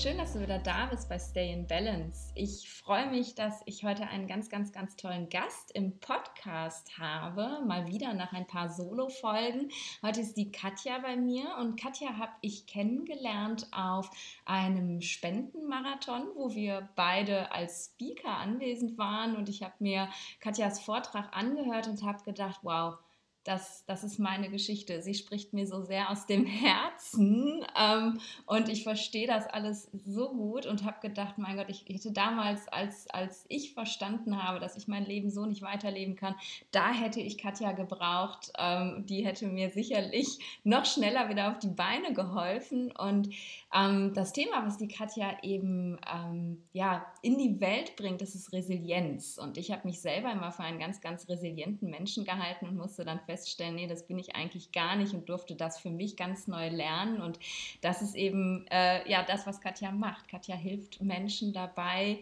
schön, 0.00 0.16
dass 0.16 0.32
du 0.32 0.40
wieder 0.40 0.58
da 0.58 0.86
bist 0.86 1.10
bei 1.10 1.18
Stay 1.18 1.52
in 1.52 1.66
Balance. 1.66 2.32
Ich 2.34 2.70
freue 2.70 3.10
mich, 3.10 3.34
dass 3.34 3.60
ich 3.66 3.84
heute 3.84 4.06
einen 4.06 4.26
ganz, 4.26 4.48
ganz, 4.48 4.72
ganz 4.72 4.96
tollen 4.96 5.28
Gast 5.28 5.72
im 5.72 5.98
Podcast 6.00 6.98
habe. 6.98 7.60
Mal 7.66 7.86
wieder 7.86 8.14
nach 8.14 8.32
ein 8.32 8.46
paar 8.46 8.70
Solo-Folgen. 8.70 9.70
Heute 10.00 10.22
ist 10.22 10.38
die 10.38 10.50
Katja 10.50 11.00
bei 11.00 11.16
mir 11.16 11.54
und 11.60 11.78
Katja 11.78 12.16
habe 12.16 12.32
ich 12.40 12.66
kennengelernt 12.66 13.66
auf 13.72 14.10
einem 14.46 15.02
Spendenmarathon, 15.02 16.28
wo 16.34 16.54
wir 16.54 16.88
beide 16.96 17.52
als 17.52 17.92
Speaker 17.92 18.38
anwesend 18.38 18.96
waren 18.96 19.36
und 19.36 19.50
ich 19.50 19.62
habe 19.62 19.74
mir 19.80 20.08
Katjas 20.40 20.80
Vortrag 20.80 21.36
angehört 21.36 21.88
und 21.88 22.02
habe 22.04 22.24
gedacht, 22.24 22.60
wow, 22.62 22.96
das, 23.44 23.84
das 23.86 24.04
ist 24.04 24.18
meine 24.18 24.50
Geschichte. 24.50 25.00
Sie 25.02 25.14
spricht 25.14 25.52
mir 25.52 25.66
so 25.66 25.80
sehr 25.82 26.10
aus 26.10 26.26
dem 26.26 26.44
Herzen 26.44 27.64
ähm, 27.78 28.20
und 28.46 28.68
ich 28.68 28.82
verstehe 28.82 29.26
das 29.26 29.46
alles 29.46 29.88
so 29.92 30.30
gut 30.30 30.66
und 30.66 30.84
habe 30.84 31.00
gedacht, 31.00 31.38
mein 31.38 31.56
Gott, 31.56 31.68
ich 31.68 31.84
hätte 31.88 32.12
damals, 32.12 32.68
als, 32.68 33.08
als 33.08 33.46
ich 33.48 33.72
verstanden 33.72 34.42
habe, 34.42 34.60
dass 34.60 34.76
ich 34.76 34.88
mein 34.88 35.06
Leben 35.06 35.30
so 35.30 35.46
nicht 35.46 35.62
weiterleben 35.62 36.16
kann, 36.16 36.34
da 36.70 36.92
hätte 36.92 37.20
ich 37.20 37.38
Katja 37.38 37.72
gebraucht. 37.72 38.52
Ähm, 38.58 39.06
die 39.06 39.24
hätte 39.24 39.46
mir 39.46 39.70
sicherlich 39.70 40.38
noch 40.64 40.84
schneller 40.84 41.28
wieder 41.28 41.50
auf 41.50 41.58
die 41.58 41.68
Beine 41.68 42.12
geholfen. 42.12 42.92
Und 42.92 43.30
ähm, 43.72 44.12
das 44.14 44.32
Thema, 44.32 44.66
was 44.66 44.78
die 44.78 44.88
Katja 44.88 45.36
eben 45.42 45.98
ähm, 46.12 46.62
ja, 46.72 47.06
in 47.22 47.38
die 47.38 47.60
Welt 47.60 47.94
bringt, 47.96 48.20
das 48.20 48.34
ist 48.34 48.52
Resilienz. 48.52 49.38
Und 49.38 49.58
ich 49.58 49.70
habe 49.70 49.86
mich 49.86 50.00
selber 50.00 50.32
immer 50.32 50.50
für 50.50 50.64
einen 50.64 50.80
ganz, 50.80 51.00
ganz 51.00 51.28
resilienten 51.28 51.88
Menschen 51.88 52.24
gehalten 52.24 52.66
und 52.66 52.76
musste 52.76 53.04
dann 53.04 53.20
feststellen, 53.20 53.76
nee, 53.76 53.86
das 53.86 54.06
bin 54.06 54.18
ich 54.18 54.34
eigentlich 54.34 54.72
gar 54.72 54.96
nicht 54.96 55.14
und 55.14 55.28
durfte 55.28 55.54
das 55.54 55.78
für 55.78 55.90
mich 55.90 56.16
ganz 56.16 56.48
neu 56.48 56.68
lernen. 56.68 57.20
Und 57.20 57.38
das 57.80 58.02
ist 58.02 58.16
eben 58.16 58.66
äh, 58.70 59.08
ja 59.08 59.22
das, 59.22 59.46
was 59.46 59.60
Katja 59.60 59.92
macht. 59.92 60.28
Katja 60.28 60.56
hilft 60.56 61.00
Menschen 61.00 61.52
dabei, 61.52 62.18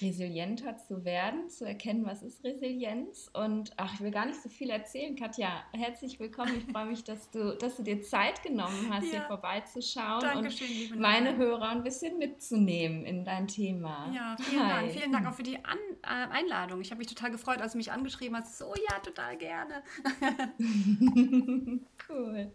resilienter 0.00 0.76
zu 0.76 1.04
werden, 1.04 1.48
zu 1.48 1.64
erkennen, 1.64 2.04
was 2.04 2.22
ist 2.22 2.42
Resilienz. 2.44 3.30
Und 3.34 3.72
ach, 3.76 3.94
ich 3.94 4.00
will 4.00 4.10
gar 4.10 4.26
nicht 4.26 4.40
so 4.42 4.48
viel 4.48 4.70
erzählen, 4.70 5.16
Katja. 5.16 5.64
Herzlich 5.72 6.18
willkommen. 6.18 6.56
Ich 6.58 6.72
freue 6.72 6.86
mich, 6.86 7.04
dass 7.04 7.30
du, 7.30 7.56
dass 7.56 7.76
du 7.76 7.82
dir 7.82 8.00
Zeit 8.02 8.42
genommen 8.42 8.88
hast, 8.90 9.04
ja. 9.04 9.10
hier 9.10 9.22
vorbeizuschauen 9.22 10.20
Dankeschön, 10.20 10.92
und 10.92 11.00
meine 11.00 11.36
Hörer 11.36 11.68
ein 11.70 11.82
bisschen 11.82 12.18
mitzunehmen 12.18 13.04
in 13.04 13.24
dein 13.24 13.48
Thema. 13.48 14.10
Ja, 14.14 14.36
vielen 14.40 14.62
Hi. 14.62 14.80
Dank. 14.80 14.92
Vielen 14.92 15.12
Dank 15.12 15.26
auch 15.26 15.34
für 15.34 15.42
die 15.42 15.64
An 15.64 15.78
äh, 16.02 16.06
Einladung. 16.06 16.80
Ich 16.80 16.90
habe 16.90 16.98
mich 16.98 17.08
total 17.08 17.30
gefreut, 17.30 17.60
als 17.60 17.72
du 17.72 17.78
mich 17.78 17.92
angeschrieben 17.92 18.36
hast. 18.36 18.58
So, 18.58 18.72
ja, 18.88 18.98
total 19.00 19.36
gerne. 19.36 19.82
cool. 22.08 22.52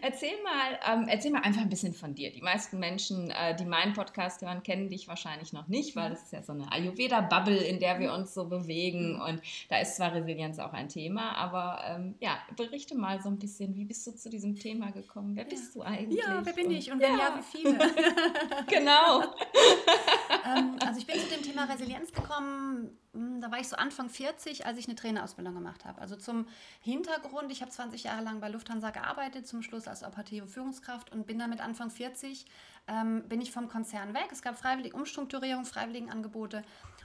Erzähl 0.00 0.42
mal, 0.42 0.78
ähm, 0.86 1.08
erzähl 1.08 1.30
mal 1.32 1.42
einfach 1.42 1.62
ein 1.62 1.68
bisschen 1.68 1.94
von 1.94 2.14
dir. 2.14 2.32
Die 2.32 2.42
meisten 2.42 2.78
Menschen, 2.78 3.30
äh, 3.30 3.54
die 3.56 3.64
meinen 3.64 3.92
Podcast 3.92 4.42
hören, 4.42 4.62
kennen 4.62 4.88
dich 4.88 5.08
wahrscheinlich 5.08 5.52
noch 5.52 5.68
nicht, 5.68 5.96
weil 5.96 6.10
das 6.10 6.22
ist 6.22 6.32
ja 6.32 6.42
so 6.42 6.52
eine 6.52 6.70
Ayurveda-Bubble, 6.78 7.56
in 7.56 7.78
der 7.78 7.98
wir 7.98 8.12
uns 8.12 8.34
so 8.34 8.46
bewegen. 8.46 9.20
Und 9.20 9.40
da 9.68 9.78
ist 9.78 9.96
zwar 9.96 10.14
Resilienz 10.14 10.58
auch 10.58 10.72
ein 10.72 10.88
Thema, 10.88 11.36
aber 11.36 11.82
ähm, 11.86 12.14
ja, 12.20 12.38
berichte 12.56 12.96
mal 12.96 13.20
so 13.20 13.28
ein 13.28 13.38
bisschen, 13.38 13.74
wie 13.74 13.84
bist 13.84 14.06
du 14.06 14.12
zu 14.12 14.30
diesem 14.30 14.56
Thema 14.56 14.90
gekommen? 14.90 15.36
Wer 15.36 15.44
bist 15.44 15.74
du 15.74 15.82
eigentlich? 15.82 16.20
Ja, 16.20 16.40
wer 16.44 16.52
bin 16.52 16.66
und, 16.66 16.72
ich 16.72 16.90
und 16.90 17.00
wenn 17.00 17.12
ja, 17.12 17.18
ja 17.18 17.38
wie 17.38 17.58
viele? 17.58 17.78
genau. 18.68 19.22
ähm, 20.46 20.76
also 20.84 20.98
ich 20.98 21.06
bin 21.06 21.16
zu 21.18 21.28
dem 21.28 21.42
Thema 21.42 21.64
Resilienz 21.64 22.12
gekommen, 22.12 22.96
hm, 23.12 23.40
da 23.40 23.50
war 23.50 23.58
ich 23.58 23.68
so 23.68 23.76
Anfang 23.76 24.08
40, 24.08 24.66
als 24.66 24.78
ich 24.78 24.86
eine 24.86 24.94
Trainerausbildung 24.94 25.54
gemacht 25.54 25.84
habe. 25.84 26.00
Also 26.00 26.16
zum 26.16 26.46
Hintergrund, 26.80 27.50
ich 27.50 27.62
habe 27.62 27.70
20 27.70 28.04
Jahre 28.04 28.22
lang 28.22 28.40
bei 28.40 28.48
Lufthansa 28.48 28.90
gearbeitet, 28.90 29.46
zum 29.46 29.62
Schluss 29.62 29.88
als 29.88 30.04
operative 30.04 30.46
Führungskraft 30.46 31.12
und 31.12 31.26
bin 31.26 31.38
damit 31.38 31.60
Anfang 31.60 31.90
40 31.90 32.46
ähm, 32.88 33.22
bin 33.28 33.40
ich 33.40 33.52
vom 33.52 33.68
Konzern 33.68 34.14
weg. 34.14 34.28
Es 34.32 34.42
gab 34.42 34.58
freiwillige 34.58 34.96
Umstrukturierung, 34.96 35.64
Freiwilligenangebote 35.64 36.62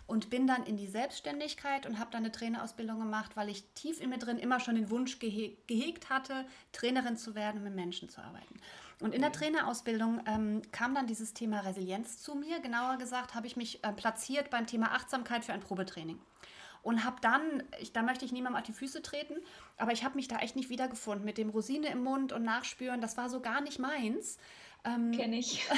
und 0.07 0.29
bin 0.29 0.47
dann 0.47 0.63
in 0.63 0.77
die 0.77 0.87
Selbstständigkeit 0.87 1.85
und 1.85 1.99
habe 1.99 2.11
dann 2.11 2.23
eine 2.23 2.31
Trainerausbildung 2.31 2.99
gemacht, 2.99 3.35
weil 3.35 3.49
ich 3.49 3.63
tief 3.73 4.01
in 4.01 4.09
mir 4.09 4.17
drin 4.17 4.37
immer 4.37 4.59
schon 4.59 4.75
den 4.75 4.89
Wunsch 4.89 5.19
gehe 5.19 5.55
gehegt 5.67 6.09
hatte, 6.09 6.45
Trainerin 6.71 7.17
zu 7.17 7.35
werden 7.35 7.57
und 7.57 7.63
mit 7.63 7.75
Menschen 7.75 8.09
zu 8.09 8.21
arbeiten. 8.21 8.59
Und 8.99 9.13
in 9.13 9.21
der 9.21 9.31
Trainerausbildung 9.31 10.21
ähm, 10.25 10.61
kam 10.71 10.95
dann 10.95 11.07
dieses 11.07 11.33
Thema 11.33 11.61
Resilienz 11.61 12.21
zu 12.21 12.35
mir. 12.35 12.59
Genauer 12.59 12.97
gesagt 12.97 13.35
habe 13.35 13.47
ich 13.47 13.55
mich 13.55 13.83
äh, 13.83 13.91
platziert 13.91 14.49
beim 14.49 14.67
Thema 14.67 14.91
Achtsamkeit 14.93 15.43
für 15.43 15.53
ein 15.53 15.61
Probetraining 15.61 16.19
und 16.83 17.05
habe 17.05 17.15
dann, 17.21 17.63
ich, 17.79 17.93
da 17.93 18.03
möchte 18.03 18.25
ich 18.25 18.31
niemandem 18.31 18.59
auf 18.59 18.65
die 18.65 18.73
Füße 18.73 19.01
treten, 19.01 19.35
aber 19.77 19.93
ich 19.93 20.03
habe 20.03 20.15
mich 20.15 20.27
da 20.27 20.37
echt 20.39 20.55
nicht 20.55 20.69
wiedergefunden 20.69 21.25
mit 21.25 21.37
dem 21.37 21.49
Rosine 21.49 21.87
im 21.87 22.03
Mund 22.03 22.33
und 22.33 22.43
Nachspüren. 22.43 23.01
Das 23.01 23.17
war 23.17 23.29
so 23.29 23.39
gar 23.39 23.61
nicht 23.61 23.79
meins. 23.79 24.37
Ähm, 24.85 25.11
Kenne 25.11 25.37
ich. 25.37 25.65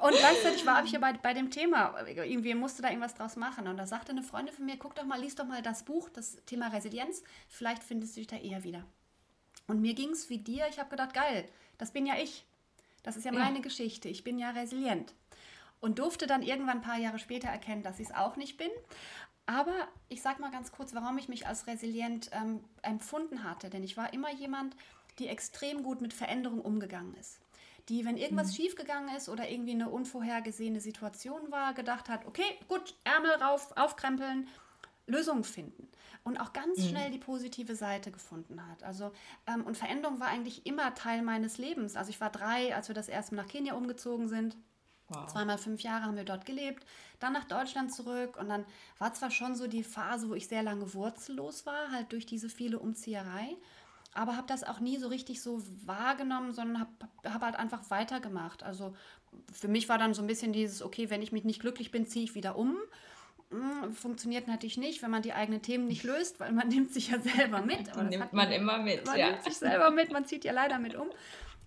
und 0.00 0.16
gleichzeitig 0.16 0.64
war 0.64 0.84
ich 0.84 0.92
ja 0.92 1.00
bei, 1.00 1.12
bei 1.14 1.34
dem 1.34 1.50
Thema, 1.50 1.94
irgendwie 2.06 2.54
musste 2.54 2.82
da 2.82 2.88
irgendwas 2.88 3.14
draus 3.14 3.36
machen. 3.36 3.66
Und 3.66 3.76
da 3.76 3.86
sagte 3.86 4.12
eine 4.12 4.22
Freundin 4.22 4.54
von 4.54 4.64
mir, 4.64 4.76
guck 4.76 4.94
doch 4.94 5.04
mal, 5.04 5.20
lies 5.20 5.34
doch 5.34 5.46
mal 5.46 5.62
das 5.62 5.84
Buch, 5.84 6.08
das 6.08 6.36
Thema 6.46 6.68
Resilienz, 6.68 7.22
vielleicht 7.48 7.82
findest 7.82 8.16
du 8.16 8.20
dich 8.20 8.28
da 8.28 8.36
eher 8.36 8.62
wieder. 8.62 8.84
Und 9.66 9.80
mir 9.80 9.94
ging 9.94 10.10
es 10.10 10.30
wie 10.30 10.38
dir, 10.38 10.66
ich 10.68 10.78
habe 10.78 10.90
gedacht, 10.90 11.14
geil, 11.14 11.48
das 11.78 11.92
bin 11.92 12.06
ja 12.06 12.16
ich. 12.16 12.44
Das 13.02 13.16
ist 13.16 13.24
ja, 13.24 13.32
ja 13.32 13.38
meine 13.38 13.60
Geschichte, 13.60 14.08
ich 14.08 14.22
bin 14.22 14.38
ja 14.38 14.50
resilient. 14.50 15.14
Und 15.80 15.98
durfte 15.98 16.28
dann 16.28 16.42
irgendwann 16.42 16.78
ein 16.78 16.82
paar 16.82 16.98
Jahre 16.98 17.18
später 17.18 17.48
erkennen, 17.48 17.82
dass 17.82 17.98
ich 17.98 18.08
es 18.08 18.14
auch 18.14 18.36
nicht 18.36 18.56
bin. 18.56 18.70
Aber 19.46 19.74
ich 20.08 20.22
sage 20.22 20.40
mal 20.40 20.52
ganz 20.52 20.70
kurz, 20.70 20.94
warum 20.94 21.18
ich 21.18 21.28
mich 21.28 21.48
als 21.48 21.66
resilient 21.66 22.30
ähm, 22.32 22.62
empfunden 22.82 23.42
hatte. 23.42 23.70
Denn 23.70 23.82
ich 23.82 23.96
war 23.96 24.12
immer 24.12 24.32
jemand, 24.32 24.76
die 25.18 25.28
extrem 25.28 25.82
gut 25.82 26.00
mit 26.00 26.12
Veränderung 26.12 26.60
umgegangen 26.60 27.14
ist. 27.14 27.40
Die, 27.88 28.04
wenn 28.04 28.16
irgendwas 28.16 28.48
mhm. 28.48 28.54
schiefgegangen 28.54 29.16
ist 29.16 29.28
oder 29.28 29.50
irgendwie 29.50 29.72
eine 29.72 29.88
unvorhergesehene 29.88 30.80
Situation 30.80 31.50
war, 31.50 31.74
gedacht 31.74 32.08
hat, 32.08 32.26
okay, 32.26 32.44
gut, 32.68 32.94
Ärmel 33.04 33.32
rauf, 33.42 33.76
aufkrempeln, 33.76 34.48
Lösungen 35.06 35.44
finden 35.44 35.88
und 36.24 36.38
auch 36.38 36.52
ganz 36.52 36.78
mhm. 36.78 36.88
schnell 36.88 37.10
die 37.10 37.18
positive 37.18 37.74
Seite 37.74 38.12
gefunden 38.12 38.66
hat. 38.68 38.84
Also 38.84 39.12
ähm, 39.46 39.64
und 39.64 39.76
Veränderung 39.76 40.20
war 40.20 40.28
eigentlich 40.28 40.64
immer 40.64 40.94
Teil 40.94 41.22
meines 41.22 41.58
Lebens. 41.58 41.96
Also 41.96 42.10
ich 42.10 42.20
war 42.20 42.30
drei, 42.30 42.74
als 42.74 42.88
wir 42.88 42.94
das 42.94 43.08
erste 43.08 43.34
Mal 43.34 43.42
nach 43.42 43.50
Kenia 43.50 43.74
umgezogen 43.74 44.28
sind. 44.28 44.56
Wow. 45.08 45.26
Zweimal 45.26 45.58
fünf 45.58 45.82
Jahre 45.82 46.04
haben 46.04 46.16
wir 46.16 46.24
dort 46.24 46.46
gelebt, 46.46 46.86
dann 47.18 47.32
nach 47.34 47.44
Deutschland 47.44 47.92
zurück 47.92 48.38
und 48.38 48.48
dann 48.48 48.64
war 48.98 49.12
zwar 49.12 49.30
schon 49.30 49.56
so 49.56 49.66
die 49.66 49.82
Phase, 49.82 50.28
wo 50.30 50.34
ich 50.34 50.48
sehr 50.48 50.62
lange 50.62 50.94
wurzellos 50.94 51.66
war, 51.66 51.90
halt 51.90 52.12
durch 52.12 52.24
diese 52.24 52.48
viele 52.48 52.78
Umzieherei 52.78 53.56
aber 54.14 54.36
habe 54.36 54.46
das 54.46 54.64
auch 54.64 54.80
nie 54.80 54.98
so 54.98 55.08
richtig 55.08 55.40
so 55.40 55.62
wahrgenommen, 55.84 56.52
sondern 56.52 56.80
habe 56.80 56.90
hab 57.24 57.42
halt 57.42 57.56
einfach 57.56 57.90
weitergemacht. 57.90 58.62
Also 58.62 58.94
für 59.52 59.68
mich 59.68 59.88
war 59.88 59.98
dann 59.98 60.14
so 60.14 60.22
ein 60.22 60.26
bisschen 60.26 60.52
dieses, 60.52 60.82
okay, 60.82 61.10
wenn 61.10 61.22
ich 61.22 61.32
mich 61.32 61.44
nicht 61.44 61.60
glücklich 61.60 61.90
bin, 61.90 62.06
ziehe 62.06 62.24
ich 62.24 62.34
wieder 62.34 62.56
um. 62.56 62.76
Hm, 63.50 63.92
funktioniert 63.92 64.48
natürlich 64.48 64.76
nicht, 64.76 65.02
wenn 65.02 65.10
man 65.10 65.22
die 65.22 65.32
eigenen 65.32 65.62
Themen 65.62 65.86
nicht 65.86 66.04
löst, 66.04 66.40
weil 66.40 66.52
man 66.52 66.68
nimmt 66.68 66.92
sich 66.92 67.08
ja 67.08 67.18
selber 67.20 67.62
mit. 67.62 67.94
Nimmt 67.96 68.18
man, 68.18 68.28
man 68.32 68.52
immer 68.52 68.78
mit. 68.78 69.06
Man 69.06 69.18
ja. 69.18 69.30
nimmt 69.30 69.44
sich 69.44 69.56
selber 69.56 69.90
mit, 69.90 70.12
man 70.12 70.26
zieht 70.26 70.44
ja 70.44 70.52
leider 70.52 70.78
mit 70.78 70.94
um. 70.94 71.08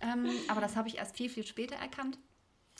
Ähm, 0.00 0.30
aber 0.48 0.60
das 0.60 0.76
habe 0.76 0.88
ich 0.88 0.98
erst 0.98 1.16
viel, 1.16 1.30
viel 1.30 1.46
später 1.46 1.76
erkannt. 1.76 2.18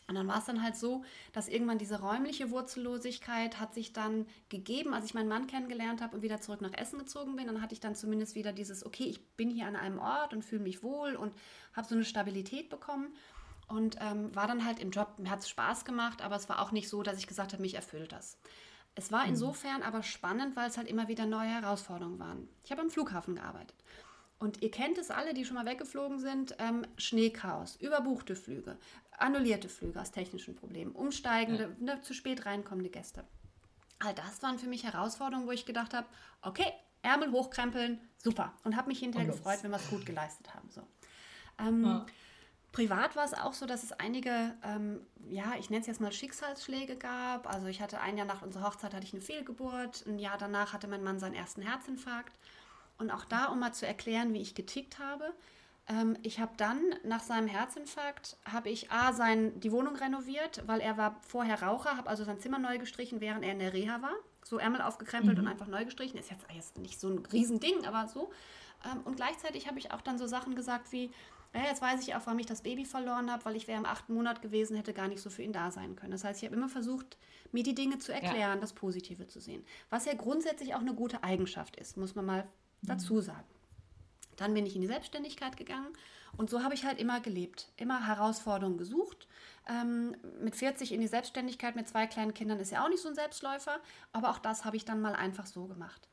Und 0.08 0.14
dann 0.14 0.28
war 0.28 0.38
es 0.38 0.44
dann 0.44 0.62
halt 0.62 0.76
so, 0.76 1.04
dass 1.32 1.48
irgendwann 1.48 1.78
diese 1.78 2.00
räumliche 2.00 2.50
Wurzellosigkeit 2.50 3.58
hat 3.58 3.74
sich 3.74 3.92
dann 3.92 4.26
gegeben, 4.48 4.94
als 4.94 5.06
ich 5.06 5.14
meinen 5.14 5.28
Mann 5.28 5.48
kennengelernt 5.48 6.00
habe 6.00 6.16
und 6.16 6.22
wieder 6.22 6.40
zurück 6.40 6.60
nach 6.60 6.72
Essen 6.74 6.98
gezogen 6.98 7.34
bin. 7.34 7.46
Dann 7.46 7.60
hatte 7.60 7.74
ich 7.74 7.80
dann 7.80 7.96
zumindest 7.96 8.34
wieder 8.36 8.52
dieses, 8.52 8.86
okay, 8.86 9.04
ich 9.04 9.26
bin 9.36 9.50
hier 9.50 9.66
an 9.66 9.74
einem 9.74 9.98
Ort 9.98 10.32
und 10.32 10.44
fühle 10.44 10.62
mich 10.62 10.82
wohl 10.82 11.16
und 11.16 11.32
habe 11.74 11.88
so 11.88 11.94
eine 11.94 12.04
Stabilität 12.04 12.70
bekommen. 12.70 13.14
Und 13.68 13.96
ähm, 14.00 14.32
war 14.32 14.46
dann 14.46 14.64
halt 14.64 14.78
im 14.78 14.92
Job, 14.92 15.18
mir 15.18 15.28
hat 15.28 15.40
es 15.40 15.48
Spaß 15.48 15.84
gemacht, 15.84 16.22
aber 16.22 16.36
es 16.36 16.48
war 16.48 16.62
auch 16.62 16.70
nicht 16.70 16.88
so, 16.88 17.02
dass 17.02 17.18
ich 17.18 17.26
gesagt 17.26 17.52
habe, 17.52 17.62
mich 17.62 17.74
erfüllt 17.74 18.12
das. 18.12 18.38
Es 18.94 19.10
war 19.10 19.24
mhm. 19.24 19.30
insofern 19.30 19.82
aber 19.82 20.04
spannend, 20.04 20.54
weil 20.54 20.68
es 20.68 20.76
halt 20.76 20.88
immer 20.88 21.08
wieder 21.08 21.26
neue 21.26 21.48
Herausforderungen 21.48 22.20
waren. 22.20 22.48
Ich 22.64 22.70
habe 22.70 22.80
am 22.80 22.90
Flughafen 22.90 23.34
gearbeitet. 23.34 23.76
Und 24.38 24.62
ihr 24.62 24.70
kennt 24.70 24.98
es 24.98 25.10
alle, 25.10 25.32
die 25.32 25.44
schon 25.44 25.56
mal 25.56 25.64
weggeflogen 25.64 26.18
sind, 26.18 26.56
ähm, 26.58 26.86
Schneechaos, 26.98 27.76
überbuchte 27.76 28.36
Flüge, 28.36 28.76
annullierte 29.16 29.68
Flüge 29.68 30.00
aus 30.00 30.10
technischen 30.10 30.54
Problemen, 30.54 30.92
umsteigende, 30.92 31.74
ja. 31.80 31.94
ne, 31.94 32.02
zu 32.02 32.12
spät 32.12 32.44
reinkommende 32.44 32.90
Gäste. 32.90 33.24
All 33.98 34.14
das 34.14 34.42
waren 34.42 34.58
für 34.58 34.66
mich 34.66 34.84
Herausforderungen, 34.84 35.46
wo 35.46 35.52
ich 35.52 35.64
gedacht 35.64 35.94
habe, 35.94 36.06
okay, 36.42 36.70
Ärmel 37.00 37.32
hochkrempeln, 37.32 38.00
super. 38.18 38.52
Und 38.64 38.76
habe 38.76 38.88
mich 38.88 38.98
hinterher 38.98 39.28
gefreut, 39.28 39.58
wenn 39.62 39.70
wir 39.70 39.78
es 39.78 39.88
gut 39.88 40.04
geleistet 40.04 40.52
haben. 40.54 40.68
So. 40.70 40.82
Ähm, 41.58 41.84
ja. 41.84 42.06
Privat 42.72 43.16
war 43.16 43.24
es 43.24 43.32
auch 43.32 43.54
so, 43.54 43.64
dass 43.64 43.84
es 43.84 43.92
einige, 43.92 44.54
ähm, 44.62 45.00
ja, 45.30 45.54
ich 45.58 45.70
nenne 45.70 45.80
es 45.80 45.86
jetzt 45.86 46.00
mal 46.00 46.12
Schicksalsschläge 46.12 46.96
gab. 46.96 47.50
Also 47.50 47.68
ich 47.68 47.80
hatte 47.80 48.00
ein 48.00 48.18
Jahr 48.18 48.26
nach 48.26 48.42
unserer 48.42 48.64
Hochzeit 48.64 48.92
hatte 48.92 49.06
ich 49.06 49.14
eine 49.14 49.22
Fehlgeburt, 49.22 50.04
ein 50.06 50.18
Jahr 50.18 50.36
danach 50.36 50.74
hatte 50.74 50.88
mein 50.88 51.02
Mann 51.02 51.18
seinen 51.18 51.34
ersten 51.34 51.62
Herzinfarkt. 51.62 52.34
Und 52.98 53.10
auch 53.10 53.24
da, 53.24 53.46
um 53.46 53.60
mal 53.60 53.72
zu 53.72 53.86
erklären, 53.86 54.32
wie 54.32 54.40
ich 54.40 54.54
getickt 54.54 54.98
habe, 54.98 55.32
ähm, 55.88 56.16
ich 56.22 56.40
habe 56.40 56.52
dann 56.56 56.80
nach 57.04 57.22
seinem 57.22 57.46
Herzinfarkt, 57.46 58.36
habe 58.44 58.70
ich 58.70 58.90
A, 58.90 59.12
sein, 59.12 59.58
die 59.60 59.70
Wohnung 59.70 59.96
renoviert, 59.96 60.62
weil 60.66 60.80
er 60.80 60.96
war 60.96 61.16
vorher 61.20 61.62
Raucher, 61.62 61.96
habe 61.96 62.08
also 62.08 62.24
sein 62.24 62.40
Zimmer 62.40 62.58
neu 62.58 62.78
gestrichen, 62.78 63.20
während 63.20 63.44
er 63.44 63.52
in 63.52 63.58
der 63.58 63.72
Reha 63.72 64.02
war. 64.02 64.14
So 64.42 64.58
Ärmel 64.58 64.80
aufgekrempelt 64.80 65.38
mhm. 65.38 65.44
und 65.44 65.50
einfach 65.50 65.66
neu 65.66 65.84
gestrichen. 65.84 66.18
Ist 66.18 66.30
jetzt, 66.30 66.46
jetzt 66.54 66.78
nicht 66.78 67.00
so 67.00 67.08
ein 67.08 67.18
Riesending, 67.26 67.84
aber 67.86 68.08
so. 68.08 68.30
Ähm, 68.84 69.02
und 69.04 69.16
gleichzeitig 69.16 69.68
habe 69.68 69.78
ich 69.78 69.92
auch 69.92 70.00
dann 70.00 70.18
so 70.18 70.26
Sachen 70.26 70.54
gesagt 70.54 70.92
wie, 70.92 71.10
ja, 71.54 71.62
jetzt 71.64 71.80
weiß 71.80 72.02
ich 72.02 72.14
auch, 72.14 72.20
warum 72.26 72.38
ich 72.38 72.46
das 72.46 72.62
Baby 72.62 72.84
verloren 72.84 73.30
habe, 73.30 73.44
weil 73.44 73.56
ich 73.56 73.66
wäre 73.66 73.78
im 73.78 73.86
achten 73.86 74.12
Monat 74.14 74.42
gewesen, 74.42 74.76
hätte 74.76 74.92
gar 74.92 75.08
nicht 75.08 75.22
so 75.22 75.30
für 75.30 75.42
ihn 75.42 75.52
da 75.52 75.70
sein 75.70 75.96
können. 75.96 76.12
Das 76.12 76.24
heißt, 76.24 76.42
ich 76.42 76.48
habe 76.48 76.56
immer 76.56 76.68
versucht, 76.68 77.16
mir 77.52 77.62
die 77.62 77.74
Dinge 77.74 77.98
zu 77.98 78.12
erklären, 78.12 78.56
ja. 78.56 78.56
das 78.56 78.72
Positive 78.72 79.26
zu 79.26 79.40
sehen. 79.40 79.64
Was 79.88 80.04
ja 80.04 80.14
grundsätzlich 80.14 80.74
auch 80.74 80.80
eine 80.80 80.94
gute 80.94 81.22
Eigenschaft 81.22 81.76
ist, 81.76 81.96
muss 81.96 82.14
man 82.14 82.26
mal. 82.26 82.48
Dazu 82.82 83.20
sagen. 83.20 83.46
Dann 84.36 84.54
bin 84.54 84.66
ich 84.66 84.74
in 84.74 84.82
die 84.82 84.86
Selbstständigkeit 84.86 85.56
gegangen 85.56 85.88
und 86.36 86.50
so 86.50 86.62
habe 86.62 86.74
ich 86.74 86.84
halt 86.84 86.98
immer 87.00 87.20
gelebt, 87.20 87.68
immer 87.76 88.06
Herausforderungen 88.06 88.78
gesucht. 88.78 89.26
Ähm, 89.68 90.16
mit 90.40 90.54
40 90.54 90.92
in 90.92 91.00
die 91.00 91.06
Selbstständigkeit 91.06 91.76
mit 91.76 91.88
zwei 91.88 92.06
kleinen 92.06 92.34
Kindern 92.34 92.60
ist 92.60 92.70
ja 92.70 92.84
auch 92.84 92.88
nicht 92.88 93.02
so 93.02 93.08
ein 93.08 93.14
Selbstläufer, 93.14 93.80
aber 94.12 94.30
auch 94.30 94.38
das 94.38 94.64
habe 94.64 94.76
ich 94.76 94.84
dann 94.84 95.00
mal 95.00 95.14
einfach 95.14 95.46
so 95.46 95.66
gemacht. 95.66 96.08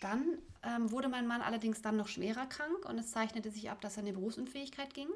Dann 0.00 0.38
ähm, 0.62 0.90
wurde 0.90 1.08
mein 1.08 1.26
Mann 1.26 1.42
allerdings 1.42 1.82
dann 1.82 1.96
noch 1.96 2.08
schwerer 2.08 2.46
krank 2.46 2.84
und 2.88 2.98
es 2.98 3.10
zeichnete 3.10 3.50
sich 3.50 3.70
ab, 3.70 3.80
dass 3.80 3.96
er 3.96 4.00
in 4.00 4.06
die 4.06 4.12
Berufsunfähigkeit 4.12 4.92
ging. 4.94 5.08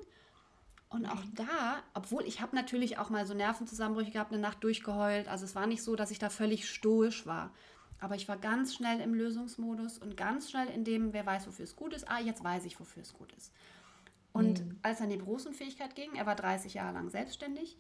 Und 0.91 1.05
auch 1.07 1.23
da, 1.35 1.83
obwohl 1.93 2.25
ich 2.25 2.41
habe 2.41 2.57
natürlich 2.57 2.97
auch 2.97 3.11
mal 3.11 3.27
so 3.27 3.35
Nervenzusammenbrüche 3.35 4.13
gehabt, 4.13 4.33
eine 4.33 4.41
Nacht 4.41 4.65
durchgeheult. 4.65 5.29
Also 5.29 5.45
es 5.45 5.55
war 5.55 5.67
nicht 5.67 5.83
so, 5.83 5.97
dass 5.97 6.11
ich 6.11 6.19
da 6.19 6.31
völlig 6.31 6.69
stoisch 6.69 7.27
war. 7.27 7.53
Aber 8.01 8.15
ich 8.15 8.29
war 8.29 8.37
ganz 8.37 8.75
schnell 8.75 9.01
im 9.01 9.15
Lösungsmodus 9.15 9.99
und 9.99 10.17
ganz 10.17 10.51
schnell 10.51 10.69
in 10.69 10.85
dem, 10.85 11.13
wer 11.13 11.27
weiß, 11.27 11.47
wofür 11.47 11.65
es 11.65 11.77
gut 11.77 11.95
ist. 11.95 12.09
Ah, 12.09 12.21
jetzt 12.21 12.45
weiß 12.45 12.65
ich, 12.65 12.79
wofür 12.79 13.03
es 13.03 13.13
gut 13.13 13.33
ist. 13.33 13.53
Und 14.33 14.65
mhm. 14.65 14.79
als 14.83 15.01
er 15.01 15.05
in 15.05 15.11
die 15.11 15.17
Berufsunfähigkeit 15.17 15.97
ging, 15.97 16.15
er 16.15 16.27
war 16.27 16.37
30 16.37 16.75
Jahre 16.75 16.95
lang 16.95 17.11
selbstständig, 17.11 17.77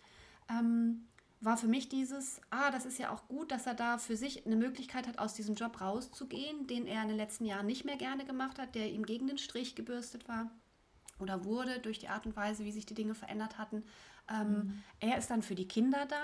ähm, 0.50 1.06
war 1.40 1.56
für 1.56 1.68
mich 1.68 1.88
dieses, 1.88 2.40
ah, 2.50 2.70
das 2.70 2.84
ist 2.84 2.98
ja 2.98 3.10
auch 3.12 3.28
gut, 3.28 3.52
dass 3.52 3.66
er 3.66 3.74
da 3.74 3.98
für 3.98 4.16
sich 4.16 4.44
eine 4.44 4.56
Möglichkeit 4.56 5.06
hat, 5.06 5.20
aus 5.20 5.34
diesem 5.34 5.54
Job 5.54 5.80
rauszugehen, 5.80 6.66
den 6.66 6.86
er 6.86 7.02
in 7.02 7.08
den 7.08 7.16
letzten 7.16 7.44
Jahren 7.44 7.66
nicht 7.66 7.84
mehr 7.84 7.96
gerne 7.96 8.24
gemacht 8.24 8.58
hat, 8.58 8.74
der 8.74 8.90
ihm 8.90 9.06
gegen 9.06 9.28
den 9.28 9.38
Strich 9.38 9.76
gebürstet 9.76 10.26
war 10.26 10.50
oder 11.20 11.44
wurde 11.44 11.78
durch 11.78 11.98
die 11.98 12.08
Art 12.08 12.26
und 12.26 12.34
Weise, 12.34 12.64
wie 12.64 12.72
sich 12.72 12.86
die 12.86 12.94
Dinge 12.94 13.14
verändert 13.14 13.58
hatten. 13.58 13.84
Ähm, 14.28 14.50
mhm. 14.50 14.82
Er 15.00 15.18
ist 15.18 15.30
dann 15.30 15.42
für 15.42 15.54
die 15.54 15.68
Kinder 15.68 16.06
da 16.06 16.22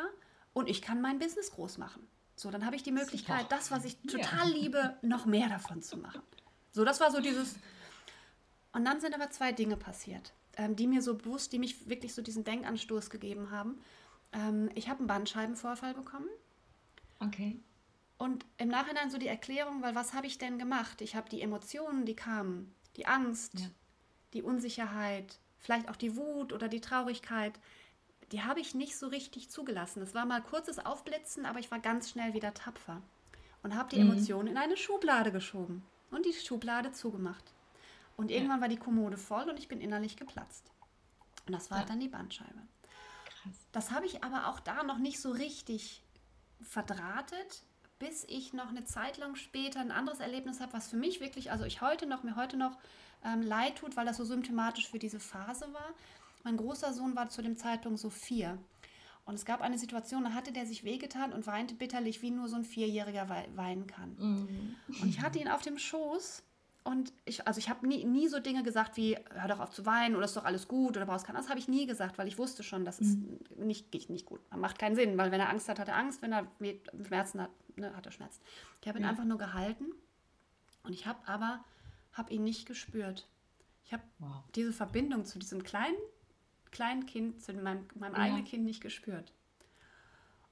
und 0.52 0.68
ich 0.68 0.82
kann 0.82 1.00
mein 1.00 1.18
Business 1.20 1.52
groß 1.52 1.78
machen. 1.78 2.06
So, 2.36 2.50
dann 2.50 2.66
habe 2.66 2.76
ich 2.76 2.82
die 2.82 2.92
Möglichkeit, 2.92 3.50
das, 3.50 3.70
was 3.70 3.84
ich 3.84 3.96
total 4.02 4.48
ja. 4.50 4.56
liebe, 4.56 4.96
noch 5.02 5.24
mehr 5.26 5.48
davon 5.48 5.82
zu 5.82 5.96
machen. 5.96 6.22
So, 6.72 6.84
das 6.84 7.00
war 7.00 7.10
so 7.10 7.20
dieses. 7.20 7.56
Und 8.72 8.84
dann 8.84 9.00
sind 9.00 9.14
aber 9.14 9.30
zwei 9.30 9.52
Dinge 9.52 9.76
passiert, 9.76 10.32
ähm, 10.56 10.74
die 10.74 10.88
mir 10.88 11.00
so 11.00 11.14
bewusst, 11.14 11.52
die 11.52 11.60
mich 11.60 11.88
wirklich 11.88 12.12
so 12.12 12.22
diesen 12.22 12.42
Denkanstoß 12.42 13.08
gegeben 13.08 13.50
haben. 13.50 13.80
Ähm, 14.32 14.68
ich 14.74 14.88
habe 14.88 14.98
einen 14.98 15.06
Bandscheibenvorfall 15.06 15.94
bekommen. 15.94 16.28
Okay. 17.20 17.60
Und 18.18 18.44
im 18.58 18.68
Nachhinein 18.68 19.10
so 19.10 19.18
die 19.18 19.28
Erklärung, 19.28 19.82
weil 19.82 19.94
was 19.94 20.14
habe 20.14 20.26
ich 20.26 20.38
denn 20.38 20.58
gemacht? 20.58 21.00
Ich 21.00 21.14
habe 21.14 21.28
die 21.28 21.40
Emotionen, 21.40 22.04
die 22.04 22.16
kamen, 22.16 22.74
die 22.96 23.06
Angst, 23.06 23.60
ja. 23.60 23.66
die 24.32 24.42
Unsicherheit, 24.42 25.38
vielleicht 25.58 25.88
auch 25.88 25.96
die 25.96 26.16
Wut 26.16 26.52
oder 26.52 26.68
die 26.68 26.80
Traurigkeit, 26.80 27.58
die 28.32 28.42
habe 28.42 28.60
ich 28.60 28.74
nicht 28.74 28.96
so 28.96 29.08
richtig 29.08 29.50
zugelassen. 29.50 30.02
Es 30.02 30.14
war 30.14 30.26
mal 30.26 30.42
kurzes 30.42 30.78
Aufblitzen, 30.78 31.46
aber 31.46 31.58
ich 31.58 31.70
war 31.70 31.78
ganz 31.78 32.10
schnell 32.10 32.34
wieder 32.34 32.54
tapfer 32.54 33.02
und 33.62 33.74
habe 33.74 33.88
die 33.90 34.00
mhm. 34.00 34.10
Emotionen 34.10 34.48
in 34.48 34.56
eine 34.56 34.76
Schublade 34.76 35.32
geschoben 35.32 35.84
und 36.10 36.26
die 36.26 36.32
Schublade 36.32 36.92
zugemacht. 36.92 37.44
Und 38.16 38.30
irgendwann 38.30 38.58
ja. 38.58 38.62
war 38.62 38.68
die 38.68 38.76
Kommode 38.76 39.16
voll 39.16 39.48
und 39.48 39.58
ich 39.58 39.68
bin 39.68 39.80
innerlich 39.80 40.16
geplatzt. 40.16 40.70
Und 41.46 41.52
das 41.52 41.70
war 41.70 41.80
ja. 41.80 41.84
dann 41.84 42.00
die 42.00 42.08
Bandscheibe. 42.08 42.62
Krass. 43.24 43.66
Das 43.72 43.90
habe 43.90 44.06
ich 44.06 44.22
aber 44.22 44.48
auch 44.48 44.60
da 44.60 44.82
noch 44.84 44.98
nicht 44.98 45.20
so 45.20 45.30
richtig 45.32 46.02
verdrahtet, 46.60 47.62
bis 47.98 48.24
ich 48.24 48.52
noch 48.52 48.68
eine 48.68 48.84
Zeit 48.84 49.18
lang 49.18 49.34
später 49.34 49.80
ein 49.80 49.90
anderes 49.90 50.20
Erlebnis 50.20 50.60
habe, 50.60 50.72
was 50.72 50.88
für 50.88 50.96
mich 50.96 51.20
wirklich, 51.20 51.50
also 51.50 51.64
ich 51.64 51.80
heute 51.80 52.06
noch, 52.06 52.22
mir 52.22 52.36
heute 52.36 52.56
noch 52.56 52.78
ähm, 53.24 53.42
leid 53.42 53.76
tut, 53.76 53.96
weil 53.96 54.06
das 54.06 54.16
so 54.16 54.24
symptomatisch 54.24 54.88
für 54.88 54.98
diese 54.98 55.20
Phase 55.20 55.72
war. 55.72 55.94
Mein 56.44 56.56
großer 56.56 56.92
Sohn 56.92 57.16
war 57.16 57.30
zu 57.30 57.42
dem 57.42 57.56
Zeitpunkt 57.56 57.98
so 57.98 58.10
vier. 58.10 58.58
Und 59.24 59.34
es 59.34 59.46
gab 59.46 59.62
eine 59.62 59.78
Situation, 59.78 60.24
da 60.24 60.34
hatte 60.34 60.52
der 60.52 60.66
sich 60.66 60.84
wehgetan 60.84 61.32
und 61.32 61.46
weinte 61.46 61.74
bitterlich, 61.74 62.20
wie 62.20 62.30
nur 62.30 62.46
so 62.48 62.56
ein 62.56 62.64
Vierjähriger 62.64 63.28
weinen 63.54 63.86
kann. 63.86 64.16
Mhm. 64.18 64.74
Und 65.00 65.08
ich 65.08 65.22
hatte 65.22 65.38
ihn 65.38 65.48
auf 65.48 65.62
dem 65.62 65.78
Schoß 65.78 66.42
und 66.84 67.14
ich, 67.24 67.46
also 67.48 67.58
ich 67.58 67.70
habe 67.70 67.88
nie, 67.88 68.04
nie 68.04 68.28
so 68.28 68.38
Dinge 68.38 68.62
gesagt 68.62 68.98
wie, 68.98 69.16
hör 69.30 69.48
doch 69.48 69.60
auf 69.60 69.70
zu 69.70 69.86
weinen 69.86 70.14
oder 70.14 70.26
ist 70.26 70.36
doch 70.36 70.44
alles 70.44 70.68
gut 70.68 70.98
oder 70.98 71.06
brauchst 71.06 71.24
keinen. 71.24 71.36
Das 71.36 71.48
habe 71.48 71.58
ich 71.58 71.66
nie 71.66 71.86
gesagt, 71.86 72.18
weil 72.18 72.28
ich 72.28 72.36
wusste 72.36 72.62
schon, 72.62 72.84
das 72.84 73.00
ist 73.00 73.16
mhm. 73.16 73.38
nicht, 73.56 74.10
nicht 74.10 74.26
gut. 74.26 74.40
Macht 74.54 74.78
keinen 74.78 74.94
Sinn, 74.94 75.16
weil 75.16 75.32
wenn 75.32 75.40
er 75.40 75.48
Angst 75.48 75.70
hat, 75.70 75.78
hat 75.78 75.88
er 75.88 75.96
Angst, 75.96 76.20
wenn 76.20 76.32
er 76.32 76.46
Schmerzen 77.06 77.40
hat, 77.40 77.50
ne, 77.76 77.96
hat 77.96 78.04
er 78.04 78.12
Schmerzen. 78.12 78.42
Ich 78.82 78.88
habe 78.88 78.98
ihn 78.98 79.04
ja. 79.04 79.08
einfach 79.08 79.24
nur 79.24 79.38
gehalten 79.38 79.86
und 80.82 80.92
ich 80.92 81.06
habe 81.06 81.26
aber, 81.26 81.64
habe 82.12 82.30
ihn 82.34 82.44
nicht 82.44 82.66
gespürt. 82.66 83.26
Ich 83.86 83.94
habe 83.94 84.02
wow. 84.18 84.44
diese 84.54 84.74
Verbindung 84.74 85.24
zu 85.24 85.38
diesem 85.38 85.62
kleinen, 85.62 85.96
kleinen 86.74 87.06
Kind, 87.06 87.42
zu 87.42 87.54
meinem, 87.54 87.86
meinem 87.94 88.14
ja. 88.14 88.20
eigenen 88.20 88.44
Kind 88.44 88.64
nicht 88.64 88.82
gespürt. 88.82 89.32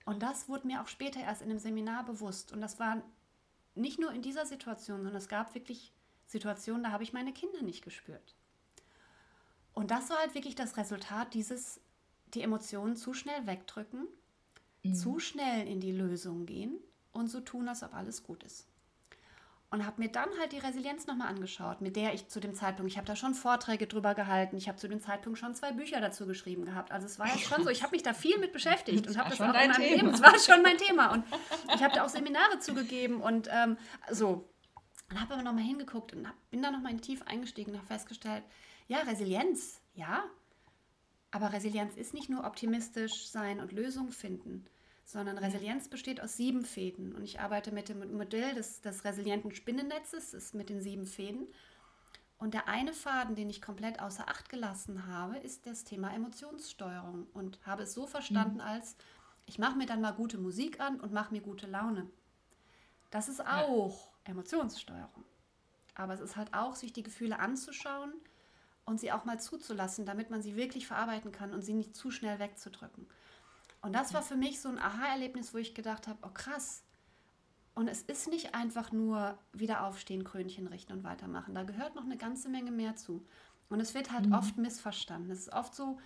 Und 0.06 0.22
das 0.22 0.48
wurde 0.48 0.66
mir 0.66 0.80
auch 0.80 0.88
später 0.88 1.20
erst 1.20 1.42
in 1.42 1.50
einem 1.50 1.58
Seminar 1.58 2.04
bewusst. 2.04 2.52
Und 2.52 2.60
das 2.60 2.80
war 2.80 3.02
nicht 3.74 4.00
nur 4.00 4.12
in 4.12 4.22
dieser 4.22 4.46
Situation, 4.46 4.98
sondern 4.98 5.16
es 5.16 5.28
gab 5.28 5.54
wirklich 5.54 5.92
Situationen, 6.26 6.82
da 6.82 6.90
habe 6.90 7.02
ich 7.02 7.12
meine 7.12 7.32
Kinder 7.32 7.62
nicht 7.62 7.84
gespürt. 7.84 8.34
Und 9.74 9.90
das 9.90 10.10
war 10.10 10.18
halt 10.18 10.34
wirklich 10.34 10.54
das 10.54 10.76
Resultat 10.76 11.34
dieses, 11.34 11.80
die 12.34 12.42
Emotionen 12.42 12.96
zu 12.96 13.14
schnell 13.14 13.46
wegdrücken, 13.46 14.06
mhm. 14.82 14.94
zu 14.94 15.18
schnell 15.18 15.66
in 15.66 15.80
die 15.80 15.92
Lösung 15.92 16.46
gehen 16.46 16.78
und 17.12 17.28
so 17.28 17.40
tun, 17.40 17.68
als 17.68 17.82
ob 17.82 17.94
alles 17.94 18.22
gut 18.22 18.42
ist. 18.42 18.66
Und 19.72 19.86
habe 19.86 20.02
mir 20.02 20.10
dann 20.10 20.28
halt 20.38 20.52
die 20.52 20.58
Resilienz 20.58 21.06
nochmal 21.06 21.28
angeschaut, 21.28 21.80
mit 21.80 21.96
der 21.96 22.12
ich 22.12 22.28
zu 22.28 22.40
dem 22.40 22.54
Zeitpunkt, 22.54 22.92
ich 22.92 22.98
habe 22.98 23.06
da 23.06 23.16
schon 23.16 23.32
Vorträge 23.32 23.86
drüber 23.86 24.14
gehalten, 24.14 24.58
ich 24.58 24.68
habe 24.68 24.76
zu 24.76 24.86
dem 24.86 25.00
Zeitpunkt 25.00 25.38
schon 25.38 25.54
zwei 25.54 25.72
Bücher 25.72 25.98
dazu 25.98 26.26
geschrieben 26.26 26.66
gehabt. 26.66 26.92
Also 26.92 27.06
es 27.06 27.18
war 27.18 27.26
jetzt 27.28 27.44
schon 27.44 27.64
so, 27.64 27.70
ich 27.70 27.82
habe 27.82 27.92
mich 27.92 28.02
da 28.02 28.12
viel 28.12 28.38
mit 28.38 28.52
beschäftigt 28.52 29.06
und 29.08 29.16
habe 29.16 29.30
das 29.30 29.40
auch 29.40 29.46
in 29.46 29.52
meinem 29.52 29.72
Thema. 29.72 29.96
Leben, 29.96 30.08
es 30.10 30.20
war 30.20 30.38
schon 30.38 30.62
mein 30.62 30.76
Thema. 30.76 31.12
Und 31.12 31.24
ich 31.74 31.82
habe 31.82 31.94
da 31.94 32.04
auch 32.04 32.10
Seminare 32.10 32.58
zugegeben 32.58 33.22
und 33.22 33.48
ähm, 33.50 33.78
so. 34.10 34.46
Und 35.08 35.18
habe 35.18 35.32
aber 35.32 35.42
nochmal 35.42 35.64
hingeguckt 35.64 36.12
und 36.12 36.28
hab, 36.28 36.34
bin 36.50 36.60
da 36.60 36.70
nochmal 36.70 36.94
tief 36.98 37.22
eingestiegen 37.22 37.70
und 37.70 37.78
habe 37.78 37.86
festgestellt, 37.86 38.44
ja, 38.88 38.98
Resilienz, 38.98 39.80
ja. 39.94 40.22
Aber 41.30 41.50
Resilienz 41.54 41.96
ist 41.96 42.12
nicht 42.12 42.28
nur 42.28 42.44
optimistisch 42.44 43.30
sein 43.30 43.58
und 43.58 43.72
Lösungen 43.72 44.12
finden, 44.12 44.66
sondern 45.04 45.38
Resilienz 45.38 45.88
besteht 45.88 46.20
aus 46.20 46.36
sieben 46.36 46.64
Fäden. 46.64 47.14
Und 47.14 47.22
ich 47.22 47.40
arbeite 47.40 47.72
mit 47.72 47.88
dem 47.88 48.16
Modell 48.16 48.54
des, 48.54 48.80
des 48.80 49.04
resilienten 49.04 49.54
Spinnennetzes, 49.54 50.34
ist 50.34 50.54
mit 50.54 50.68
den 50.68 50.80
sieben 50.80 51.06
Fäden. 51.06 51.48
Und 52.38 52.54
der 52.54 52.68
eine 52.68 52.92
Faden, 52.92 53.34
den 53.34 53.50
ich 53.50 53.62
komplett 53.62 54.00
außer 54.00 54.28
Acht 54.28 54.48
gelassen 54.48 55.06
habe, 55.06 55.38
ist 55.38 55.66
das 55.66 55.84
Thema 55.84 56.12
Emotionssteuerung. 56.12 57.26
Und 57.32 57.64
habe 57.66 57.84
es 57.84 57.94
so 57.94 58.06
verstanden 58.06 58.56
mhm. 58.56 58.62
als, 58.62 58.96
ich 59.46 59.58
mache 59.58 59.76
mir 59.76 59.86
dann 59.86 60.00
mal 60.00 60.12
gute 60.12 60.38
Musik 60.38 60.80
an 60.80 61.00
und 61.00 61.12
mache 61.12 61.32
mir 61.32 61.40
gute 61.40 61.66
Laune. 61.66 62.08
Das 63.10 63.28
ist 63.28 63.46
auch 63.46 64.10
Emotionssteuerung. 64.24 65.24
Aber 65.94 66.14
es 66.14 66.20
ist 66.20 66.36
halt 66.36 66.54
auch, 66.54 66.74
sich 66.74 66.92
die 66.92 67.02
Gefühle 67.02 67.38
anzuschauen 67.38 68.12
und 68.84 68.98
sie 68.98 69.12
auch 69.12 69.24
mal 69.24 69.38
zuzulassen, 69.38 70.06
damit 70.06 70.30
man 70.30 70.42
sie 70.42 70.56
wirklich 70.56 70.86
verarbeiten 70.86 71.32
kann 71.32 71.52
und 71.52 71.62
sie 71.62 71.74
nicht 71.74 71.94
zu 71.94 72.10
schnell 72.10 72.38
wegzudrücken. 72.38 73.06
Und 73.82 73.94
das 73.94 74.14
war 74.14 74.22
für 74.22 74.36
mich 74.36 74.60
so 74.60 74.68
ein 74.68 74.78
Aha-Erlebnis, 74.78 75.52
wo 75.52 75.58
ich 75.58 75.74
gedacht 75.74 76.06
habe, 76.06 76.18
oh 76.22 76.30
krass. 76.32 76.84
Und 77.74 77.88
es 77.88 78.02
ist 78.02 78.28
nicht 78.28 78.54
einfach 78.54 78.92
nur 78.92 79.38
wieder 79.52 79.84
aufstehen, 79.84 80.24
Krönchen 80.24 80.66
richten 80.66 80.92
und 80.92 81.04
weitermachen. 81.04 81.54
Da 81.54 81.64
gehört 81.64 81.94
noch 81.94 82.04
eine 82.04 82.16
ganze 82.16 82.48
Menge 82.48 82.70
mehr 82.70 82.96
zu. 82.96 83.26
Und 83.68 83.80
es 83.80 83.94
wird 83.94 84.12
halt 84.12 84.26
mhm. 84.26 84.34
oft 84.34 84.56
missverstanden. 84.56 85.30
Es 85.30 85.40
ist 85.40 85.52
oft 85.52 85.74
so, 85.74 85.98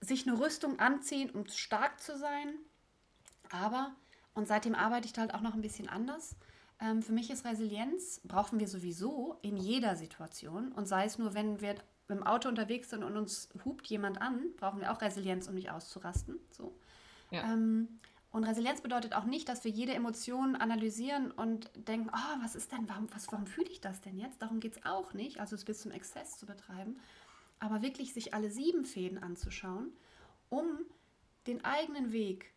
sich 0.00 0.28
eine 0.28 0.38
Rüstung 0.38 0.78
anziehen, 0.78 1.30
um 1.30 1.46
stark 1.46 2.00
zu 2.00 2.16
sein. 2.16 2.54
Aber, 3.50 3.92
und 4.34 4.46
seitdem 4.46 4.74
arbeite 4.74 5.08
ich 5.08 5.18
halt 5.18 5.34
auch 5.34 5.40
noch 5.40 5.54
ein 5.54 5.62
bisschen 5.62 5.88
anders, 5.88 6.36
ähm, 6.80 7.02
für 7.02 7.12
mich 7.12 7.30
ist 7.30 7.44
Resilienz, 7.44 8.20
brauchen 8.24 8.60
wir 8.60 8.68
sowieso 8.68 9.38
in 9.42 9.56
jeder 9.56 9.96
Situation. 9.96 10.72
Und 10.72 10.86
sei 10.86 11.04
es 11.04 11.18
nur, 11.18 11.34
wenn 11.34 11.60
wir 11.60 11.76
im 12.08 12.22
Auto 12.24 12.48
unterwegs 12.48 12.90
sind 12.90 13.04
und 13.04 13.16
uns 13.16 13.48
hupt 13.64 13.86
jemand 13.86 14.20
an, 14.20 14.52
brauchen 14.56 14.80
wir 14.80 14.92
auch 14.92 15.00
Resilienz, 15.00 15.48
um 15.48 15.54
nicht 15.54 15.70
auszurasten. 15.70 16.38
So. 16.50 16.76
Ja. 17.32 17.52
Ähm, 17.52 18.00
und 18.30 18.44
Resilienz 18.44 18.80
bedeutet 18.80 19.14
auch 19.14 19.24
nicht, 19.24 19.48
dass 19.48 19.62
wir 19.64 19.70
jede 19.70 19.92
Emotion 19.92 20.56
analysieren 20.56 21.30
und 21.30 21.70
denken, 21.76 22.10
oh, 22.14 22.42
was 22.42 22.54
ist 22.54 22.72
denn, 22.72 22.88
warum, 22.88 23.08
warum 23.30 23.46
fühle 23.46 23.68
ich 23.68 23.82
das 23.82 24.00
denn 24.00 24.18
jetzt? 24.18 24.40
Darum 24.40 24.58
geht 24.58 24.76
es 24.76 24.84
auch 24.86 25.12
nicht, 25.12 25.38
also 25.38 25.54
es 25.54 25.64
bis 25.64 25.82
zum 25.82 25.90
Exzess 25.90 26.38
zu 26.38 26.46
betreiben, 26.46 26.98
aber 27.58 27.82
wirklich 27.82 28.14
sich 28.14 28.32
alle 28.32 28.50
sieben 28.50 28.86
Fäden 28.86 29.22
anzuschauen, 29.22 29.92
um 30.48 30.64
den 31.46 31.62
eigenen 31.64 32.12
Weg 32.12 32.52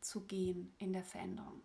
zu 0.00 0.22
gehen 0.22 0.72
in 0.78 0.94
der 0.94 1.04
Veränderung. 1.04 1.60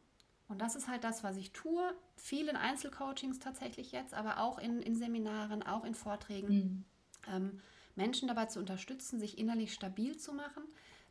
Und 0.50 0.60
das 0.60 0.76
ist 0.76 0.90
halt 0.90 1.06
das, 1.06 1.24
was 1.24 1.38
ich 1.38 1.54
tue. 1.54 1.94
Viel 2.18 2.50
in 2.50 2.58
Einzelcoachings 2.58 3.40
tatsächlich 3.40 3.94
jetzt, 3.94 4.14
aber 4.14 4.40
auch 4.40 4.60
in, 4.60 4.82
in 4.82 4.96
Seminaren, 4.96 5.64
auch 5.64 5.86
in 5.86 5.96
Vorträgen. 5.96 6.54
Mhm. 6.54 6.86
Ähm, 7.34 7.60
Menschen 7.96 8.28
dabei 8.28 8.48
zu 8.48 8.60
unterstützen, 8.60 9.20
sich 9.20 9.38
innerlich 9.38 9.74
stabil 9.74 10.18
zu 10.18 10.34
machen, 10.34 10.64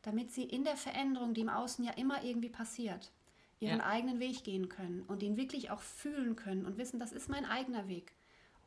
damit 0.03 0.33
sie 0.33 0.45
in 0.45 0.65
der 0.65 0.77
Veränderung, 0.77 1.35
die 1.35 1.41
im 1.41 1.49
Außen 1.49 1.85
ja 1.85 1.93
immer 1.93 2.23
irgendwie 2.25 2.51
passiert, 2.51 3.13
ihren 3.61 3.79
ja. 3.79 3.87
eigenen 3.87 4.19
Weg 4.19 4.45
gehen 4.45 4.69
können 4.69 5.03
und 5.03 5.23
den 5.23 5.37
wirklich 5.37 5.71
auch 5.71 5.81
fühlen 5.81 6.37
können 6.37 6.67
und 6.67 6.77
wissen, 6.79 6.99
das 6.99 7.13
ist 7.13 7.29
mein 7.29 7.45
eigener 7.45 7.89
Weg. 7.89 8.13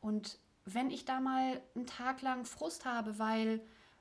Und 0.00 0.38
wenn 0.64 0.90
ich 0.90 1.04
da 1.04 1.20
mal 1.20 1.60
einen 1.74 1.86
Tag 1.86 2.22
lang 2.22 2.44
Frust 2.44 2.86
habe, 2.86 3.18
weil, 3.18 3.60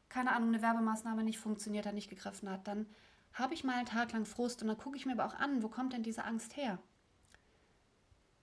keine 0.10 0.32
Ahnung, 0.32 0.50
eine 0.50 0.62
Werbemaßnahme 0.62 1.24
nicht 1.24 1.38
funktioniert 1.38 1.86
hat, 1.86 1.94
nicht 1.94 2.10
gegriffen 2.10 2.50
hat, 2.50 2.68
dann 2.68 2.88
habe 3.34 3.54
ich 3.54 3.66
mal 3.66 3.76
einen 3.76 3.86
Tag 3.86 4.14
lang 4.14 4.26
Frust 4.26 4.62
und 4.62 4.70
dann 4.70 4.78
gucke 4.78 4.98
ich 4.98 5.06
mir 5.06 5.12
aber 5.12 5.26
auch 5.26 5.38
an, 5.38 5.62
wo 5.62 5.68
kommt 5.68 5.94
denn 5.94 6.04
diese 6.04 6.24
Angst 6.24 6.56
her? 6.56 6.80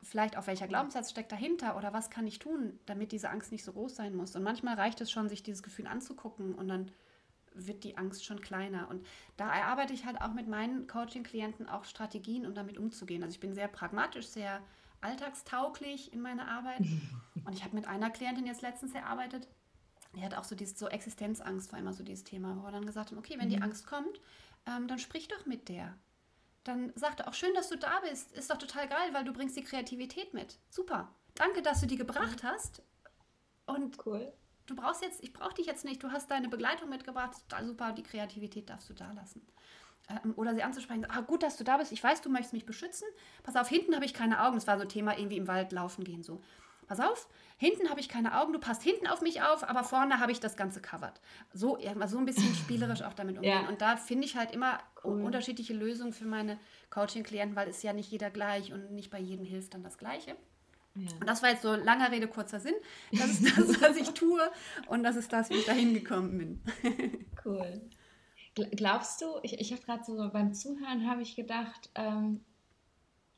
Vielleicht 0.03 0.37
auch 0.37 0.47
welcher 0.47 0.69
Glaubenssatz 0.69 1.11
steckt 1.11 1.33
dahinter 1.33 1.77
oder 1.77 1.93
was 1.93 2.11
kann 2.11 2.27
ich 2.27 2.39
tun, 2.39 2.79
damit 2.87 3.13
diese 3.13 3.31
Angst 3.31 3.53
nicht 3.53 3.65
so 3.65 3.73
groß 3.73 3.97
sein 3.97 4.15
muss. 4.15 4.37
Und 4.37 4.43
manchmal 4.43 4.75
reicht 4.75 5.01
es 5.01 5.11
schon, 5.11 5.29
sich 5.29 5.43
dieses 5.43 5.63
Gefühl 5.63 5.87
anzugucken 5.87 6.55
und 6.55 6.69
dann 6.69 6.91
wird 7.55 7.85
die 7.85 7.97
Angst 7.97 8.25
schon 8.25 8.41
kleiner. 8.41 8.89
Und 8.89 9.07
da 9.37 9.53
erarbeite 9.53 9.93
ich 9.93 10.05
halt 10.05 10.21
auch 10.21 10.33
mit 10.33 10.49
meinen 10.49 10.87
Coaching-Klienten 10.87 11.69
auch 11.69 11.85
Strategien, 11.85 12.47
um 12.47 12.55
damit 12.55 12.79
umzugehen. 12.79 13.23
Also 13.23 13.35
ich 13.35 13.41
bin 13.41 13.55
sehr 13.55 13.69
pragmatisch, 13.69 14.27
sehr 14.27 14.61
alltagstauglich 15.01 16.13
in 16.13 16.21
meiner 16.21 16.49
Arbeit. 16.49 16.81
Und 17.45 17.53
ich 17.53 17.65
habe 17.65 17.75
mit 17.75 17.87
einer 17.87 18.11
Klientin 18.11 18.47
jetzt 18.47 18.63
letztens 18.63 18.95
erarbeitet, 18.95 19.49
die 20.15 20.23
hat 20.23 20.35
auch 20.35 20.45
so 20.45 20.55
dieses 20.55 20.79
so 20.79 20.89
Existenzangst 20.89 21.73
war 21.73 21.79
immer 21.79 21.93
so 21.93 22.05
dieses 22.05 22.25
Thema, 22.25 22.57
wo 22.57 22.65
wir 22.65 22.73
dann 22.73 22.87
gesagt 22.87 23.11
haben, 23.11 23.19
okay, 23.19 23.37
wenn 23.39 23.49
die 23.49 23.57
mhm. 23.57 23.63
Angst 23.63 23.87
kommt, 23.87 24.21
ähm, 24.67 24.87
dann 24.87 24.99
sprich 24.99 25.29
doch 25.29 25.47
mit 25.47 25.69
der. 25.69 25.97
Dann 26.65 26.93
sagt 26.95 27.21
er 27.21 27.29
auch 27.29 27.35
schön, 27.35 27.55
dass 27.55 27.69
du 27.69 27.77
da 27.77 28.01
bist. 28.09 28.33
Ist 28.33 28.51
doch 28.51 28.59
total 28.59 28.89
geil, 28.89 29.09
weil 29.13 29.25
du 29.25 29.33
bringst 29.33 29.57
die 29.57 29.65
Kreativität 29.65 30.33
mit. 30.35 30.59
Super. 30.69 31.13
Danke, 31.35 31.63
dass 31.63 31.81
du 31.81 31.87
die 31.87 31.97
gebracht 31.97 32.45
hast. 32.45 32.83
Und 33.67 34.05
cool. 34.07 34.33
Du 34.67 34.77
brauchst 34.77 35.03
jetzt, 35.03 35.23
ich 35.23 35.33
brauche 35.33 35.55
dich 35.55 35.67
jetzt 35.67 35.85
nicht. 35.85 36.03
Du 36.03 36.11
hast 36.11 36.31
deine 36.31 36.49
Begleitung 36.49 36.89
mitgebracht. 36.89 37.33
Total 37.49 37.67
super. 37.67 37.93
Die 37.93 38.03
Kreativität 38.03 38.71
darfst 38.71 38.89
du 38.91 38.95
da 38.95 39.13
lassen. 39.13 39.47
Ähm, 40.09 40.35
oder 40.37 40.55
sie 40.55 40.63
anzusprechen, 40.63 41.07
ah, 41.09 41.21
gut, 41.21 41.43
dass 41.43 41.57
du 41.57 41.65
da 41.65 41.77
bist. 41.77 41.93
Ich 41.93 42.03
weiß, 42.03 42.23
du 42.23 42.31
möchtest 42.31 42.53
mich 42.53 42.67
beschützen. 42.67 43.07
Pass 43.43 43.57
auf, 43.57 43.69
hinten 43.69 43.95
habe 43.95 44.05
ich 44.05 44.15
keine 44.15 44.45
Augen. 44.45 44.57
Das 44.57 44.67
war 44.67 44.77
so 44.77 44.83
ein 44.83 44.89
Thema, 44.89 45.17
irgendwie 45.17 45.37
im 45.37 45.49
Wald 45.49 45.73
laufen 45.73 46.05
gehen 46.05 46.23
so 46.23 46.41
pass 46.87 47.01
auf, 47.01 47.29
hinten 47.57 47.89
habe 47.89 48.01
ich 48.01 48.09
keine 48.09 48.39
Augen, 48.39 48.53
du 48.53 48.59
passt 48.59 48.83
hinten 48.83 49.07
auf 49.07 49.21
mich 49.23 49.43
auf, 49.43 49.69
aber 49.69 49.85
vorne 49.85 50.21
habe 50.21 50.33
ich 50.33 50.41
das 50.41 50.57
Ganze 50.57 50.81
covered. 50.81 51.21
So, 51.53 51.79
so 52.07 52.19
ein 52.19 52.25
bisschen 52.25 52.55
spielerisch 52.63 53.03
auch 53.03 53.15
damit 53.15 53.37
umgehen. 53.37 53.63
Ja. 53.63 53.69
Und 53.69 53.81
da 53.81 53.97
finde 53.97 54.27
ich 54.27 54.37
halt 54.37 54.53
immer 54.53 54.79
cool. 55.05 55.23
unterschiedliche 55.23 55.73
Lösungen 55.73 56.13
für 56.13 56.27
meine 56.27 56.59
Coaching-Klienten, 56.91 57.57
weil 57.57 57.69
es 57.69 57.83
ja 57.83 57.93
nicht 57.93 58.11
jeder 58.11 58.31
gleich 58.31 58.73
und 58.73 58.93
nicht 58.93 59.11
bei 59.11 59.19
jedem 59.19 59.45
hilft 59.45 59.75
dann 59.75 59.83
das 59.83 59.97
Gleiche. 59.97 60.37
Ja. 60.95 61.11
Und 61.21 61.27
das 61.27 61.43
war 61.43 61.51
jetzt 61.51 61.63
so 61.63 61.75
langer 61.75 62.11
Rede, 62.11 62.29
kurzer 62.29 62.61
Sinn. 62.61 62.75
Das 63.13 63.31
ist 63.31 63.45
das, 63.45 63.81
was 63.81 63.97
ich 63.97 64.11
tue 64.11 64.41
und 64.89 65.03
das 65.03 65.17
ist 65.17 65.33
das, 65.33 65.51
wie 65.51 65.55
ich 65.55 65.65
dahin 65.67 65.95
gekommen 65.95 66.39
bin. 66.39 66.63
cool. 67.45 67.81
Glaubst 68.55 69.23
du, 69.23 69.27
ich, 69.43 69.59
ich 69.59 69.73
habe 69.73 69.83
gerade 69.83 70.05
so 70.05 70.31
beim 70.31 70.53
Zuhören 70.53 71.09
habe 71.09 71.23
ich 71.23 71.37
gedacht, 71.37 71.89
ähm, 71.95 72.45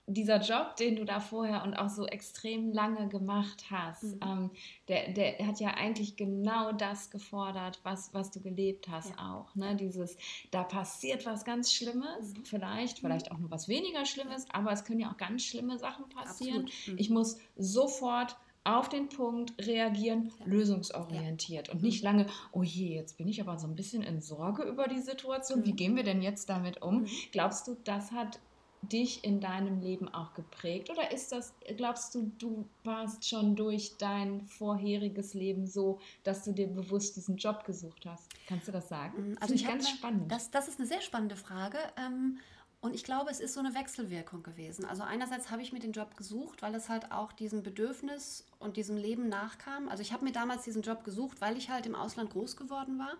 dieser 0.06 0.40
Job, 0.40 0.76
den 0.76 0.96
du 0.96 1.04
da 1.04 1.18
vorher 1.18 1.64
und 1.64 1.74
auch 1.74 1.88
so 1.88 2.06
extrem 2.06 2.72
lange 2.72 3.08
gemacht 3.08 3.64
hast, 3.70 4.02
mhm. 4.02 4.20
ähm, 4.22 4.50
der, 4.88 5.12
der 5.12 5.46
hat 5.46 5.60
ja 5.60 5.70
eigentlich 5.70 6.16
genau 6.16 6.72
das 6.72 7.10
gefordert, 7.10 7.80
was, 7.84 8.12
was 8.12 8.30
du 8.30 8.40
gelebt 8.40 8.88
hast 8.88 9.10
ja. 9.10 9.34
auch. 9.34 9.54
Ne? 9.54 9.76
Dieses, 9.76 10.16
da 10.50 10.62
passiert 10.62 11.24
was 11.24 11.44
ganz 11.44 11.72
Schlimmes, 11.72 12.34
mhm. 12.34 12.44
vielleicht, 12.44 12.98
mhm. 12.98 13.06
vielleicht 13.06 13.32
auch 13.32 13.38
nur 13.38 13.50
was 13.50 13.68
weniger 13.68 14.04
Schlimmes, 14.04 14.46
aber 14.50 14.72
es 14.72 14.84
können 14.84 15.00
ja 15.00 15.10
auch 15.10 15.16
ganz 15.16 15.42
schlimme 15.42 15.78
Sachen 15.78 16.08
passieren. 16.10 16.68
Mhm. 16.86 16.98
Ich 16.98 17.08
muss 17.08 17.38
sofort 17.56 18.36
auf 18.64 18.88
den 18.88 19.08
Punkt 19.08 19.52
reagieren, 19.66 20.32
ja. 20.40 20.46
lösungsorientiert 20.46 21.68
ja. 21.68 21.74
und 21.74 21.82
nicht 21.82 22.02
lange, 22.02 22.26
oh 22.52 22.62
je, 22.62 22.94
jetzt 22.94 23.16
bin 23.18 23.28
ich 23.28 23.40
aber 23.40 23.58
so 23.58 23.66
ein 23.66 23.74
bisschen 23.74 24.02
in 24.02 24.20
Sorge 24.20 24.62
über 24.64 24.86
die 24.88 25.00
Situation. 25.00 25.64
Wie 25.64 25.72
mhm. 25.72 25.76
gehen 25.76 25.96
wir 25.96 26.02
denn 26.02 26.22
jetzt 26.22 26.48
damit 26.48 26.82
um? 26.82 27.02
Mhm. 27.02 27.08
Glaubst 27.32 27.68
du, 27.68 27.76
das 27.84 28.12
hat 28.12 28.40
dich 28.88 29.24
in 29.24 29.40
deinem 29.40 29.80
Leben 29.80 30.08
auch 30.12 30.34
geprägt? 30.34 30.90
Oder 30.90 31.12
ist 31.12 31.32
das, 31.32 31.54
glaubst 31.76 32.14
du, 32.14 32.32
du 32.38 32.66
warst 32.82 33.28
schon 33.28 33.56
durch 33.56 33.96
dein 33.98 34.42
vorheriges 34.42 35.34
Leben 35.34 35.66
so, 35.66 35.98
dass 36.22 36.44
du 36.44 36.52
dir 36.52 36.66
bewusst 36.66 37.16
diesen 37.16 37.36
Job 37.36 37.64
gesucht 37.64 38.06
hast? 38.06 38.30
Kannst 38.46 38.68
du 38.68 38.72
das 38.72 38.88
sagen? 38.88 39.32
Mm, 39.32 39.36
also 39.40 39.54
ich 39.54 39.66
ganz 39.66 39.86
eine, 39.86 39.96
spannend. 39.96 40.32
Das, 40.32 40.50
das 40.50 40.68
ist 40.68 40.78
eine 40.78 40.88
sehr 40.88 41.02
spannende 41.02 41.36
Frage. 41.36 41.78
Ähm, 41.96 42.38
und 42.80 42.94
ich 42.94 43.02
glaube, 43.02 43.30
es 43.30 43.40
ist 43.40 43.54
so 43.54 43.60
eine 43.60 43.74
Wechselwirkung 43.74 44.42
gewesen. 44.42 44.84
Also 44.84 45.04
einerseits 45.04 45.50
habe 45.50 45.62
ich 45.62 45.72
mir 45.72 45.78
den 45.78 45.92
Job 45.92 46.18
gesucht, 46.18 46.60
weil 46.60 46.74
es 46.74 46.90
halt 46.90 47.12
auch 47.12 47.32
diesem 47.32 47.62
Bedürfnis 47.62 48.44
und 48.58 48.76
diesem 48.76 48.98
Leben 48.98 49.30
nachkam. 49.30 49.88
Also 49.88 50.02
ich 50.02 50.12
habe 50.12 50.22
mir 50.22 50.32
damals 50.32 50.64
diesen 50.64 50.82
Job 50.82 51.02
gesucht, 51.02 51.40
weil 51.40 51.56
ich 51.56 51.70
halt 51.70 51.86
im 51.86 51.94
Ausland 51.94 52.30
groß 52.30 52.58
geworden 52.58 52.98
war 52.98 53.16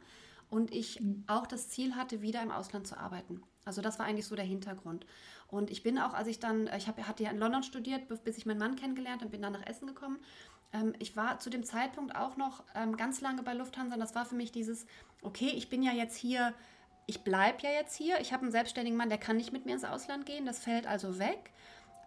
und 0.51 0.71
ich 0.71 1.01
mhm. 1.01 1.25
auch 1.27 1.47
das 1.47 1.71
Ziel 1.71 1.97
hatte, 1.97 2.21
wieder 2.23 2.43
im 2.43 2.51
Ausland 2.51 2.87
zu 2.87 2.99
arbeiten. 2.99 3.43
Also 3.65 3.81
das 3.81 3.99
war 3.99 4.07
eigentlich 4.07 4.27
so 4.27 4.37
der 4.37 4.45
Hintergrund. 4.45 5.07
Und 5.49 5.71
ich 5.71 5.83
bin 5.83 5.99
auch, 5.99 6.15
als 6.15 6.29
ich 6.29 6.41
dann, 6.41 6.69
ich 6.77 6.89
hab, 6.89 6.99
hatte 7.07 7.23
ja 7.23 7.31
in 7.31 7.39
London 7.39 7.63
studiert, 7.63 8.09
bis 8.25 8.37
ich 8.37 8.47
meinen 8.47 8.59
Mann 8.59 8.77
kennengelernt 8.77 9.23
und 9.23 9.31
bin 9.31 9.43
dann 9.43 9.53
nach 9.53 9.67
Essen 9.67 9.87
gekommen. 9.87 10.19
Ähm, 10.73 10.95
ich 10.99 11.17
war 11.17 11.39
zu 11.39 11.51
dem 11.51 11.65
Zeitpunkt 11.65 12.17
auch 12.17 12.37
noch 12.37 12.65
ähm, 12.75 12.97
ganz 12.97 13.21
lange 13.21 13.43
bei 13.43 13.55
Lufthansa. 13.55 13.95
Und 13.95 14.01
das 14.01 14.15
war 14.15 14.25
für 14.27 14.35
mich 14.35 14.53
dieses, 14.53 14.87
okay, 15.23 15.53
ich 15.55 15.69
bin 15.69 15.83
ja 15.83 15.93
jetzt 15.93 16.17
hier, 16.17 16.53
ich 17.07 17.23
bleibe 17.23 17.63
ja 17.63 17.71
jetzt 17.71 17.97
hier. 17.97 18.21
Ich 18.21 18.33
habe 18.33 18.43
einen 18.43 18.53
selbstständigen 18.53 18.97
Mann, 18.97 19.09
der 19.09 19.19
kann 19.19 19.37
nicht 19.37 19.53
mit 19.53 19.65
mir 19.65 19.73
ins 19.73 19.85
Ausland 19.85 20.27
gehen. 20.27 20.47
Das 20.47 20.59
fällt 20.59 20.87
also 20.87 21.19
weg. 21.19 21.53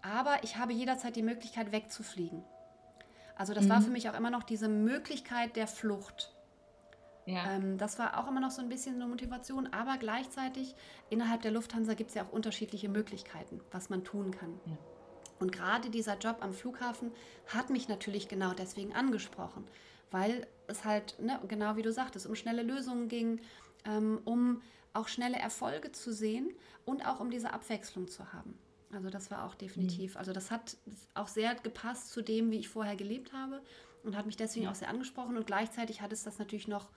Aber 0.01 0.43
ich 0.43 0.57
habe 0.57 0.73
jederzeit 0.73 1.15
die 1.15 1.23
Möglichkeit, 1.23 1.71
wegzufliegen. 1.71 2.43
Also 3.35 3.53
das 3.53 3.65
mhm. 3.65 3.69
war 3.69 3.81
für 3.81 3.91
mich 3.91 4.09
auch 4.09 4.15
immer 4.15 4.31
noch 4.31 4.43
diese 4.43 4.67
Möglichkeit 4.67 5.55
der 5.55 5.67
Flucht. 5.67 6.33
Ja. 7.27 7.51
Ähm, 7.51 7.77
das 7.77 7.99
war 7.99 8.17
auch 8.17 8.27
immer 8.27 8.39
noch 8.39 8.51
so 8.51 8.61
ein 8.61 8.69
bisschen 8.69 8.95
eine 8.95 9.05
Motivation, 9.05 9.67
aber 9.73 9.97
gleichzeitig 9.97 10.75
innerhalb 11.09 11.41
der 11.41 11.51
Lufthansa 11.51 11.93
gibt 11.93 12.09
es 12.09 12.15
ja 12.15 12.23
auch 12.23 12.31
unterschiedliche 12.31 12.87
Möglichkeiten, 12.87 13.59
was 13.71 13.89
man 13.89 14.03
tun 14.03 14.31
kann. 14.31 14.59
Ja. 14.65 14.77
Und 15.39 15.51
gerade 15.51 15.89
dieser 15.89 16.17
Job 16.17 16.37
am 16.39 16.53
Flughafen 16.53 17.11
hat 17.47 17.69
mich 17.69 17.89
natürlich 17.89 18.27
genau 18.29 18.53
deswegen 18.53 18.93
angesprochen, 18.93 19.65
weil 20.09 20.47
es 20.67 20.85
halt, 20.85 21.19
ne, 21.19 21.39
genau 21.47 21.75
wie 21.75 21.81
du 21.81 21.91
sagtest, 21.91 22.25
um 22.25 22.33
schnelle 22.33 22.63
Lösungen 22.63 23.09
ging, 23.09 23.41
ähm, 23.85 24.21
um 24.23 24.61
auch 24.93 25.09
schnelle 25.09 25.37
Erfolge 25.37 25.91
zu 25.91 26.13
sehen 26.13 26.49
und 26.85 27.05
auch 27.05 27.19
um 27.19 27.29
diese 27.29 27.53
Abwechslung 27.53 28.07
zu 28.07 28.33
haben. 28.33 28.57
Also 28.91 29.09
das 29.09 29.29
war 29.29 29.45
auch 29.45 29.53
definitiv, 29.53 30.13
mhm. 30.13 30.19
also 30.19 30.31
das 30.31 30.49
hat 30.49 30.77
auch 31.13 31.27
sehr 31.27 31.55
gepasst 31.55 32.09
zu 32.11 32.21
dem, 32.21 32.51
wie 32.51 32.59
ich 32.59 32.69
vorher 32.69 32.95
gelebt 32.95 33.33
habe 33.33 33.61
und 34.03 34.15
hat 34.15 34.25
mich 34.25 34.37
deswegen 34.37 34.63
ja. 34.63 34.71
auch 34.71 34.75
sehr 34.75 34.87
angesprochen 34.87 35.35
und 35.35 35.45
gleichzeitig 35.45 36.01
hat 36.01 36.13
es 36.13 36.23
das 36.23 36.39
natürlich 36.39 36.69
noch 36.69 36.87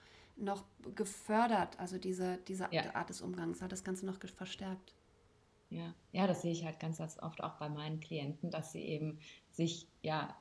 noch 0.41 0.65
gefördert, 0.95 1.79
also 1.79 1.97
diese, 1.97 2.37
diese 2.47 2.67
ja. 2.71 2.95
Art 2.95 3.09
des 3.09 3.21
Umgangs, 3.21 3.61
hat 3.61 3.71
das 3.71 3.83
Ganze 3.83 4.05
noch 4.05 4.19
verstärkt. 4.19 4.93
Ja. 5.69 5.93
ja, 6.11 6.27
das 6.27 6.41
sehe 6.41 6.51
ich 6.51 6.65
halt 6.65 6.81
ganz 6.81 6.99
oft 7.19 7.41
auch 7.41 7.55
bei 7.55 7.69
meinen 7.69 8.01
Klienten, 8.01 8.51
dass 8.51 8.73
sie 8.73 8.81
eben 8.81 9.19
sich 9.51 9.87
ja 10.01 10.35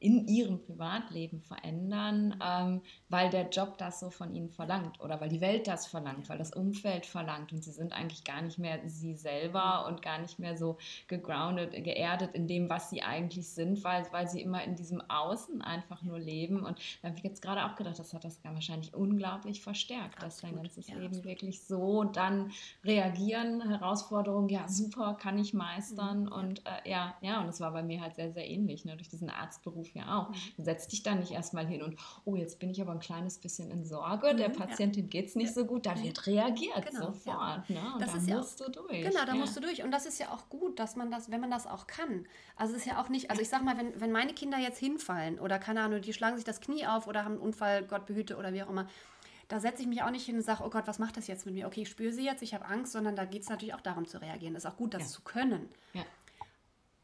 in 0.00 0.28
ihrem 0.28 0.60
Privatleben 0.60 1.40
verändern, 1.40 2.38
ähm, 2.44 2.82
weil 3.08 3.30
der 3.30 3.48
Job 3.48 3.78
das 3.78 3.98
so 3.98 4.10
von 4.10 4.32
ihnen 4.34 4.48
verlangt 4.48 5.00
oder 5.00 5.20
weil 5.20 5.28
die 5.28 5.40
Welt 5.40 5.66
das 5.66 5.86
verlangt, 5.86 6.28
weil 6.28 6.38
das 6.38 6.52
Umfeld 6.52 7.04
verlangt. 7.04 7.52
Und 7.52 7.64
sie 7.64 7.72
sind 7.72 7.92
eigentlich 7.92 8.24
gar 8.24 8.40
nicht 8.42 8.58
mehr 8.58 8.78
sie 8.86 9.14
selber 9.14 9.86
und 9.86 10.02
gar 10.02 10.18
nicht 10.20 10.38
mehr 10.38 10.56
so 10.56 10.78
gegroundet, 11.08 11.72
geerdet 11.72 12.34
in 12.34 12.46
dem, 12.46 12.68
was 12.68 12.90
sie 12.90 13.02
eigentlich 13.02 13.48
sind, 13.48 13.82
weil, 13.82 14.06
weil 14.12 14.28
sie 14.28 14.40
immer 14.40 14.62
in 14.62 14.76
diesem 14.76 15.00
Außen 15.08 15.62
einfach 15.62 16.02
nur 16.02 16.18
leben. 16.18 16.64
Und 16.64 16.78
da 17.02 17.08
habe 17.08 17.18
ich 17.18 17.24
jetzt 17.24 17.42
gerade 17.42 17.64
auch 17.64 17.74
gedacht, 17.74 17.98
das 17.98 18.14
hat 18.14 18.24
das 18.24 18.38
wahrscheinlich 18.44 18.94
unglaublich 18.94 19.62
verstärkt, 19.62 20.22
dass 20.22 20.40
dein 20.40 20.54
ganzes 20.54 20.88
ja, 20.88 20.94
Leben 20.94 21.06
absolut. 21.06 21.24
wirklich 21.24 21.62
so 21.62 22.04
dann 22.04 22.52
reagieren, 22.84 23.68
Herausforderungen, 23.68 24.48
ja 24.48 24.68
super, 24.68 25.16
kann 25.20 25.38
ich 25.38 25.54
meistern. 25.54 26.24
Mhm, 26.24 26.32
und 26.32 26.66
äh, 26.66 26.88
ja, 26.90 27.16
ja 27.20 27.40
und 27.40 27.48
es 27.48 27.60
war 27.60 27.72
bei 27.72 27.82
mir 27.82 28.00
halt 28.00 28.14
sehr, 28.14 28.32
sehr 28.32 28.48
ähnlich, 28.48 28.84
ne, 28.84 28.96
durch 28.96 29.08
diesen 29.08 29.30
Arztberuf 29.30 29.87
Beruf 29.92 30.06
ja 30.06 30.18
auch. 30.18 30.30
Mhm. 30.30 30.52
Du 30.56 30.62
setzt 30.64 30.92
dich 30.92 31.02
da 31.02 31.14
nicht 31.14 31.30
erstmal 31.30 31.66
hin 31.66 31.82
und, 31.82 31.98
oh, 32.24 32.36
jetzt 32.36 32.58
bin 32.58 32.70
ich 32.70 32.80
aber 32.80 32.92
ein 32.92 33.00
kleines 33.00 33.38
bisschen 33.38 33.70
in 33.70 33.84
Sorge, 33.84 34.34
der 34.34 34.48
mhm, 34.48 34.54
Patientin 34.54 35.08
geht 35.08 35.28
es 35.28 35.36
nicht 35.36 35.54
so 35.54 35.64
gut, 35.64 35.86
da 35.86 36.00
wird 36.02 36.26
reagiert 36.26 36.86
genau, 36.86 37.06
sofort. 37.06 37.68
Ne? 37.70 37.80
das 37.98 38.12
da 38.12 38.16
ist 38.18 38.28
musst 38.28 38.60
ja 38.60 38.66
auch, 38.66 38.70
du 38.70 38.82
durch. 38.82 39.02
Genau, 39.02 39.24
da 39.24 39.34
musst 39.34 39.56
du 39.56 39.60
durch. 39.60 39.82
Und 39.82 39.90
das 39.90 40.06
ist 40.06 40.18
ja 40.18 40.32
auch 40.32 40.48
gut, 40.48 40.78
dass 40.78 40.96
man 40.96 41.10
das, 41.10 41.30
wenn 41.30 41.40
man 41.40 41.50
das 41.50 41.66
auch 41.66 41.86
kann. 41.86 42.26
Also 42.56 42.74
es 42.74 42.80
ist 42.80 42.86
ja 42.86 43.00
auch 43.00 43.08
nicht, 43.08 43.30
also 43.30 43.42
ich 43.42 43.48
sag 43.48 43.64
mal, 43.64 43.76
wenn, 43.76 44.00
wenn 44.00 44.12
meine 44.12 44.34
Kinder 44.34 44.58
jetzt 44.58 44.78
hinfallen 44.78 45.38
oder 45.38 45.58
keine 45.58 45.82
Ahnung, 45.82 46.00
die 46.00 46.12
schlagen 46.12 46.36
sich 46.36 46.44
das 46.44 46.60
Knie 46.60 46.86
auf 46.86 47.06
oder 47.06 47.24
haben 47.24 47.34
einen 47.34 47.40
Unfall, 47.40 47.84
Gott 47.84 48.06
behüte 48.06 48.36
oder 48.36 48.52
wie 48.52 48.62
auch 48.62 48.70
immer, 48.70 48.88
da 49.48 49.60
setze 49.60 49.80
ich 49.80 49.88
mich 49.88 50.02
auch 50.02 50.10
nicht 50.10 50.26
hin 50.26 50.36
und 50.36 50.42
sage, 50.42 50.62
oh 50.62 50.68
Gott, 50.68 50.86
was 50.86 50.98
macht 50.98 51.16
das 51.16 51.26
jetzt 51.26 51.46
mit 51.46 51.54
mir? 51.54 51.66
Okay, 51.66 51.82
ich 51.82 51.88
spüre 51.88 52.12
sie 52.12 52.24
jetzt, 52.24 52.42
ich 52.42 52.52
habe 52.52 52.66
Angst, 52.66 52.92
sondern 52.92 53.16
da 53.16 53.24
geht 53.24 53.42
es 53.42 53.48
natürlich 53.48 53.72
auch 53.72 53.80
darum 53.80 54.06
zu 54.06 54.20
reagieren. 54.20 54.54
Ist 54.54 54.66
auch 54.66 54.76
gut, 54.76 54.92
das 54.92 55.04
ja. 55.04 55.08
zu 55.08 55.22
können. 55.22 55.70
Ja. 55.94 56.04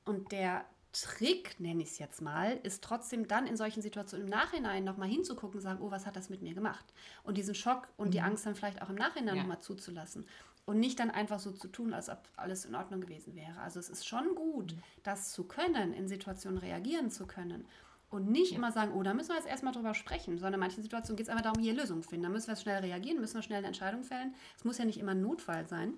Und 0.05 0.31
der, 0.31 0.67
Trick, 1.03 1.59
nenne 1.59 1.83
ich 1.83 1.91
es 1.91 1.99
jetzt 1.99 2.23
mal, 2.23 2.59
ist 2.63 2.83
trotzdem 2.83 3.27
dann 3.27 3.47
in 3.47 3.57
solchen 3.57 3.83
Situationen 3.83 4.27
im 4.27 4.31
Nachhinein 4.31 4.85
nochmal 4.85 5.09
hinzugucken 5.09 5.57
und 5.57 5.63
sagen, 5.63 5.81
oh, 5.83 5.91
was 5.91 6.07
hat 6.07 6.17
das 6.17 6.31
mit 6.31 6.43
mir 6.43 6.55
gemacht? 6.55 6.85
Und 7.25 7.37
diesen 7.37 7.55
Schock 7.55 7.89
und 7.97 8.09
mhm. 8.09 8.13
die 8.13 8.21
Angst 8.21 8.47
dann 8.47 8.55
vielleicht 8.55 8.81
auch 8.81 8.89
im 8.89 8.95
Nachhinein 8.95 9.37
ja. 9.37 9.43
nochmal 9.43 9.61
zuzulassen. 9.61 10.27
Und 10.67 10.79
nicht 10.79 10.99
dann 10.99 11.11
einfach 11.11 11.41
so 11.41 11.53
zu 11.53 11.69
tun, 11.69 11.93
als 11.93 12.09
ob 12.09 12.23
alles 12.37 12.65
in 12.65 12.75
Ordnung 12.75 13.01
gewesen 13.01 13.35
wäre. 13.35 13.61
Also 13.61 13.81
es 13.81 13.91
ist 13.91 14.07
schon 14.07 14.35
gut, 14.35 14.73
mhm. 14.73 14.83
das 15.03 15.33
zu 15.33 15.45
können, 15.45 15.93
in 15.93 16.09
Situationen 16.09 16.59
reagieren 16.59 17.11
zu 17.11 17.27
können. 17.27 17.67
Und 18.09 18.31
nicht 18.31 18.53
ja. 18.53 18.59
immer 18.59 18.71
sagen, 18.71 18.93
oh, 18.95 19.03
da 19.03 19.13
müssen 19.13 19.31
wir 19.31 19.37
jetzt 19.37 19.49
erstmal 19.49 19.73
drüber 19.73 19.95
sprechen, 19.95 20.39
sondern 20.39 20.55
in 20.55 20.61
manchen 20.61 20.83
Situationen 20.83 21.17
geht 21.17 21.27
es 21.27 21.31
einfach 21.31 21.43
darum, 21.43 21.61
hier 21.61 21.75
Lösungen 21.75 22.05
finden. 22.05 22.23
Da 22.23 22.29
müssen 22.29 22.47
wir 22.47 22.57
schnell 22.57 22.79
reagieren, 22.81 23.21
müssen 23.21 23.35
wir 23.35 23.43
schnell 23.43 23.59
eine 23.59 23.67
Entscheidung 23.67 24.05
fällen. 24.05 24.35
Es 24.57 24.65
muss 24.65 24.79
ja 24.79 24.85
nicht 24.85 24.99
immer 24.99 25.13
ein 25.13 25.21
Notfall 25.21 25.67
sein. 25.67 25.95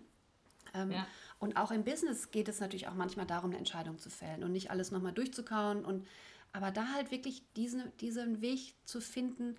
Ähm, 0.75 0.93
ja. 0.93 1.07
Und 1.39 1.57
auch 1.57 1.71
im 1.71 1.85
Business 1.85 2.31
geht 2.31 2.49
es 2.49 2.61
natürlich 2.61 2.89
auch 2.89 2.95
manchmal 2.95 3.27
darum, 3.27 3.51
eine 3.51 3.59
Entscheidung 3.59 3.99
zu 3.99 4.11
fällen 4.11 4.43
und 4.43 4.53
nicht 4.53 4.71
alles 4.71 4.91
nochmal 4.91 5.13
durchzukauen 5.13 5.85
und 5.85 6.07
Aber 6.53 6.71
da 6.71 6.93
halt 6.95 7.11
wirklich 7.11 7.43
diesen, 7.55 7.95
diesen 7.99 8.41
Weg 8.41 8.75
zu 8.85 9.01
finden, 9.01 9.57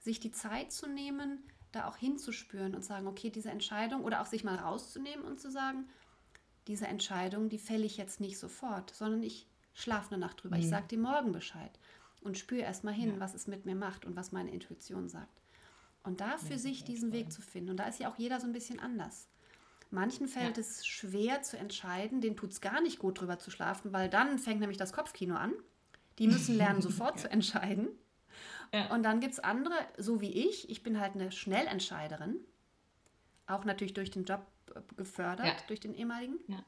sich 0.00 0.20
die 0.20 0.30
Zeit 0.30 0.70
zu 0.70 0.86
nehmen, 0.86 1.42
da 1.72 1.88
auch 1.88 1.96
hinzuspüren 1.96 2.74
und 2.74 2.84
sagen, 2.84 3.08
okay, 3.08 3.30
diese 3.30 3.50
Entscheidung 3.50 4.04
oder 4.04 4.22
auch 4.22 4.26
sich 4.26 4.44
mal 4.44 4.56
rauszunehmen 4.56 5.24
und 5.24 5.40
zu 5.40 5.50
sagen, 5.50 5.88
diese 6.68 6.86
Entscheidung, 6.86 7.48
die 7.48 7.58
fälle 7.58 7.84
ich 7.84 7.96
jetzt 7.96 8.20
nicht 8.20 8.38
sofort, 8.38 8.90
sondern 8.90 9.22
ich 9.22 9.48
schlafe 9.74 10.14
eine 10.14 10.20
Nacht 10.24 10.42
drüber. 10.42 10.56
Mhm. 10.56 10.62
Ich 10.62 10.68
sage 10.68 10.88
dir 10.88 10.98
morgen 10.98 11.32
Bescheid 11.32 11.78
und 12.22 12.38
spüre 12.38 12.62
erstmal 12.62 12.94
hin, 12.94 13.14
ja. 13.14 13.20
was 13.20 13.34
es 13.34 13.46
mit 13.46 13.66
mir 13.66 13.74
macht 13.74 14.04
und 14.04 14.16
was 14.16 14.32
meine 14.32 14.50
Intuition 14.50 15.08
sagt. 15.08 15.42
Und 16.02 16.20
da 16.20 16.38
für 16.38 16.54
ja, 16.54 16.58
sich 16.58 16.84
diesen 16.84 17.12
Weg 17.12 17.32
zu 17.32 17.42
finden. 17.42 17.70
Und 17.70 17.78
da 17.78 17.88
ist 17.88 17.98
ja 17.98 18.10
auch 18.10 18.16
jeder 18.16 18.40
so 18.40 18.46
ein 18.46 18.52
bisschen 18.52 18.78
anders. 18.78 19.28
Manchen 19.90 20.26
fällt 20.28 20.56
ja. 20.56 20.60
es 20.60 20.84
schwer 20.86 21.42
zu 21.42 21.56
entscheiden, 21.56 22.20
denen 22.20 22.36
tut 22.36 22.52
es 22.52 22.60
gar 22.60 22.80
nicht 22.80 22.98
gut 22.98 23.20
drüber 23.20 23.38
zu 23.38 23.50
schlafen, 23.50 23.92
weil 23.92 24.08
dann 24.08 24.38
fängt 24.38 24.60
nämlich 24.60 24.78
das 24.78 24.92
Kopfkino 24.92 25.36
an. 25.36 25.52
Die 26.18 26.26
müssen 26.26 26.56
lernen, 26.56 26.82
sofort 26.82 27.20
zu 27.20 27.30
entscheiden. 27.30 27.88
Ja. 28.72 28.92
Und 28.92 29.04
dann 29.04 29.20
gibt 29.20 29.34
es 29.34 29.40
andere, 29.40 29.74
so 29.96 30.20
wie 30.20 30.32
ich, 30.32 30.68
ich 30.70 30.82
bin 30.82 31.00
halt 31.00 31.14
eine 31.14 31.30
Schnellentscheiderin, 31.30 32.36
auch 33.46 33.64
natürlich 33.64 33.94
durch 33.94 34.10
den 34.10 34.24
Job 34.24 34.44
äh, 34.74 34.80
gefördert, 34.96 35.46
ja. 35.46 35.56
durch 35.68 35.80
den 35.80 35.94
ehemaligen. 35.94 36.38
Ja. 36.48 36.64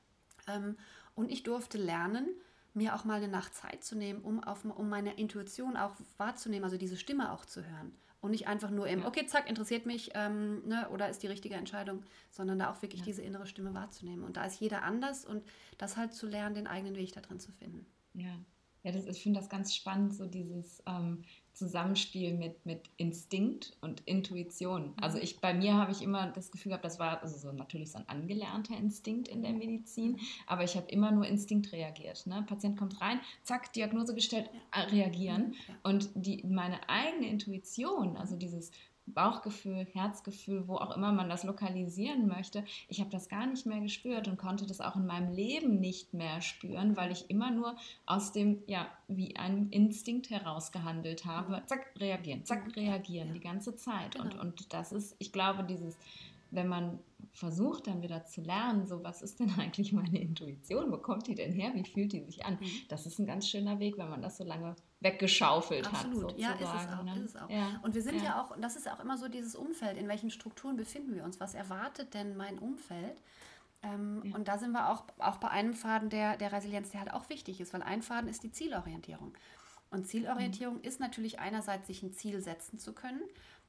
Ähm, 0.46 0.76
und 1.14 1.30
ich 1.30 1.42
durfte 1.42 1.78
lernen, 1.78 2.28
mir 2.74 2.94
auch 2.94 3.04
mal 3.04 3.14
eine 3.14 3.28
Nacht 3.28 3.54
Zeit 3.54 3.82
zu 3.82 3.96
nehmen, 3.96 4.22
um, 4.22 4.42
auf, 4.42 4.64
um 4.64 4.88
meine 4.88 5.14
Intuition 5.14 5.76
auch 5.76 5.96
wahrzunehmen, 6.16 6.64
also 6.64 6.76
diese 6.76 6.96
Stimme 6.96 7.32
auch 7.32 7.44
zu 7.44 7.64
hören. 7.64 7.92
Und 8.20 8.32
nicht 8.32 8.48
einfach 8.48 8.70
nur 8.70 8.88
im, 8.88 9.04
okay, 9.04 9.26
zack, 9.26 9.48
interessiert 9.48 9.86
mich 9.86 10.10
ähm, 10.14 10.66
ne, 10.66 10.88
oder 10.90 11.08
ist 11.08 11.22
die 11.22 11.28
richtige 11.28 11.54
Entscheidung, 11.54 12.02
sondern 12.30 12.58
da 12.58 12.72
auch 12.72 12.82
wirklich 12.82 13.02
diese 13.02 13.22
innere 13.22 13.46
Stimme 13.46 13.74
wahrzunehmen. 13.74 14.24
Und 14.24 14.36
da 14.36 14.44
ist 14.44 14.60
jeder 14.60 14.82
anders 14.82 15.24
und 15.24 15.44
das 15.78 15.96
halt 15.96 16.12
zu 16.12 16.26
lernen, 16.26 16.56
den 16.56 16.66
eigenen 16.66 16.96
Weg 16.96 17.12
da 17.12 17.20
drin 17.20 17.38
zu 17.38 17.52
finden. 17.52 17.86
Ja, 18.14 18.34
ja 18.88 18.92
das, 18.92 19.06
ich 19.06 19.22
finde 19.22 19.40
das 19.40 19.48
ganz 19.48 19.74
spannend, 19.74 20.14
so 20.14 20.26
dieses, 20.26 20.82
ähm, 20.86 21.22
Zusammenspiel 21.58 22.34
mit, 22.34 22.64
mit 22.64 22.88
Instinkt 22.96 23.76
und 23.80 24.00
Intuition. 24.06 24.94
Also 25.00 25.18
mhm. 25.18 25.24
ich, 25.24 25.40
bei 25.40 25.52
mir 25.52 25.74
habe 25.74 25.90
ich 25.90 26.02
immer 26.02 26.28
das 26.30 26.52
Gefühl 26.52 26.70
gehabt, 26.70 26.84
das 26.84 27.00
war 27.00 27.20
also 27.20 27.36
so 27.36 27.52
natürlich 27.52 27.90
so 27.90 27.98
ein 27.98 28.08
angelernter 28.08 28.76
Instinkt 28.76 29.26
in 29.26 29.42
der 29.42 29.52
Medizin, 29.52 30.20
aber 30.46 30.62
ich 30.62 30.76
habe 30.76 30.88
immer 30.88 31.10
nur 31.10 31.26
Instinkt 31.26 31.72
reagiert. 31.72 32.26
Ne? 32.26 32.44
Patient 32.46 32.78
kommt 32.78 33.00
rein, 33.00 33.20
zack, 33.42 33.72
Diagnose 33.72 34.14
gestellt, 34.14 34.48
äh, 34.70 34.82
reagieren. 34.82 35.54
Und 35.82 36.10
die, 36.14 36.44
meine 36.46 36.88
eigene 36.88 37.28
Intuition, 37.28 38.16
also 38.16 38.36
dieses 38.36 38.70
Bauchgefühl, 39.14 39.86
Herzgefühl, 39.92 40.68
wo 40.68 40.76
auch 40.76 40.96
immer 40.96 41.12
man 41.12 41.28
das 41.28 41.44
lokalisieren 41.44 42.26
möchte, 42.26 42.64
ich 42.88 43.00
habe 43.00 43.10
das 43.10 43.28
gar 43.28 43.46
nicht 43.46 43.66
mehr 43.66 43.80
gespürt 43.80 44.28
und 44.28 44.38
konnte 44.38 44.66
das 44.66 44.80
auch 44.80 44.96
in 44.96 45.06
meinem 45.06 45.32
Leben 45.32 45.80
nicht 45.80 46.14
mehr 46.14 46.40
spüren, 46.40 46.96
weil 46.96 47.12
ich 47.12 47.30
immer 47.30 47.50
nur 47.50 47.76
aus 48.06 48.32
dem, 48.32 48.62
ja, 48.66 48.86
wie 49.08 49.36
einem 49.36 49.70
Instinkt 49.70 50.30
heraus 50.30 50.72
gehandelt 50.72 51.24
habe. 51.24 51.62
Zack, 51.66 51.92
reagieren, 51.98 52.44
zack, 52.44 52.76
reagieren, 52.76 53.32
die 53.32 53.40
ganze 53.40 53.76
Zeit. 53.76 54.12
Genau. 54.12 54.24
Und, 54.24 54.38
und 54.38 54.72
das 54.72 54.92
ist, 54.92 55.16
ich 55.18 55.32
glaube, 55.32 55.64
dieses 55.64 55.96
wenn 56.50 56.68
man 56.68 56.98
versucht 57.32 57.86
dann 57.86 58.02
wieder 58.02 58.24
zu 58.24 58.40
lernen, 58.40 58.86
so 58.86 59.04
was 59.04 59.22
ist 59.22 59.40
denn 59.40 59.50
eigentlich 59.58 59.92
meine 59.92 60.18
Intuition, 60.18 60.90
wo 60.90 60.98
kommt 60.98 61.26
die 61.26 61.34
denn 61.34 61.52
her, 61.52 61.72
wie 61.74 61.84
fühlt 61.84 62.12
die 62.12 62.22
sich 62.22 62.44
an, 62.44 62.58
mhm. 62.60 62.66
das 62.88 63.06
ist 63.06 63.18
ein 63.18 63.26
ganz 63.26 63.48
schöner 63.48 63.78
Weg, 63.78 63.98
wenn 63.98 64.08
man 64.08 64.22
das 64.22 64.38
so 64.38 64.44
lange 64.44 64.74
weggeschaufelt 65.00 65.86
Absolut. 65.86 66.16
hat. 66.16 66.30
Absolut, 66.30 66.38
ja, 66.38 66.52
ist 66.52 66.84
es 66.84 66.98
auch. 66.98 67.04
Ne? 67.04 67.16
Ist 67.16 67.34
es 67.34 67.36
auch. 67.36 67.50
Ja. 67.50 67.80
Und 67.82 67.94
wir 67.94 68.02
sind 68.02 68.16
ja. 68.16 68.24
ja 68.24 68.42
auch, 68.42 68.50
und 68.50 68.62
das 68.62 68.76
ist 68.76 68.86
ja 68.86 68.94
auch 68.94 69.00
immer 69.00 69.16
so 69.16 69.28
dieses 69.28 69.54
Umfeld, 69.54 69.96
in 69.96 70.08
welchen 70.08 70.30
Strukturen 70.30 70.76
befinden 70.76 71.14
wir 71.14 71.24
uns, 71.24 71.40
was 71.40 71.54
erwartet 71.54 72.14
denn 72.14 72.36
mein 72.36 72.58
Umfeld? 72.58 73.22
Ähm, 73.82 74.22
ja. 74.24 74.34
Und 74.34 74.48
da 74.48 74.58
sind 74.58 74.72
wir 74.72 74.90
auch, 74.90 75.04
auch 75.18 75.36
bei 75.36 75.48
einem 75.48 75.74
Faden 75.74 76.10
der, 76.10 76.36
der 76.36 76.52
Resilienz, 76.52 76.90
der 76.90 77.00
halt 77.00 77.12
auch 77.12 77.28
wichtig 77.28 77.60
ist, 77.60 77.72
weil 77.72 77.82
ein 77.82 78.02
Faden 78.02 78.28
ist 78.28 78.42
die 78.42 78.50
Zielorientierung. 78.50 79.34
Und 79.90 80.06
Zielorientierung 80.06 80.76
mhm. 80.76 80.82
ist 80.82 81.00
natürlich 81.00 81.38
einerseits, 81.38 81.86
sich 81.86 82.02
ein 82.02 82.12
Ziel 82.12 82.40
setzen 82.40 82.78
zu 82.78 82.92
können 82.92 83.22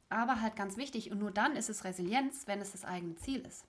aber 0.10 0.42
halt 0.42 0.56
ganz 0.56 0.76
wichtig, 0.76 1.12
und 1.12 1.20
nur 1.20 1.32
dann 1.32 1.56
ist 1.56 1.70
es 1.70 1.84
Resilienz, 1.84 2.48
wenn 2.48 2.60
es 2.60 2.72
das 2.72 2.84
eigene 2.84 3.16
Ziel 3.16 3.42
ist. 3.42 3.66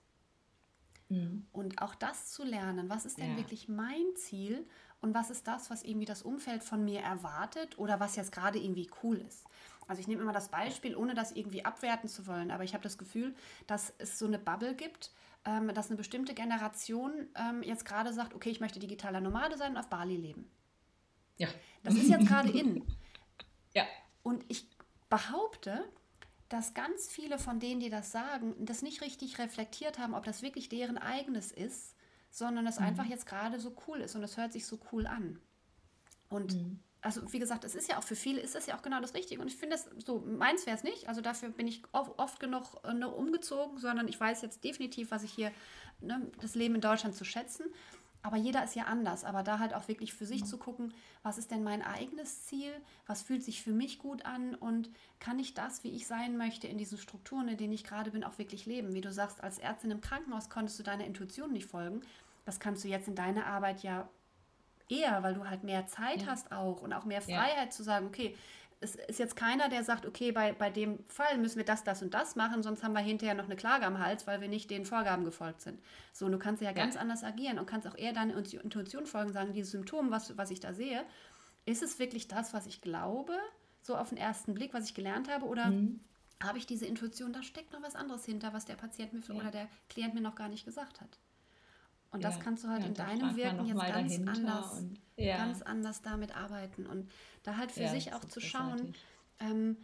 Mhm. 1.09 1.45
Und 1.51 1.81
auch 1.81 1.95
das 1.95 2.31
zu 2.31 2.43
lernen, 2.43 2.89
was 2.89 3.05
ist 3.05 3.19
denn 3.19 3.37
wirklich 3.37 3.69
mein 3.69 4.15
Ziel 4.15 4.67
und 5.01 5.13
was 5.13 5.29
ist 5.29 5.47
das, 5.47 5.69
was 5.69 5.83
irgendwie 5.83 6.05
das 6.05 6.21
Umfeld 6.21 6.63
von 6.63 6.85
mir 6.85 7.01
erwartet 7.01 7.77
oder 7.77 7.99
was 7.99 8.15
jetzt 8.15 8.31
gerade 8.31 8.59
irgendwie 8.59 8.89
cool 9.03 9.17
ist. 9.17 9.45
Also 9.87 9.99
ich 9.99 10.07
nehme 10.07 10.21
immer 10.21 10.31
das 10.31 10.49
Beispiel, 10.49 10.95
ohne 10.95 11.15
das 11.15 11.31
irgendwie 11.31 11.65
abwerten 11.65 12.07
zu 12.07 12.27
wollen, 12.27 12.51
aber 12.51 12.63
ich 12.63 12.73
habe 12.73 12.83
das 12.83 12.97
Gefühl, 12.97 13.35
dass 13.67 13.93
es 13.97 14.17
so 14.19 14.25
eine 14.25 14.39
Bubble 14.39 14.75
gibt, 14.75 15.11
ähm, 15.43 15.73
dass 15.73 15.87
eine 15.87 15.97
bestimmte 15.97 16.33
Generation 16.33 17.27
ähm, 17.35 17.63
jetzt 17.63 17.83
gerade 17.83 18.13
sagt, 18.13 18.33
okay, 18.35 18.51
ich 18.51 18.59
möchte 18.59 18.79
digitaler 18.79 19.21
Nomade 19.21 19.57
sein 19.57 19.71
und 19.71 19.77
auf 19.77 19.89
Bali 19.89 20.15
leben. 20.15 20.49
Ja. 21.37 21.47
Das 21.83 21.95
ist 21.95 22.09
jetzt 22.09 22.27
gerade 22.27 22.49
in. 22.49 22.85
Ja. 23.73 23.85
Und 24.21 24.43
ich 24.49 24.67
behaupte, 25.09 25.89
dass 26.49 26.73
ganz 26.73 27.07
viele 27.07 27.39
von 27.39 27.61
denen, 27.61 27.79
die 27.79 27.89
das 27.89 28.11
sagen, 28.11 28.53
das 28.59 28.81
nicht 28.81 29.01
richtig 29.01 29.39
reflektiert 29.39 29.97
haben, 29.97 30.13
ob 30.13 30.25
das 30.25 30.41
wirklich 30.41 30.67
deren 30.67 30.97
eigenes 30.97 31.53
ist, 31.53 31.95
sondern 32.31 32.65
es 32.65 32.79
mhm. 32.79 32.87
einfach 32.87 33.05
jetzt 33.05 33.27
gerade 33.27 33.59
so 33.59 33.75
cool 33.87 33.99
ist 33.99 34.15
und 34.15 34.23
es 34.23 34.37
hört 34.37 34.53
sich 34.53 34.65
so 34.65 34.79
cool 34.91 35.05
an. 35.05 35.37
Und 36.29 36.55
mhm. 36.55 36.79
also 37.01 37.31
wie 37.33 37.39
gesagt, 37.39 37.65
es 37.65 37.75
ist 37.75 37.89
ja 37.89 37.99
auch 37.99 38.03
für 38.03 38.15
viele 38.15 38.39
ist 38.39 38.55
das 38.55 38.65
ja 38.65 38.77
auch 38.77 38.81
genau 38.81 39.01
das 39.01 39.13
Richtige. 39.13 39.41
Und 39.41 39.47
ich 39.47 39.57
finde 39.57 39.75
das 39.75 39.89
so, 40.03 40.19
meins 40.19 40.65
wäre 40.65 40.77
es 40.77 40.83
nicht. 40.83 41.09
Also 41.09 41.19
dafür 41.19 41.49
bin 41.49 41.67
ich 41.67 41.83
oft, 41.91 42.17
oft 42.17 42.39
genug 42.39 42.79
äh, 42.85 42.93
ne, 42.93 43.09
umgezogen, 43.09 43.77
sondern 43.77 44.07
ich 44.07 44.19
weiß 44.19 44.41
jetzt 44.41 44.63
definitiv, 44.63 45.11
was 45.11 45.23
ich 45.23 45.33
hier, 45.33 45.51
ne, 45.99 46.31
das 46.39 46.55
Leben 46.55 46.75
in 46.75 46.81
Deutschland 46.81 47.15
zu 47.15 47.25
schätzen. 47.25 47.65
Aber 48.23 48.37
jeder 48.37 48.63
ist 48.63 48.75
ja 48.75 48.83
anders. 48.83 49.23
Aber 49.23 49.43
da 49.43 49.59
halt 49.59 49.73
auch 49.73 49.87
wirklich 49.87 50.13
für 50.13 50.25
sich 50.25 50.41
mhm. 50.41 50.45
zu 50.45 50.57
gucken, 50.57 50.93
was 51.23 51.37
ist 51.37 51.51
denn 51.51 51.63
mein 51.63 51.81
eigenes 51.81 52.45
Ziel? 52.45 52.71
Was 53.07 53.21
fühlt 53.21 53.43
sich 53.43 53.63
für 53.63 53.73
mich 53.73 53.99
gut 53.99 54.25
an? 54.25 54.55
Und 54.55 54.89
kann 55.19 55.39
ich 55.39 55.53
das, 55.53 55.83
wie 55.83 55.91
ich 55.91 56.07
sein 56.07 56.37
möchte, 56.37 56.67
in 56.67 56.77
diesen 56.77 56.97
Strukturen, 56.97 57.47
in 57.47 57.57
denen 57.57 57.73
ich 57.73 57.83
gerade 57.83 58.11
bin, 58.11 58.23
auch 58.23 58.37
wirklich 58.37 58.65
leben? 58.65 58.93
Wie 58.93 59.01
du 59.01 59.11
sagst, 59.11 59.43
als 59.43 59.57
Ärztin 59.57 59.91
im 59.91 60.01
Krankenhaus 60.01 60.49
konntest 60.49 60.77
du 60.79 60.83
deiner 60.83 61.05
Intuition 61.05 61.51
nicht 61.51 61.67
folgen. 61.67 62.01
Das 62.45 62.59
kannst 62.59 62.83
du 62.83 62.87
jetzt 62.87 63.07
in 63.07 63.15
deiner 63.15 63.45
Arbeit 63.45 63.83
ja 63.83 64.09
eher, 64.91 65.23
weil 65.23 65.33
du 65.33 65.47
halt 65.47 65.63
mehr 65.63 65.87
Zeit 65.87 66.23
ja. 66.23 66.27
hast 66.27 66.51
auch 66.51 66.81
und 66.81 66.93
auch 66.93 67.05
mehr 67.05 67.21
Freiheit 67.21 67.65
ja. 67.65 67.69
zu 67.69 67.83
sagen, 67.83 68.07
okay, 68.07 68.35
es 68.83 68.95
ist 68.95 69.19
jetzt 69.19 69.35
keiner, 69.35 69.69
der 69.69 69.83
sagt, 69.83 70.07
okay, 70.07 70.31
bei, 70.31 70.53
bei 70.53 70.71
dem 70.71 71.05
Fall 71.07 71.37
müssen 71.37 71.57
wir 71.57 71.63
das, 71.63 71.83
das 71.83 72.01
und 72.01 72.15
das 72.15 72.35
machen, 72.35 72.63
sonst 72.63 72.83
haben 72.83 72.93
wir 72.93 72.99
hinterher 72.99 73.35
noch 73.35 73.45
eine 73.45 73.55
Klage 73.55 73.85
am 73.85 73.99
Hals, 73.99 74.25
weil 74.25 74.41
wir 74.41 74.47
nicht 74.47 74.71
den 74.71 74.85
Vorgaben 74.85 75.23
gefolgt 75.23 75.61
sind. 75.61 75.79
So, 76.13 76.27
du 76.27 76.39
kannst 76.39 76.63
ja, 76.63 76.69
ja. 76.69 76.75
ganz 76.75 76.97
anders 76.97 77.23
agieren 77.23 77.59
und 77.59 77.67
kannst 77.67 77.87
auch 77.87 77.97
eher 77.97 78.11
deine 78.11 78.33
Intuition 78.33 79.05
folgen, 79.05 79.31
sagen, 79.33 79.53
dieses 79.53 79.71
Symptom, 79.71 80.09
was, 80.09 80.35
was 80.35 80.49
ich 80.49 80.59
da 80.59 80.73
sehe, 80.73 81.05
ist 81.65 81.83
es 81.83 81.99
wirklich 81.99 82.27
das, 82.27 82.55
was 82.55 82.65
ich 82.65 82.81
glaube, 82.81 83.37
so 83.83 83.95
auf 83.95 84.09
den 84.09 84.17
ersten 84.17 84.55
Blick, 84.55 84.73
was 84.73 84.85
ich 84.85 84.95
gelernt 84.95 85.29
habe, 85.29 85.45
oder 85.45 85.67
mhm. 85.67 85.99
habe 86.41 86.57
ich 86.57 86.65
diese 86.65 86.87
Intuition, 86.87 87.33
da 87.33 87.43
steckt 87.43 87.73
noch 87.73 87.83
was 87.83 87.95
anderes 87.95 88.25
hinter, 88.25 88.51
was 88.51 88.65
der 88.65 88.75
Patient 88.75 89.13
mir 89.13 89.21
ja. 89.21 89.35
oder 89.35 89.51
der 89.51 89.67
Klient 89.89 90.15
mir 90.15 90.21
noch 90.21 90.35
gar 90.35 90.49
nicht 90.49 90.65
gesagt 90.65 91.01
hat. 91.01 91.19
Und 92.11 92.23
das 92.23 92.39
kannst 92.39 92.65
du 92.65 92.67
halt 92.67 92.85
in 92.85 92.93
deinem 92.93 93.35
Wirken 93.37 93.65
jetzt 93.65 93.79
ganz 94.25 94.37
anders, 94.37 94.79
und, 94.79 94.99
ganz 95.17 95.61
anders 95.61 96.01
damit 96.01 96.35
arbeiten. 96.35 96.85
Und 96.85 97.09
da 97.43 97.55
halt 97.57 97.71
für 97.71 97.83
ja, 97.83 97.89
sich 97.89 98.13
auch 98.13 98.25
zu 98.25 98.41
schauen, 98.41 98.93
ähm, 99.39 99.77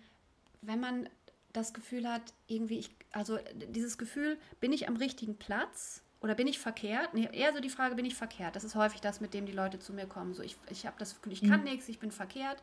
wenn 0.62 0.80
man 0.80 1.10
das 1.54 1.74
Gefühl 1.74 2.08
hat, 2.08 2.34
irgendwie, 2.48 2.80
ich, 2.80 2.96
also 3.13 3.40
dieses 3.70 3.98
Gefühl, 3.98 4.38
bin 4.60 4.74
ich 4.74 4.88
am 4.88 4.98
richtigen 4.98 5.38
Platz 5.38 6.04
oder 6.20 6.36
bin 6.36 6.48
ich 6.48 6.60
verkehrt? 6.60 7.13
Nee, 7.13 7.30
eher 7.32 7.54
so 7.54 7.60
die 7.60 7.70
Frage, 7.70 7.96
bin 7.96 8.06
ich 8.06 8.16
verkehrt? 8.16 8.56
Das 8.56 8.63
ist 8.63 8.76
häufig 8.76 9.00
das, 9.00 9.22
mit 9.22 9.34
dem 9.34 9.46
die 9.46 9.54
Leute 9.54 9.80
zu 9.80 9.94
mir 9.94 10.06
kommen. 10.06 10.34
So, 10.34 10.44
ich, 10.44 10.58
ich 10.70 10.86
habe 10.86 10.98
das 11.00 11.16
Gefühl, 11.16 11.32
ich 11.32 11.42
kann 11.42 11.62
mhm. 11.62 11.68
nichts, 11.68 11.88
ich 11.88 12.00
bin 12.00 12.12
verkehrt. 12.12 12.62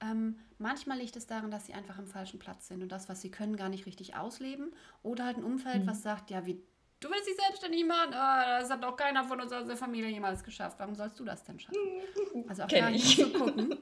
Ähm, 0.00 0.36
manchmal 0.58 0.98
liegt 0.98 1.16
es 1.16 1.26
daran, 1.26 1.50
dass 1.50 1.66
sie 1.66 1.72
einfach 1.72 1.98
im 1.98 2.06
falschen 2.06 2.38
Platz 2.38 2.68
sind 2.68 2.82
und 2.82 2.92
das, 2.92 3.08
was 3.08 3.20
sie 3.22 3.30
können, 3.30 3.56
gar 3.56 3.70
nicht 3.70 3.86
richtig 3.86 4.14
ausleben. 4.14 4.72
Oder 5.02 5.24
halt 5.24 5.38
ein 5.38 5.44
Umfeld, 5.44 5.84
mhm. 5.84 5.86
was 5.88 6.02
sagt, 6.02 6.30
ja, 6.30 6.46
wie 6.46 6.62
du 7.00 7.10
willst 7.10 7.28
dich 7.28 7.36
selbstständig 7.36 7.84
machen, 7.84 8.14
ah, 8.14 8.60
das 8.60 8.70
hat 8.70 8.82
doch 8.82 8.96
keiner 8.96 9.24
von 9.24 9.40
uns 9.40 9.52
aus 9.52 9.66
der 9.66 9.76
Familie 9.76 10.10
jemals 10.10 10.42
geschafft. 10.42 10.78
Warum 10.78 10.94
sollst 10.94 11.18
du 11.18 11.24
das 11.24 11.44
denn 11.44 11.58
schaffen? 11.58 11.78
Also 12.48 12.64
auch 12.64 12.68
da 12.68 12.94
zu 12.94 13.32
gucken 13.32 13.78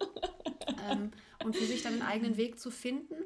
ähm, 0.88 1.11
und 1.44 1.57
für 1.57 1.64
sich 1.64 1.83
dann 1.83 1.94
einen 1.94 2.03
eigenen 2.03 2.37
Weg 2.37 2.59
zu 2.59 2.70
finden 2.70 3.16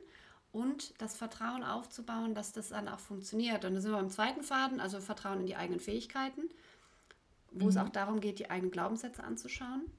und 0.52 0.94
das 1.00 1.16
Vertrauen 1.16 1.62
aufzubauen, 1.62 2.34
dass 2.34 2.52
das 2.52 2.70
dann 2.70 2.88
auch 2.88 2.98
funktioniert. 2.98 3.64
Und 3.64 3.74
da 3.74 3.80
sind 3.80 3.92
wir 3.92 3.98
beim 3.98 4.10
zweiten 4.10 4.42
Faden, 4.42 4.80
also 4.80 5.00
Vertrauen 5.00 5.40
in 5.40 5.46
die 5.46 5.56
eigenen 5.56 5.80
Fähigkeiten, 5.80 6.48
wo 7.50 7.64
mhm. 7.64 7.70
es 7.70 7.76
auch 7.76 7.90
darum 7.90 8.20
geht, 8.20 8.38
die 8.38 8.50
eigenen 8.50 8.70
Glaubenssätze 8.70 9.22
anzuschauen. 9.22 9.90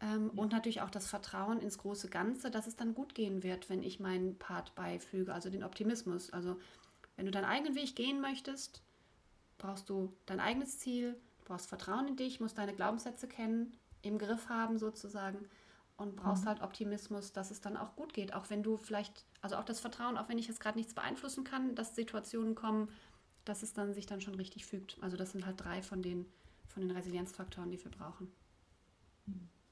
Ähm, 0.00 0.30
und 0.30 0.52
natürlich 0.52 0.82
auch 0.82 0.90
das 0.90 1.06
Vertrauen 1.06 1.60
ins 1.60 1.78
große 1.78 2.08
Ganze, 2.08 2.50
dass 2.50 2.66
es 2.66 2.76
dann 2.76 2.94
gut 2.94 3.14
gehen 3.14 3.42
wird, 3.42 3.70
wenn 3.70 3.82
ich 3.82 4.00
meinen 4.00 4.36
Part 4.38 4.74
beifüge, 4.74 5.32
also 5.32 5.50
den 5.50 5.64
Optimismus. 5.64 6.30
Also 6.30 6.58
wenn 7.16 7.26
du 7.26 7.30
deinen 7.30 7.44
eigenen 7.44 7.76
Weg 7.76 7.94
gehen 7.94 8.20
möchtest, 8.20 8.82
brauchst 9.58 9.88
du 9.88 10.12
dein 10.26 10.40
eigenes 10.40 10.78
Ziel, 10.78 11.14
du 11.38 11.44
brauchst 11.44 11.68
Vertrauen 11.68 12.08
in 12.08 12.16
dich, 12.16 12.40
musst 12.40 12.58
deine 12.58 12.74
Glaubenssätze 12.74 13.28
kennen, 13.28 13.76
im 14.02 14.18
Griff 14.18 14.48
haben 14.48 14.78
sozusagen 14.78 15.48
und 15.96 16.16
brauchst 16.16 16.44
mhm. 16.44 16.48
halt 16.48 16.62
Optimismus, 16.62 17.32
dass 17.32 17.50
es 17.50 17.60
dann 17.60 17.76
auch 17.76 17.94
gut 17.96 18.12
geht. 18.12 18.34
Auch 18.34 18.50
wenn 18.50 18.62
du 18.62 18.76
vielleicht, 18.76 19.24
also 19.40 19.56
auch 19.56 19.64
das 19.64 19.80
Vertrauen, 19.80 20.18
auch 20.18 20.28
wenn 20.28 20.38
ich 20.38 20.48
jetzt 20.48 20.60
gerade 20.60 20.78
nichts 20.78 20.94
beeinflussen 20.94 21.44
kann, 21.44 21.74
dass 21.74 21.94
Situationen 21.94 22.54
kommen, 22.54 22.88
dass 23.44 23.62
es 23.62 23.72
dann 23.72 23.94
sich 23.94 24.06
dann 24.06 24.20
schon 24.20 24.34
richtig 24.34 24.66
fügt. 24.66 24.96
Also 25.00 25.16
das 25.16 25.32
sind 25.32 25.46
halt 25.46 25.60
drei 25.60 25.82
von 25.82 26.02
den, 26.02 26.26
von 26.66 26.82
den 26.82 26.90
Resilienzfaktoren, 26.90 27.70
die 27.70 27.82
wir 27.82 27.90
brauchen. 27.90 28.32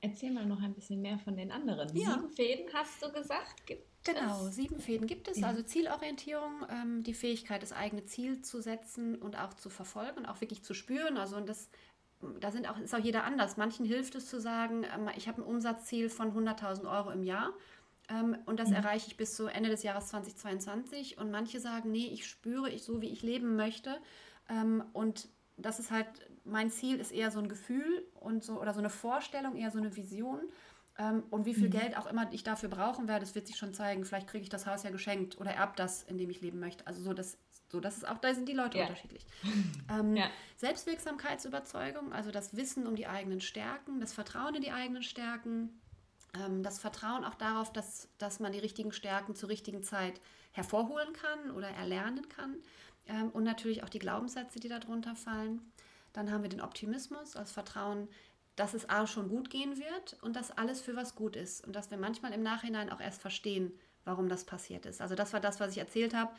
Erzähl 0.05 0.33
mal 0.33 0.45
noch 0.45 0.61
ein 0.61 0.75
bisschen 0.75 1.01
mehr 1.01 1.19
von 1.19 1.37
den 1.37 1.53
anderen. 1.53 1.97
Ja. 1.97 2.11
Sieben 2.11 2.31
Fäden 2.31 2.67
hast 2.75 3.01
du 3.03 3.13
gesagt? 3.13 3.67
Gibt 3.67 3.87
genau, 4.05 4.47
es? 4.47 4.57
sieben 4.57 4.81
Fäden 4.81 5.07
gibt 5.07 5.29
es. 5.29 5.39
Ja. 5.39 5.47
Also 5.47 5.63
Zielorientierung, 5.63 6.67
ähm, 6.69 7.03
die 7.05 7.15
Fähigkeit, 7.15 7.63
das 7.63 7.73
eigene 7.73 8.05
Ziel 8.05 8.43
zu 8.43 8.61
setzen 8.61 9.15
und 9.15 9.39
auch 9.39 9.55
zu 9.55 9.71
verfolgen 9.71 10.19
und 10.19 10.27
auch 10.27 10.41
wirklich 10.41 10.65
zu 10.65 10.75
spüren. 10.75 11.17
Also 11.17 11.37
und 11.37 11.49
das, 11.49 11.71
da 12.41 12.51
sind 12.51 12.69
auch, 12.69 12.79
ist 12.79 12.95
auch 12.95 12.99
jeder 12.99 13.23
anders. 13.23 13.57
Manchen 13.57 13.87
hilft 13.87 14.17
es 14.17 14.29
zu 14.29 14.41
sagen, 14.41 14.85
ähm, 14.93 15.09
ich 15.17 15.29
habe 15.29 15.41
ein 15.41 15.45
Umsatzziel 15.45 16.11
von 16.11 16.33
100.000 16.33 16.91
Euro 16.91 17.11
im 17.11 17.23
Jahr 17.23 17.53
ähm, 18.09 18.37
und 18.47 18.59
das 18.59 18.71
mhm. 18.71 18.77
erreiche 18.77 19.07
ich 19.07 19.17
bis 19.17 19.37
zu 19.37 19.47
Ende 19.47 19.71
des 19.71 19.83
Jahres 19.83 20.09
2022. 20.09 21.19
Und 21.19 21.31
manche 21.31 21.61
sagen, 21.61 21.93
nee, 21.93 22.09
ich 22.13 22.27
spüre 22.27 22.71
ich 22.71 22.83
so, 22.83 23.01
wie 23.01 23.09
ich 23.09 23.23
leben 23.23 23.57
möchte. 23.57 23.99
Ähm, 24.49 24.83
und 24.93 25.29
das 25.57 25.79
ist 25.79 25.91
halt, 25.91 26.09
mein 26.45 26.71
Ziel 26.71 26.99
ist 26.99 27.13
eher 27.13 27.31
so 27.31 27.39
ein 27.39 27.49
Gefühl 27.49 28.07
und 28.15 28.45
so 28.45 28.61
oder 28.61 28.73
so 28.73 28.81
eine 28.81 28.91
Vorstellung, 28.91 29.57
eher 29.57 29.71
so 29.71 29.79
eine 29.79 29.95
Vision. 29.97 30.41
Ähm, 30.99 31.23
und 31.31 31.47
wie 31.47 31.55
viel 31.55 31.69
mhm. 31.69 31.73
Geld 31.73 31.97
auch 31.97 32.07
immer 32.07 32.31
ich 32.33 32.43
dafür 32.43 32.69
brauchen 32.69 33.09
werde, 33.09 33.25
das 33.25 33.35
wird 33.35 33.47
sich 33.47 33.57
schon 33.57 33.73
zeigen. 33.73 34.05
Vielleicht 34.05 34.29
kriege 34.29 34.43
ich 34.43 34.51
das 34.51 34.67
Haus 34.67 34.83
ja 34.83 34.91
geschenkt 34.91 35.41
oder 35.41 35.53
erb 35.53 35.77
das, 35.77 36.03
in 36.03 36.19
dem 36.19 36.29
ich 36.31 36.41
leben 36.41 36.61
möchte. 36.61 36.87
Also 36.87 37.03
so, 37.03 37.15
das, 37.15 37.39
so 37.71 37.81
das 37.81 37.97
ist 37.97 38.09
auch, 38.09 38.19
da 38.19 38.35
sind 38.35 38.49
die 38.49 38.53
Leute 38.53 38.79
ja. 38.79 38.85
unterschiedlich. 38.85 39.27
Ähm, 39.91 40.17
ja. 40.17 40.31
Selbstwirksamkeitsüberzeugung, 40.57 42.13
also 42.13 42.31
das 42.31 42.57
Wissen 42.57 42.87
um 42.87 42.95
die 42.95 43.07
eigenen 43.07 43.41
Stärken, 43.41 44.01
das 44.01 44.13
Vertrauen 44.13 44.55
in 44.55 44.63
die 44.63 44.71
eigenen 44.71 45.03
Stärken, 45.03 45.81
ähm, 46.35 46.63
das 46.63 46.79
Vertrauen 46.79 47.25
auch 47.25 47.35
darauf, 47.35 47.73
dass, 47.73 48.09
dass 48.19 48.41
man 48.41 48.53
die 48.53 48.59
richtigen 48.59 48.93
Stärken 48.93 49.35
zur 49.35 49.49
richtigen 49.49 49.83
Zeit 49.83 50.21
hervorholen 50.53 51.13
kann 51.13 51.51
oder 51.51 51.69
erlernen 51.69 52.29
kann. 52.29 52.57
Ähm, 53.07 53.31
und 53.31 53.45
natürlich 53.45 53.83
auch 53.83 53.89
die 53.89 53.99
Glaubenssätze, 53.99 54.61
die 54.61 54.69
darunter 54.69 55.17
fallen. 55.17 55.72
Dann 56.13 56.31
haben 56.31 56.43
wir 56.43 56.51
den 56.51 56.61
Optimismus, 56.61 57.37
als 57.37 57.53
Vertrauen, 57.53 58.09
dass 58.57 58.75
es 58.75 58.89
A 58.89 59.07
schon 59.07 59.29
gut 59.29 59.51
gehen 59.51 59.79
wird 59.79 60.19
und 60.23 60.37
dass 60.37 60.51
alles 60.51 60.81
für 60.81 60.95
was 60.95 61.15
gut 61.15 61.37
ist. 61.37 61.67
Und 61.67 61.75
dass 61.75 61.91
wir 61.91 61.99
manchmal 61.99 62.33
im 62.33 62.43
Nachhinein 62.43 62.91
auch 62.91 63.01
erst 63.01 63.21
verstehen, 63.21 63.73
warum 64.05 64.29
das 64.29 64.45
passiert 64.45 64.87
ist. 64.87 65.01
Also 65.01 65.15
das 65.15 65.33
war 65.33 65.41
das, 65.41 65.61
was 65.61 65.73
ich 65.73 65.79
erzählt 65.79 66.15
habe. 66.15 66.33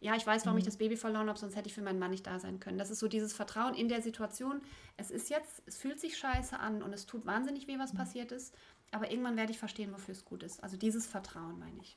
Ja, 0.00 0.14
ich 0.14 0.26
weiß, 0.26 0.44
warum 0.44 0.56
mhm. 0.56 0.60
ich 0.60 0.66
das 0.66 0.76
Baby 0.76 0.96
verloren 0.96 1.28
habe, 1.28 1.38
sonst 1.38 1.56
hätte 1.56 1.68
ich 1.68 1.74
für 1.74 1.82
meinen 1.82 1.98
Mann 1.98 2.10
nicht 2.10 2.26
da 2.26 2.38
sein 2.38 2.60
können. 2.60 2.78
Das 2.78 2.90
ist 2.90 2.98
so 2.98 3.08
dieses 3.08 3.32
Vertrauen 3.32 3.74
in 3.74 3.88
der 3.88 4.02
Situation. 4.02 4.60
Es 4.96 5.10
ist 5.10 5.30
jetzt, 5.30 5.62
es 5.66 5.78
fühlt 5.78 5.98
sich 5.98 6.18
scheiße 6.18 6.58
an 6.58 6.82
und 6.82 6.92
es 6.92 7.06
tut 7.06 7.24
wahnsinnig 7.24 7.66
weh, 7.66 7.78
was 7.78 7.94
mhm. 7.94 7.98
passiert 7.98 8.32
ist. 8.32 8.54
Aber 8.92 9.10
irgendwann 9.10 9.36
werde 9.36 9.52
ich 9.52 9.58
verstehen, 9.58 9.92
wofür 9.92 10.12
es 10.12 10.24
gut 10.24 10.42
ist. 10.42 10.62
Also 10.62 10.76
dieses 10.76 11.06
Vertrauen 11.06 11.58
meine 11.58 11.80
ich. 11.80 11.96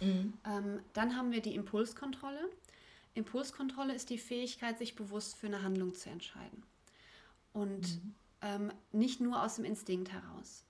Mhm. 0.00 0.34
Ähm, 0.44 0.80
dann 0.92 1.16
haben 1.16 1.32
wir 1.32 1.40
die 1.40 1.54
Impulskontrolle. 1.54 2.50
Impulskontrolle 3.16 3.94
ist 3.94 4.10
die 4.10 4.18
Fähigkeit, 4.18 4.78
sich 4.78 4.94
bewusst 4.94 5.36
für 5.36 5.46
eine 5.46 5.62
Handlung 5.62 5.94
zu 5.94 6.10
entscheiden. 6.10 6.62
Und 7.52 8.02
mhm. 8.02 8.14
ähm, 8.42 8.72
nicht 8.92 9.20
nur 9.20 9.42
aus 9.42 9.56
dem 9.56 9.64
Instinkt 9.64 10.12
heraus. 10.12 10.64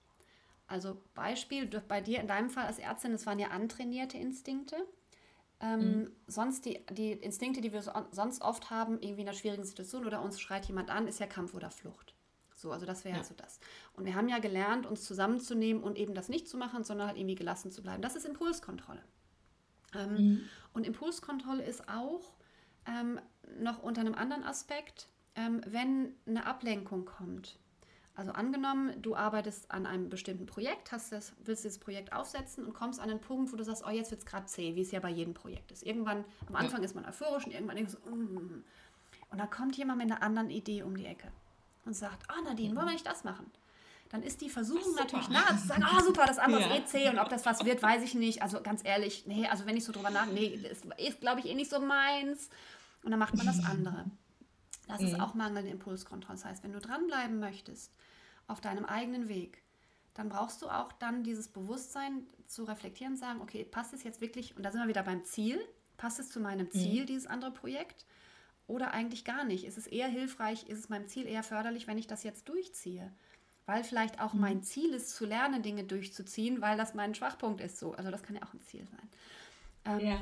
Also 0.69 1.01
Beispiel, 1.15 1.67
bei 1.67 2.01
dir 2.01 2.21
in 2.21 2.29
deinem 2.29 2.51
Fall 2.51 2.67
als 2.67 2.79
Ärztin, 2.79 3.13
das 3.13 3.27
waren 3.27 3.39
ja 3.39 3.49
antrainierte 3.49 4.17
Instinkte. 4.17 4.77
Ähm, 5.59 5.81
mhm. 5.81 6.11
Sonst 6.27 6.67
die, 6.67 6.85
die 6.91 7.13
Instinkte, 7.13 7.61
die 7.61 7.73
wir 7.73 7.83
so, 7.83 7.91
sonst 8.11 8.43
oft 8.43 8.71
haben, 8.71 9.01
irgendwie 9.01 9.23
in 9.23 9.29
einer 9.29 9.37
schwierigen 9.37 9.65
Situation 9.65 10.07
oder 10.07 10.23
uns 10.23 10.41
schreit 10.41 10.67
jemand 10.67 10.91
an, 10.91 11.09
ist 11.09 11.19
ja 11.19 11.27
Kampf 11.27 11.55
oder 11.55 11.71
Flucht. 11.71 12.15
So, 12.55 12.73
also 12.73 12.87
das 12.87 13.05
wäre 13.05 13.19
ja. 13.19 13.25
so 13.25 13.35
das. 13.35 13.61
Und 13.95 14.07
wir 14.07 14.15
haben 14.15 14.29
ja 14.29 14.39
gelernt, 14.39 14.87
uns 14.87 15.05
zusammenzunehmen 15.05 15.83
und 15.83 15.99
eben 15.99 16.15
das 16.15 16.29
nicht 16.29 16.49
zu 16.49 16.57
machen, 16.57 16.85
sondern 16.85 17.09
halt 17.09 17.19
irgendwie 17.19 17.35
gelassen 17.35 17.71
zu 17.71 17.83
bleiben. 17.83 18.03
Das 18.03 18.17
ist 18.17 18.25
Impulskontrolle. 18.25 19.03
Ähm, 19.97 20.15
mhm. 20.15 20.41
Und 20.73 20.87
Impulskontrolle 20.87 21.65
ist 21.65 21.89
auch 21.89 22.33
ähm, 22.87 23.21
noch 23.59 23.83
unter 23.83 24.01
einem 24.01 24.15
anderen 24.15 24.45
Aspekt, 24.45 25.09
ähm, 25.35 25.61
wenn 25.67 26.15
eine 26.27 26.47
Ablenkung 26.47 27.05
kommt. 27.05 27.59
Also 28.15 28.33
angenommen, 28.33 29.03
du 29.03 29.15
arbeitest 29.15 29.71
an 29.71 29.85
einem 29.85 30.09
bestimmten 30.09 30.47
Projekt, 30.47 30.91
hast 30.91 31.13
das, 31.13 31.35
willst 31.45 31.65
dieses 31.65 31.79
Projekt 31.79 32.15
aufsetzen 32.15 32.65
und 32.65 32.73
kommst 32.73 32.99
an 32.99 33.11
einen 33.11 33.21
Punkt, 33.21 33.53
wo 33.53 33.57
du 33.57 33.65
sagst, 33.65 33.85
oh, 33.87 33.91
jetzt 33.91 34.11
wird 34.11 34.21
es 34.23 34.27
gerade 34.27 34.47
zäh, 34.47 34.75
wie 34.75 34.81
es 34.81 34.91
ja 34.91 35.01
bei 35.01 35.11
jedem 35.11 35.35
Projekt 35.35 35.71
ist. 35.71 35.83
Irgendwann, 35.83 36.25
am 36.47 36.57
Anfang 36.57 36.81
ja. 36.81 36.87
ist 36.87 36.95
man 36.95 37.05
euphorisch 37.05 37.45
und 37.45 37.53
irgendwann 37.53 37.77
denkst 37.77 37.93
du, 38.03 38.11
mm. 38.11 38.65
und 39.31 39.39
dann 39.39 39.51
kommt 39.51 39.77
jemand 39.77 39.99
mit 39.99 40.11
einer 40.11 40.23
anderen 40.23 40.49
Idee 40.49 40.83
um 40.83 40.97
die 40.97 41.05
Ecke 41.05 41.31
und 41.85 41.95
sagt, 41.95 42.27
oh 42.33 42.43
Nadine, 42.43 42.75
wollen 42.75 42.87
wir 42.87 42.93
nicht 42.93 43.07
das 43.07 43.23
machen? 43.25 43.51
Dann 44.11 44.23
ist 44.23 44.40
die 44.40 44.49
Versuchung 44.49 44.95
natürlich 44.95 45.29
nahe 45.29 45.57
zu 45.59 45.66
sagen, 45.66 45.83
ah 45.83 45.99
oh, 45.99 46.05
super, 46.05 46.27
das 46.27 46.38
andere 46.38 46.61
ja. 46.61 46.75
ist 46.75 46.81
eh 46.81 46.85
zäh 46.85 47.09
und 47.11 47.19
ob 47.19 47.29
das 47.29 47.45
was 47.45 47.64
wird, 47.64 47.83
weiß 47.83 48.03
ich 48.03 48.14
nicht. 48.14 48.42
Also 48.42 48.62
ganz 48.62 48.83
ehrlich, 48.85 49.27
nee, 49.27 49.47
also 49.49 49.66
wenn 49.66 49.77
ich 49.77 49.85
so 49.85 49.92
drüber 49.92 50.11
nachdenke, 50.11 50.40
nee, 50.40 50.69
das 50.69 50.79
ist, 50.99 51.21
glaube 51.21 51.40
ich, 51.40 51.47
eh 51.47 51.55
nicht 51.55 51.71
so 51.71 51.81
meins 51.81 52.49
und 53.03 53.11
dann 53.11 53.19
macht 53.19 53.37
man 53.37 53.47
das 53.47 53.64
andere. 53.64 54.05
Das 54.87 55.01
mhm. 55.01 55.09
ist 55.09 55.21
auch 55.21 55.35
mangelnde 55.35 55.71
Impulskontrolle. 55.71 56.38
Das 56.38 56.45
heißt, 56.45 56.64
wenn 56.64 56.73
du 56.73 56.81
dranbleiben 56.81 57.40
möchtest 57.40 57.92
auf 58.47 58.61
deinem 58.61 58.85
eigenen 58.85 59.29
Weg, 59.29 59.62
dann 60.14 60.29
brauchst 60.29 60.62
du 60.62 60.69
auch 60.69 60.92
dann 60.92 61.25
dieses 61.25 61.49
Bewusstsein 61.49 62.27
zu 62.47 62.64
reflektieren 62.64 63.14
und 63.14 63.19
sagen, 63.19 63.40
okay, 63.40 63.64
passt 63.64 63.92
es 63.92 64.05
jetzt 64.05 64.21
wirklich, 64.21 64.57
und 64.57 64.62
da 64.62 64.71
sind 64.71 64.81
wir 64.81 64.88
wieder 64.88 65.03
beim 65.03 65.25
Ziel, 65.25 65.61
passt 65.97 66.21
es 66.21 66.31
zu 66.31 66.40
meinem 66.40 66.71
Ziel, 66.71 67.03
mhm. 67.03 67.07
dieses 67.07 67.27
andere 67.27 67.51
Projekt, 67.51 68.07
oder 68.66 68.92
eigentlich 68.92 69.25
gar 69.25 69.45
nicht? 69.45 69.64
Ist 69.64 69.79
es 69.79 69.87
eher 69.87 70.09
hilfreich, 70.09 70.69
ist 70.69 70.79
es 70.79 70.88
meinem 70.88 71.07
Ziel 71.07 71.27
eher 71.27 71.42
förderlich, 71.42 71.87
wenn 71.87 71.99
ich 71.99 72.07
das 72.07 72.25
jetzt 72.25 72.49
durchziehe? 72.49 73.12
Weil 73.66 73.85
vielleicht 73.85 74.20
auch 74.20 74.33
mhm. 74.33 74.40
mein 74.40 74.62
Ziel 74.62 74.94
ist, 74.94 75.11
zu 75.11 75.26
lernen, 75.26 75.62
Dinge 75.62 75.85
durchzuziehen, 75.85 76.61
weil 76.61 76.76
das 76.76 76.94
mein 76.94 77.14
Schwachpunkt 77.14 77.61
ist. 77.61 77.79
So. 77.79 77.92
Also 77.94 78.11
das 78.11 78.22
kann 78.22 78.37
ja 78.37 78.42
auch 78.42 78.55
ein 78.55 78.61
Ziel 78.61 78.87
sein. 78.87 80.00
Ähm, 80.00 80.07
ja. 80.07 80.20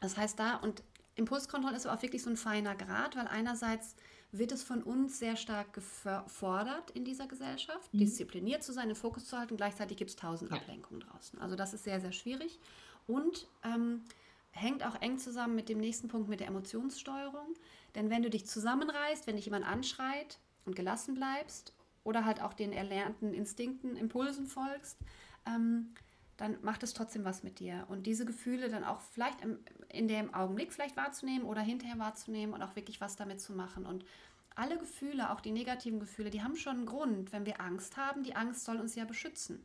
Das 0.00 0.16
heißt 0.16 0.38
da, 0.38 0.56
und 0.56 0.82
Impulskontrolle 1.14 1.76
ist 1.76 1.86
aber 1.86 1.98
auch 1.98 2.02
wirklich 2.02 2.22
so 2.22 2.30
ein 2.30 2.36
feiner 2.36 2.74
Grad, 2.74 3.16
weil 3.16 3.26
einerseits 3.26 3.96
wird 4.32 4.52
es 4.52 4.62
von 4.62 4.82
uns 4.82 5.18
sehr 5.18 5.36
stark 5.36 5.72
gefordert 5.72 6.90
in 6.92 7.04
dieser 7.04 7.26
Gesellschaft, 7.26 7.92
mhm. 7.92 7.98
diszipliniert 7.98 8.62
zu 8.62 8.72
sein, 8.72 8.88
den 8.88 8.96
Fokus 8.96 9.26
zu 9.26 9.38
halten. 9.38 9.56
Gleichzeitig 9.56 9.96
gibt 9.96 10.10
es 10.10 10.16
tausend 10.16 10.50
ja. 10.50 10.56
Ablenkungen 10.56 11.00
draußen. 11.00 11.40
Also 11.40 11.56
das 11.56 11.74
ist 11.74 11.84
sehr, 11.84 12.00
sehr 12.00 12.12
schwierig 12.12 12.58
und 13.06 13.48
ähm, 13.64 14.04
hängt 14.52 14.84
auch 14.84 15.00
eng 15.00 15.18
zusammen 15.18 15.56
mit 15.56 15.68
dem 15.68 15.78
nächsten 15.78 16.08
Punkt, 16.08 16.28
mit 16.28 16.40
der 16.40 16.46
Emotionssteuerung. 16.46 17.54
Denn 17.94 18.08
wenn 18.08 18.22
du 18.22 18.30
dich 18.30 18.46
zusammenreißt, 18.46 19.26
wenn 19.26 19.36
dich 19.36 19.46
jemand 19.46 19.66
anschreit 19.66 20.38
und 20.64 20.76
gelassen 20.76 21.14
bleibst 21.14 21.72
oder 22.04 22.24
halt 22.24 22.40
auch 22.40 22.52
den 22.52 22.72
erlernten 22.72 23.32
Instinkten, 23.34 23.96
Impulsen 23.96 24.46
folgst, 24.46 24.98
ähm, 25.46 25.94
dann 26.36 26.56
macht 26.62 26.82
es 26.82 26.94
trotzdem 26.94 27.24
was 27.24 27.42
mit 27.42 27.58
dir. 27.58 27.84
Und 27.88 28.06
diese 28.06 28.24
Gefühle 28.24 28.70
dann 28.70 28.84
auch 28.84 29.02
vielleicht 29.02 29.42
im, 29.42 29.58
in 29.90 30.08
dem 30.08 30.32
Augenblick 30.32 30.72
vielleicht 30.72 30.96
wahrzunehmen 30.96 31.46
oder 31.46 31.60
hinterher 31.60 31.98
wahrzunehmen 31.98 32.54
und 32.54 32.62
auch 32.62 32.76
wirklich 32.76 33.00
was 33.00 33.16
damit 33.16 33.40
zu 33.40 33.52
machen. 33.52 33.84
Und 33.84 34.06
alle 34.54 34.78
Gefühle, 34.78 35.30
auch 35.30 35.40
die 35.40 35.52
negativen 35.52 36.00
Gefühle, 36.00 36.30
die 36.30 36.42
haben 36.42 36.56
schon 36.56 36.78
einen 36.78 36.86
Grund. 36.86 37.32
Wenn 37.32 37.44
wir 37.44 37.60
Angst 37.60 37.96
haben, 37.96 38.22
die 38.22 38.36
Angst 38.36 38.64
soll 38.64 38.78
uns 38.78 38.94
ja 38.94 39.04
beschützen. 39.04 39.62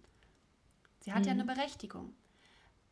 Sie 0.99 1.13
hat 1.13 1.21
mhm. 1.21 1.27
ja 1.27 1.31
eine 1.31 1.45
Berechtigung. 1.45 2.13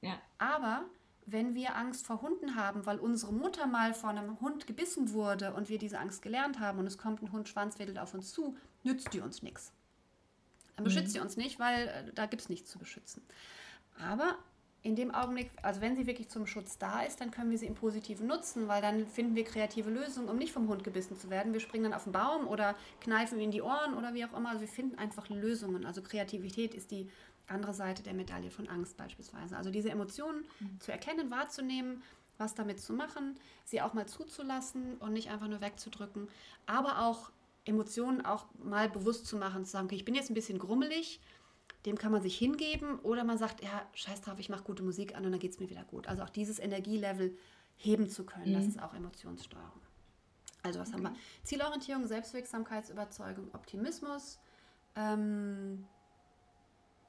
Ja. 0.02 0.18
Aber 0.38 0.86
wenn 1.26 1.56
wir 1.56 1.76
Angst 1.76 2.06
vor 2.06 2.22
Hunden 2.22 2.56
haben, 2.56 2.86
weil 2.86 3.00
unsere 3.00 3.34
Mutter 3.34 3.66
mal 3.68 3.94
von 3.94 4.18
einem 4.18 4.40
Hund 4.42 4.68
gebissen 4.68 5.14
wurde 5.14 5.54
und 5.54 5.70
wir 5.70 5.78
diese 5.78 6.00
Angst 6.00 6.22
gelernt 6.22 6.60
haben 6.60 6.80
und 6.80 6.88
es 6.88 6.98
kommt 6.98 7.22
ein 7.22 7.32
Hund 7.32 7.48
schwanzwedelt 7.48 8.00
auf 8.00 8.14
uns 8.14 8.32
zu, 8.32 8.58
nützt 8.84 9.14
die 9.14 9.22
uns 9.22 9.42
nichts. 9.42 9.72
Dann 10.76 10.84
beschützt 10.84 11.10
mhm. 11.10 11.12
sie 11.12 11.20
uns 11.20 11.38
nicht, 11.38 11.60
weil 11.60 11.88
äh, 11.88 12.14
da 12.14 12.26
gibt 12.26 12.42
es 12.42 12.50
nichts 12.50 12.70
zu 12.70 12.80
beschützen. 12.80 13.22
Aber 14.00 14.38
in 14.82 14.98
dem 14.98 15.12
Augenblick, 15.12 15.50
also 15.62 15.80
wenn 15.80 15.96
sie 15.96 16.08
wirklich 16.08 16.28
zum 16.28 16.46
Schutz 16.46 16.78
da 16.78 17.04
ist, 17.04 17.22
dann 17.22 17.32
können 17.32 17.52
wir 17.52 17.58
sie 17.58 17.68
im 17.68 17.76
Positiven 17.76 18.28
nutzen, 18.28 18.68
weil 18.68 18.82
dann 18.82 19.08
finden 19.08 19.34
wir 19.34 19.46
kreative 19.46 19.90
Lösungen, 19.90 20.28
um 20.28 20.38
nicht 20.38 20.52
vom 20.52 20.68
Hund 20.68 20.84
gebissen 20.84 21.18
zu 21.18 21.30
werden. 21.30 21.54
Wir 21.54 21.62
springen 21.62 21.86
dann 21.86 21.94
auf 21.94 22.04
den 22.04 22.12
Baum 22.12 22.48
oder 22.48 22.76
kneifen 23.00 23.40
ihn 23.40 23.46
in 23.46 23.52
die 23.52 23.62
Ohren 23.62 23.94
oder 23.94 24.14
wie 24.14 24.26
auch 24.26 24.34
immer. 24.36 24.50
Also 24.50 24.62
wir 24.62 24.68
finden 24.68 24.98
einfach 24.98 25.30
Lösungen. 25.30 25.86
Also 25.86 26.02
Kreativität 26.02 26.74
ist 26.74 26.92
die 26.92 27.10
andere 27.48 27.74
Seite 27.74 28.04
der 28.04 28.14
Medaille 28.14 28.52
von 28.52 28.68
Angst 28.68 28.98
beispielsweise. 28.98 29.58
Also 29.58 29.70
diese 29.70 29.90
Emotionen 29.90 30.46
mhm. 30.60 30.80
zu 30.80 30.92
erkennen, 30.92 31.30
wahrzunehmen, 31.30 32.02
was 32.38 32.56
damit 32.56 32.82
zu 32.82 32.94
machen, 32.94 33.36
sie 33.64 33.82
auch 33.82 33.94
mal 33.94 34.08
zuzulassen 34.08 34.98
und 34.98 35.14
nicht 35.14 35.30
einfach 35.30 35.48
nur 35.48 35.62
wegzudrücken, 35.62 36.28
aber 36.66 37.06
auch 37.06 37.32
Emotionen 37.66 38.26
auch 38.26 38.46
mal 38.64 38.90
bewusst 38.90 39.28
zu 39.28 39.38
machen, 39.38 39.66
zu 39.66 39.72
sagen, 39.72 39.86
okay, 39.86 39.96
ich 39.96 40.06
bin 40.06 40.16
jetzt 40.16 40.30
ein 40.30 40.34
bisschen 40.34 40.60
grummelig, 40.60 41.22
dem 41.86 41.98
kann 41.98 42.12
man 42.12 42.22
sich 42.22 42.38
hingeben 42.38 43.00
oder 43.00 43.24
man 43.24 43.38
sagt, 43.38 43.64
ja, 43.64 43.88
scheiß 43.94 44.22
drauf, 44.22 44.40
ich 44.40 44.50
mache 44.50 44.64
gute 44.64 44.84
Musik 44.84 45.16
an 45.16 45.26
und 45.26 45.32
dann 45.32 45.40
geht 45.40 45.52
es 45.52 45.60
mir 45.60 45.70
wieder 45.70 45.84
gut. 45.84 46.08
Also 46.08 46.24
auch 46.24 46.30
dieses 46.30 46.60
Energielevel 46.60 47.38
heben 47.76 48.10
zu 48.10 48.26
können, 48.26 48.50
mhm. 48.50 48.56
das 48.56 48.66
ist 48.66 48.82
auch 48.82 48.94
Emotionssteuerung. 48.94 49.82
Also 50.64 50.80
was 50.80 50.90
okay. 50.90 51.04
haben 51.04 51.14
wir? 51.14 51.20
Zielorientierung, 51.44 52.08
Selbstwirksamkeitsüberzeugung, 52.08 53.54
Optimismus, 53.54 54.40
ähm, 54.96 55.86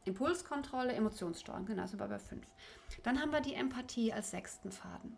Impulskontrolle, 0.04 0.92
Emotionssteuerung, 0.92 1.66
genau, 1.66 1.86
sind 1.86 2.00
wir 2.00 2.08
bei 2.08 2.18
fünf. 2.18 2.46
Dann 3.02 3.20
haben 3.20 3.32
wir 3.32 3.40
die 3.40 3.54
Empathie 3.54 4.12
als 4.12 4.30
sechsten 4.30 4.70
Faden. 4.70 5.16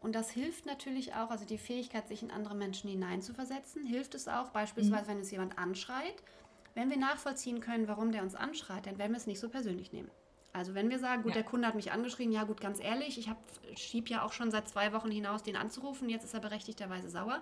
Und 0.00 0.14
das 0.14 0.30
hilft 0.30 0.64
natürlich 0.66 1.14
auch, 1.14 1.30
also 1.30 1.44
die 1.44 1.58
Fähigkeit, 1.58 2.08
sich 2.08 2.22
in 2.22 2.30
andere 2.30 2.54
Menschen 2.54 2.88
hineinzuversetzen, 2.88 3.84
hilft 3.84 4.14
es 4.14 4.28
auch 4.28 4.50
beispielsweise, 4.50 5.04
mhm. 5.04 5.08
wenn 5.08 5.20
es 5.20 5.30
jemand 5.30 5.58
anschreit, 5.58 6.22
wenn 6.74 6.90
wir 6.90 6.96
nachvollziehen 6.96 7.60
können, 7.60 7.88
warum 7.88 8.12
der 8.12 8.22
uns 8.22 8.36
anschreit, 8.36 8.86
dann 8.86 8.98
werden 8.98 9.12
wir 9.12 9.18
es 9.18 9.26
nicht 9.26 9.40
so 9.40 9.48
persönlich 9.48 9.92
nehmen. 9.92 10.10
Also 10.52 10.74
wenn 10.74 10.90
wir 10.90 10.98
sagen, 10.98 11.22
gut, 11.22 11.32
ja. 11.32 11.42
der 11.42 11.44
Kunde 11.44 11.66
hat 11.66 11.74
mich 11.74 11.92
angeschrien, 11.92 12.32
ja 12.32 12.44
gut, 12.44 12.60
ganz 12.60 12.80
ehrlich, 12.80 13.18
ich 13.18 13.82
schiebe 13.82 14.08
ja 14.08 14.22
auch 14.22 14.32
schon 14.32 14.50
seit 14.50 14.68
zwei 14.68 14.92
Wochen 14.92 15.10
hinaus, 15.10 15.42
den 15.42 15.56
anzurufen, 15.56 16.08
jetzt 16.08 16.24
ist 16.24 16.34
er 16.34 16.40
berechtigterweise 16.40 17.10
sauer. 17.10 17.40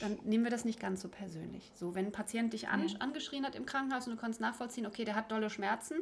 Dann 0.00 0.18
nehmen 0.24 0.44
wir 0.44 0.50
das 0.50 0.64
nicht 0.64 0.80
ganz 0.80 1.02
so 1.02 1.08
persönlich. 1.08 1.70
So, 1.74 1.94
wenn 1.94 2.06
ein 2.06 2.12
Patient 2.12 2.52
dich 2.52 2.68
an, 2.68 2.84
angeschrien 3.00 3.44
hat 3.44 3.54
im 3.54 3.66
Krankenhaus 3.66 4.06
und 4.06 4.16
du 4.16 4.20
kannst 4.20 4.40
nachvollziehen, 4.40 4.86
okay, 4.86 5.04
der 5.04 5.14
hat 5.14 5.30
dolle 5.30 5.50
Schmerzen, 5.50 5.98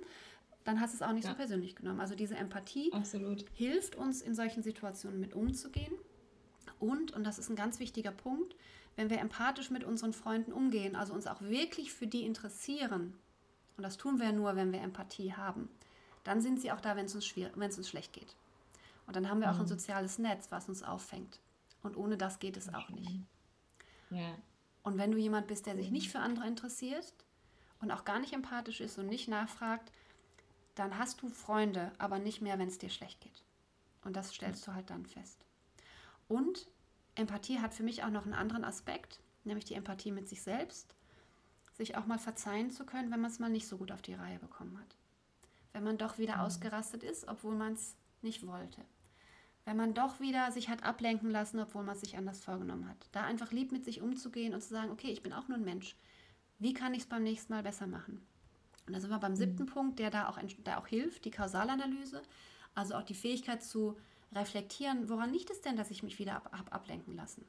dann 0.65 0.81
hast 0.81 0.93
du 0.93 0.97
es 0.97 1.03
auch 1.03 1.13
nicht 1.13 1.25
ja. 1.25 1.31
so 1.31 1.37
persönlich 1.37 1.75
genommen. 1.77 2.01
Also 2.01 2.15
diese 2.15 2.37
Empathie 2.37 2.93
Absolut. 2.93 3.45
hilft 3.55 3.97
uns 3.97 4.23
in 4.23 4.35
solchen 4.35 4.63
Situationen 4.63 5.21
mit 5.21 5.35
umzugehen. 5.35 5.93
Und, 6.79 7.13
und 7.13 7.25
das 7.25 7.39
ist 7.39 7.49
ein 7.49 7.57
ganz 7.57 7.81
wichtiger 7.81 8.13
Punkt, 8.13 8.55
wenn 8.97 9.11
wir 9.11 9.19
empathisch 9.19 9.71
mit 9.71 9.85
unseren 9.85 10.13
Freunden 10.13 10.53
umgehen, 10.53 10.97
also 10.97 11.13
uns 11.13 11.27
auch 11.27 11.41
wirklich 11.41 11.93
für 11.93 12.07
die 12.07 12.25
interessieren, 12.25 13.15
und 13.77 13.83
das 13.83 13.97
tun 13.97 14.21
wir 14.21 14.33
nur, 14.33 14.57
wenn 14.57 14.73
wir 14.73 14.81
Empathie 14.81 15.35
haben, 15.35 15.69
dann 16.25 16.41
sind 16.41 16.61
sie 16.61 16.73
auch 16.73 16.81
da, 16.81 16.97
wenn 16.97 17.07
es 17.07 17.15
uns, 17.15 17.25
schwer, 17.25 17.57
uns 17.57 17.89
schlecht 17.89 18.13
geht. 18.13 18.37
Und 19.07 19.17
dann 19.17 19.31
haben 19.31 19.41
wir 19.41 19.51
auch 19.51 19.57
ein 19.57 19.63
mhm. 19.63 19.69
soziales 19.69 20.19
Netz, 20.19 20.49
was 20.51 20.69
uns 20.69 20.83
auffängt. 20.83 21.41
Und 21.83 21.97
ohne 21.97 22.17
das 22.19 22.41
geht 22.41 22.57
es 22.57 22.73
auch 22.75 22.89
nicht. 22.91 23.21
Ja. 24.11 24.35
Und 24.83 24.99
wenn 24.99 25.11
du 25.11 25.19
jemand 25.19 25.47
bist, 25.47 25.67
der 25.67 25.77
sich 25.77 25.91
nicht 25.91 26.11
für 26.11 26.21
andere 26.21 26.47
interessiert 26.47 27.13
und 27.81 27.91
auch 27.91 28.05
gar 28.05 28.19
nicht 28.19 28.33
empathisch 28.33 28.81
ist 28.81 28.99
und 28.99 29.07
nicht 29.07 29.29
nachfragt, 29.29 29.93
dann 30.75 30.99
hast 30.99 31.23
du 31.23 31.29
Freunde, 31.29 31.93
aber 31.99 32.19
nicht 32.19 32.41
mehr, 32.41 32.59
wenn 32.59 32.69
es 32.69 32.79
dir 32.79 32.91
schlecht 32.91 33.21
geht. 33.21 33.45
Und 34.05 34.17
das 34.17 34.33
stellst 34.33 34.67
du 34.67 34.75
halt 34.75 34.91
dann 34.91 35.07
fest. 35.07 35.45
Und 36.29 36.69
Empathie 37.17 37.59
hat 37.59 37.75
für 37.75 37.83
mich 37.83 38.05
auch 38.05 38.11
noch 38.11 38.25
einen 38.25 38.35
anderen 38.35 38.65
Aspekt, 38.65 39.21
nämlich 39.45 39.65
die 39.65 39.75
Empathie 39.75 40.13
mit 40.13 40.29
sich 40.29 40.43
selbst, 40.43 40.95
sich 41.77 41.97
auch 41.97 42.07
mal 42.07 42.19
verzeihen 42.19 42.71
zu 42.71 42.87
können, 42.87 43.11
wenn 43.11 43.21
man 43.21 43.31
es 43.31 43.39
mal 43.39 43.51
nicht 43.51 43.67
so 43.67 43.77
gut 43.77 43.93
auf 43.93 44.03
die 44.03 44.15
Reihe 44.15 44.39
bekommen 44.39 44.79
hat. 44.79 44.97
Wenn 45.73 45.85
man 45.85 45.99
doch 45.99 46.19
wieder 46.19 46.37
mhm. 46.37 46.43
ausgerastet 46.43 47.03
ist, 47.03 47.27
obwohl 47.29 47.55
man 47.55 47.73
es 47.75 47.97
nicht 48.23 48.47
wollte. 48.47 48.83
Wenn 49.69 49.77
man 49.77 49.93
doch 49.93 50.19
wieder 50.19 50.51
sich 50.51 50.71
hat 50.71 50.83
ablenken 50.83 51.31
lassen, 51.31 51.61
obwohl 51.61 51.83
man 51.83 51.95
es 51.95 52.01
sich 52.01 52.17
anders 52.17 52.43
vorgenommen 52.43 52.89
hat. 52.89 53.07
Da 53.13 53.25
einfach 53.25 53.53
lieb 53.53 53.71
mit 53.71 53.85
sich 53.85 54.01
umzugehen 54.01 54.55
und 54.55 54.63
zu 54.63 54.71
sagen, 54.71 54.91
okay, 54.91 55.11
ich 55.11 55.23
bin 55.23 55.35
auch 55.35 55.47
nur 55.47 55.59
ein 55.59 55.65
Mensch. 55.65 55.95
Wie 56.59 56.73
kann 56.73 56.95
ich 56.95 57.01
es 57.01 57.07
beim 57.07 57.23
nächsten 57.23 57.53
Mal 57.53 57.63
besser 57.63 57.87
machen? 57.87 58.27
Und 58.87 58.95
da 58.95 59.01
sind 59.01 59.11
wir 59.11 59.19
beim 59.19 59.33
mhm. 59.33 59.37
siebten 59.37 59.67
Punkt, 59.67 59.99
der 59.99 60.09
da 60.09 60.31
auch, 60.31 60.39
der 60.65 60.81
auch 60.81 60.87
hilft, 60.87 61.27
die 61.27 61.31
Kausalanalyse. 61.31 62.23
Also 62.75 62.95
auch 62.95 63.03
die 63.03 63.13
Fähigkeit 63.13 63.63
zu 63.63 63.99
reflektieren, 64.33 65.11
woran 65.11 65.35
liegt 65.35 65.51
es 65.51 65.61
denn, 65.61 65.77
dass 65.77 65.91
ich 65.91 66.03
mich 66.03 66.19
wieder 66.19 66.37
ab, 66.37 66.49
ab, 66.51 66.75
ablenken 66.75 67.15
lassen? 67.15 67.45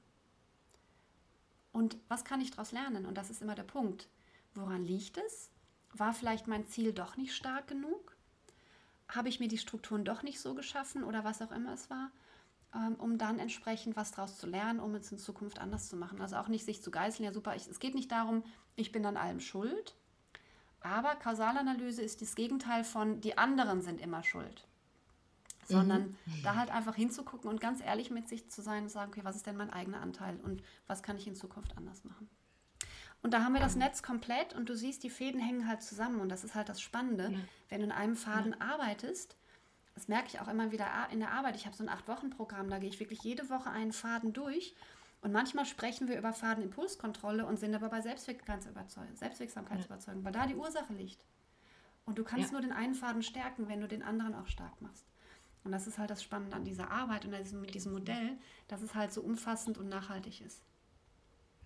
Und 1.71 1.95
was 2.09 2.25
kann 2.25 2.41
ich 2.41 2.51
daraus 2.51 2.73
lernen? 2.73 3.05
Und 3.05 3.17
das 3.17 3.29
ist 3.29 3.41
immer 3.41 3.55
der 3.55 3.63
Punkt. 3.63 4.09
Woran 4.55 4.83
liegt 4.83 5.17
es? 5.19 5.51
War 5.93 6.11
vielleicht 6.11 6.47
mein 6.47 6.67
Ziel 6.67 6.91
doch 6.91 7.15
nicht 7.15 7.33
stark 7.33 7.69
genug? 7.69 8.17
Habe 9.09 9.29
ich 9.29 9.39
mir 9.39 9.47
die 9.47 9.57
Strukturen 9.57 10.05
doch 10.05 10.23
nicht 10.23 10.39
so 10.39 10.55
geschaffen 10.55 11.03
oder 11.03 11.23
was 11.23 11.41
auch 11.41 11.51
immer 11.51 11.73
es 11.73 11.89
war? 11.89 12.11
Ähm, 12.73 12.95
um 12.95 13.17
dann 13.17 13.39
entsprechend 13.39 13.95
was 13.95 14.11
daraus 14.11 14.37
zu 14.37 14.47
lernen, 14.47 14.79
um 14.79 14.95
es 14.95 15.11
in 15.11 15.17
Zukunft 15.17 15.59
anders 15.59 15.89
zu 15.89 15.97
machen. 15.97 16.21
Also 16.21 16.37
auch 16.37 16.47
nicht 16.47 16.65
sich 16.65 16.81
zu 16.81 16.91
geißeln, 16.91 17.25
ja 17.25 17.33
super, 17.33 17.55
ich, 17.55 17.67
es 17.67 17.79
geht 17.79 17.95
nicht 17.95 18.11
darum, 18.11 18.43
ich 18.75 18.91
bin 18.91 19.05
an 19.05 19.17
allem 19.17 19.39
schuld, 19.39 19.95
aber 20.81 21.15
Kausalanalyse 21.15 22.01
ist 22.01 22.21
das 22.21 22.35
Gegenteil 22.35 22.83
von 22.83 23.19
die 23.21 23.37
anderen 23.37 23.81
sind 23.81 23.99
immer 23.99 24.23
schuld 24.23 24.69
sondern 25.69 26.17
mhm. 26.25 26.43
da 26.43 26.55
halt 26.55 26.71
einfach 26.71 26.95
hinzugucken 26.95 27.49
und 27.49 27.61
ganz 27.61 27.81
ehrlich 27.81 28.09
mit 28.09 28.27
sich 28.27 28.49
zu 28.49 28.61
sein 28.61 28.83
und 28.83 28.89
sagen, 28.89 29.11
okay, 29.11 29.23
was 29.23 29.35
ist 29.35 29.45
denn 29.45 29.55
mein 29.55 29.69
eigener 29.69 30.01
Anteil 30.01 30.39
und 30.41 30.63
was 30.87 31.03
kann 31.03 31.15
ich 31.17 31.27
in 31.27 31.35
Zukunft 31.35 31.77
anders 31.77 32.03
machen? 32.03 32.27
Und 33.21 33.33
da 33.33 33.43
haben 33.43 33.51
wir 33.53 33.59
das 33.59 33.75
Netz 33.75 34.01
komplett 34.01 34.53
und 34.53 34.69
du 34.69 34.75
siehst, 34.75 35.03
die 35.03 35.09
Fäden 35.09 35.41
hängen 35.41 35.67
halt 35.67 35.83
zusammen 35.83 36.21
und 36.21 36.29
das 36.29 36.45
ist 36.45 36.55
halt 36.55 36.69
das 36.69 36.81
Spannende. 36.81 37.31
Ja. 37.31 37.39
Wenn 37.67 37.81
du 37.81 37.87
in 37.87 37.91
einem 37.91 38.15
Faden 38.15 38.55
ja. 38.57 38.73
arbeitest, 38.73 39.35
das 39.93 40.07
merke 40.07 40.29
ich 40.29 40.39
auch 40.39 40.47
immer 40.47 40.71
wieder 40.71 40.87
in 41.11 41.19
der 41.19 41.33
Arbeit. 41.33 41.57
Ich 41.57 41.65
habe 41.65 41.75
so 41.75 41.83
ein 41.83 41.89
Acht-Wochen-Programm, 41.89 42.69
da 42.69 42.79
gehe 42.79 42.87
ich 42.89 43.01
wirklich 43.01 43.21
jede 43.23 43.49
Woche 43.49 43.69
einen 43.69 43.91
Faden 43.91 44.31
durch. 44.31 44.73
Und 45.21 45.33
manchmal 45.33 45.65
sprechen 45.65 46.07
wir 46.07 46.17
über 46.17 46.31
Fadenimpulskontrolle 46.31 47.45
und 47.45 47.59
sind 47.59 47.75
aber 47.75 47.89
bei 47.89 47.99
Selbstwirksamkeitsüberzeugung, 47.99 50.23
weil 50.23 50.31
da 50.31 50.47
die 50.47 50.55
Ursache 50.55 50.93
liegt. 50.93 51.25
Und 52.05 52.17
du 52.17 52.23
kannst 52.23 52.47
ja. 52.47 52.53
nur 52.53 52.61
den 52.61 52.71
einen 52.71 52.95
Faden 52.95 53.21
stärken, 53.21 53.67
wenn 53.67 53.81
du 53.81 53.89
den 53.89 54.01
anderen 54.01 54.33
auch 54.33 54.47
stark 54.47 54.81
machst. 54.81 55.05
Und 55.65 55.73
das 55.73 55.87
ist 55.87 55.97
halt 55.97 56.09
das 56.09 56.23
Spannende 56.23 56.55
an 56.55 56.63
dieser 56.63 56.89
Arbeit 56.89 57.25
und 57.25 57.31
mit 57.31 57.75
diesem 57.75 57.91
Modell, 57.91 58.37
dass 58.69 58.81
es 58.81 58.95
halt 58.95 59.11
so 59.11 59.19
umfassend 59.21 59.77
und 59.77 59.89
nachhaltig 59.89 60.39
ist. 60.39 60.63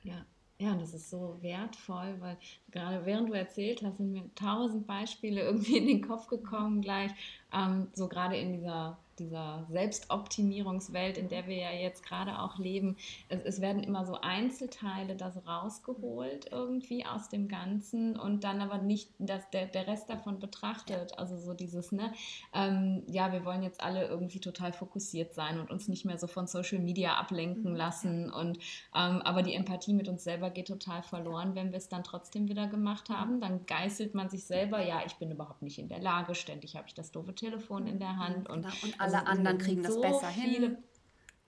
Ja, 0.02 0.26
ja, 0.64 0.72
und 0.72 0.82
das 0.82 0.94
ist 0.94 1.10
so 1.10 1.38
wertvoll, 1.42 2.16
weil 2.20 2.38
gerade 2.72 3.06
während 3.06 3.30
du 3.30 3.34
erzählt 3.34 3.84
hast, 3.84 3.98
sind 3.98 4.14
mir 4.14 4.24
tausend 4.36 4.88
Beispiele 4.88 5.42
irgendwie 5.46 5.78
in 5.78 5.88
den 5.88 6.02
Kopf 6.08 6.28
gekommen 6.28 6.82
gleich, 6.82 7.12
ähm, 7.54 7.88
so 7.94 8.08
gerade 8.08 8.38
in 8.38 8.54
dieser 8.54 8.98
dieser 9.20 9.66
Selbstoptimierungswelt, 9.70 11.18
in 11.18 11.30
der 11.30 11.48
wir 11.48 11.58
ja 11.58 11.72
jetzt 11.72 12.04
gerade 12.04 12.40
auch 12.40 12.58
leben, 12.58 12.98
es, 13.30 13.42
es, 13.44 13.62
werden 13.62 13.84
immer 13.84 14.06
so 14.06 14.20
Einzelteile 14.22 15.16
das 15.16 15.46
rausgeholt 15.48 16.52
irgendwie 16.52 17.06
aus 17.06 17.30
dem 17.30 17.48
Ganzen 17.48 18.18
und 18.18 18.44
dann 18.44 18.62
aber 18.62 18.78
nicht 18.80 19.10
dass 19.20 19.50
der, 19.52 19.68
der 19.68 19.88
Rest 19.88 20.10
davon 20.10 20.40
betrachtet. 20.40 21.18
Also 21.18 21.38
so 21.38 21.54
dieses, 21.54 21.92
ne, 21.92 22.14
ähm, 22.54 23.04
ja, 23.08 23.32
wir 23.32 23.46
wollen 23.46 23.64
jetzt 23.64 23.82
alle 23.82 24.08
irgendwie 24.08 24.40
total 24.40 24.74
fokussiert 24.74 25.34
sein 25.34 25.60
und 25.60 25.72
uns 25.72 25.88
nicht 25.88 26.06
mehr 26.06 26.18
so 26.18 26.28
von 26.28 26.48
Social 26.48 26.80
Media 26.80 27.16
ablenken 27.16 27.72
mhm. 27.72 27.78
lassen. 27.78 28.32
Und 28.32 28.58
ähm, 28.96 29.22
aber 29.22 29.44
die 29.44 29.54
Empathie 29.54 29.94
mit 29.94 30.08
uns 30.08 30.24
selber 30.24 30.50
geht 30.50 30.68
total 30.68 31.04
verloren, 31.04 31.56
wenn 31.56 31.72
wir 31.72 31.78
es 31.78 31.90
dann 31.90 32.04
trotzdem 32.04 32.48
wieder 32.48 32.68
gemacht 32.68 33.10
haben. 33.10 33.40
Dann 33.40 33.66
geißelt 33.66 34.14
man 34.14 34.30
sich 34.30 34.46
selber, 34.46 34.84
ja, 34.84 35.02
ich 35.06 35.16
bin 35.16 35.32
überhaupt 35.32 35.62
nicht 35.62 35.80
in 35.80 35.88
der 35.88 36.00
Lage, 36.00 36.36
ständig 36.36 36.76
habe 36.76 36.88
ich 36.88 36.94
das 36.94 37.12
doofe 37.12 37.36
Telefon 37.36 37.88
in 37.88 38.00
der 38.00 38.18
Hand. 38.18 38.50
Und, 38.50 38.64
genau. 38.64 38.76
und 38.84 39.00
alle 39.04 39.28
also, 39.28 39.32
anderen 39.32 39.58
kriegen 39.58 39.84
das 39.84 39.94
so 39.94 40.02
besser 40.02 40.28
viele, 40.28 40.68
hin. 40.68 40.78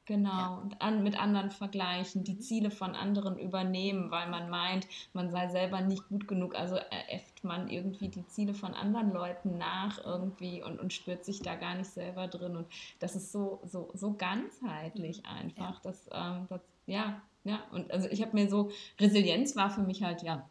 Genau, 0.08 0.30
ja. 0.30 0.62
und 0.62 0.82
an, 0.82 1.04
mit 1.04 1.20
anderen 1.20 1.50
vergleichen, 1.50 2.24
die 2.24 2.38
Ziele 2.38 2.70
von 2.70 2.94
anderen 2.94 3.40
übernehmen, 3.40 4.12
weil 4.12 4.30
man 4.30 4.52
meint, 4.52 4.88
man 5.14 5.32
sei 5.32 5.48
selber 5.48 5.82
nicht 5.82 6.08
gut 6.10 6.28
genug. 6.28 6.54
Also 6.54 6.78
äfft 7.10 7.44
man 7.44 7.70
irgendwie 7.70 8.10
die 8.10 8.26
Ziele 8.28 8.54
von 8.54 8.76
anderen 8.76 9.12
Leuten 9.12 9.58
nach 9.58 10.04
irgendwie 10.06 10.62
und, 10.62 10.80
und 10.80 10.94
spürt 10.94 11.26
sich 11.26 11.42
da 11.42 11.56
gar 11.56 11.74
nicht 11.74 11.90
selber 11.90 12.28
drin. 12.28 12.56
Und 12.56 12.68
das 13.00 13.16
ist 13.16 13.32
so, 13.32 13.60
so, 13.64 13.90
so 13.96 14.14
ganzheitlich 14.14 15.24
mhm. 15.24 15.30
einfach. 15.40 15.84
Ja. 15.84 15.92
Das, 15.92 16.10
ähm, 16.12 16.46
das, 16.50 16.62
ja, 16.86 17.22
ja. 17.44 17.64
Und 17.72 17.92
also 17.92 18.08
ich 18.08 18.22
habe 18.22 18.34
mir 18.34 18.48
so, 18.48 18.70
Resilienz 19.00 19.56
war 19.56 19.72
für 19.72 19.82
mich 19.82 20.04
halt, 20.04 20.22
ja, 20.22 20.48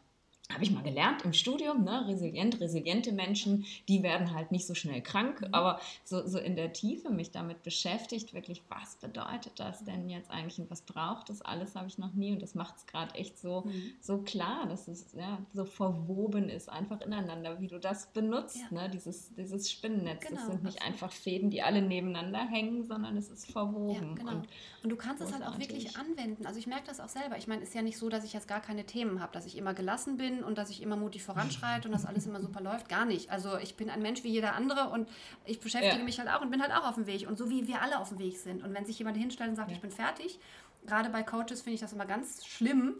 habe 0.51 0.63
ich 0.63 0.71
mal 0.71 0.83
gelernt 0.83 1.25
im 1.25 1.33
Studium, 1.33 1.83
ne? 1.83 2.07
resilient, 2.07 2.59
resiliente 2.59 3.11
Menschen, 3.11 3.65
die 3.87 4.03
werden 4.03 4.33
halt 4.33 4.51
nicht 4.51 4.67
so 4.67 4.75
schnell 4.75 5.01
krank, 5.01 5.41
mhm. 5.41 5.53
aber 5.53 5.79
so, 6.03 6.27
so 6.27 6.37
in 6.37 6.55
der 6.55 6.71
Tiefe 6.71 7.09
mich 7.09 7.31
damit 7.31 7.63
beschäftigt, 7.63 8.33
wirklich, 8.33 8.61
was 8.69 8.95
bedeutet 8.97 9.53
das 9.59 9.83
denn 9.83 10.07
jetzt 10.07 10.29
eigentlich 10.29 10.59
und 10.59 10.69
was 10.69 10.83
braucht 10.83 11.29
das 11.29 11.41
alles, 11.41 11.75
habe 11.75 11.87
ich 11.87 11.97
noch 11.97 12.13
nie 12.13 12.31
und 12.31 12.41
das 12.41 12.53
macht 12.53 12.77
es 12.77 12.85
gerade 12.85 13.15
echt 13.15 13.39
so, 13.39 13.61
mhm. 13.61 13.93
so 13.99 14.19
klar, 14.19 14.67
dass 14.67 14.87
es 14.87 15.13
ja, 15.13 15.39
so 15.53 15.65
verwoben 15.65 16.47
ist, 16.47 16.69
einfach 16.69 17.01
ineinander, 17.01 17.59
wie 17.59 17.67
du 17.67 17.79
das 17.79 18.07
benutzt, 18.13 18.59
ja. 18.69 18.81
ne? 18.81 18.89
dieses, 18.89 19.33
dieses 19.33 19.71
Spinnennetz. 19.71 20.27
Genau, 20.27 20.35
das 20.35 20.45
sind 20.45 20.63
nicht 20.63 20.77
absolut. 20.77 20.93
einfach 20.93 21.11
Fäden, 21.11 21.49
die 21.49 21.63
alle 21.63 21.81
nebeneinander 21.81 22.45
hängen, 22.47 22.85
sondern 22.85 23.17
es 23.17 23.29
ist 23.29 23.51
verwoben. 23.51 24.09
Ja, 24.09 24.13
genau. 24.13 24.31
und, 24.31 24.47
und, 24.83 24.89
du 24.89 24.95
kannst 24.95 25.23
es 25.23 25.33
halt 25.33 25.43
auch 25.43 25.57
wirklich 25.57 25.97
anwenden. 25.97 26.45
Also 26.45 26.59
ich 26.59 26.67
merke 26.67 26.85
das 26.85 26.99
auch 26.99 27.09
selber. 27.09 27.37
Ich 27.37 27.47
meine, 27.47 27.63
es 27.63 27.69
ist 27.69 27.75
ja 27.75 27.81
nicht 27.81 27.97
so, 27.97 28.09
dass 28.09 28.23
ich 28.23 28.33
jetzt 28.33 28.47
gar 28.47 28.61
keine 28.61 28.85
Themen 28.85 29.21
habe, 29.21 29.33
dass 29.33 29.47
ich 29.47 29.57
immer 29.57 29.73
gelassen 29.73 30.17
bin 30.17 30.34
und 30.43 30.57
dass 30.57 30.69
ich 30.69 30.81
immer 30.81 30.95
mutig 30.95 31.23
voranschreite 31.23 31.87
und 31.87 31.93
dass 31.93 32.05
alles 32.05 32.25
immer 32.25 32.41
super 32.41 32.61
läuft. 32.61 32.89
Gar 32.89 33.05
nicht. 33.05 33.29
Also 33.29 33.57
ich 33.57 33.75
bin 33.75 33.89
ein 33.89 34.01
Mensch 34.01 34.23
wie 34.23 34.29
jeder 34.29 34.53
andere 34.53 34.89
und 34.89 35.07
ich 35.45 35.59
beschäftige 35.59 35.97
ja. 35.97 36.03
mich 36.03 36.19
halt 36.19 36.29
auch 36.29 36.41
und 36.41 36.51
bin 36.51 36.61
halt 36.61 36.71
auch 36.71 36.87
auf 36.87 36.95
dem 36.95 37.07
Weg. 37.07 37.27
Und 37.27 37.37
so 37.37 37.49
wie 37.49 37.67
wir 37.67 37.81
alle 37.81 37.99
auf 37.99 38.09
dem 38.09 38.19
Weg 38.19 38.37
sind. 38.37 38.63
Und 38.63 38.73
wenn 38.73 38.85
sich 38.85 38.97
jemand 38.99 39.17
hinstellt 39.17 39.49
und 39.49 39.55
sagt, 39.55 39.69
ja. 39.69 39.75
ich 39.75 39.81
bin 39.81 39.91
fertig, 39.91 40.39
gerade 40.85 41.09
bei 41.09 41.23
Coaches 41.23 41.61
finde 41.61 41.75
ich 41.75 41.81
das 41.81 41.93
immer 41.93 42.05
ganz 42.05 42.45
schlimm. 42.45 42.95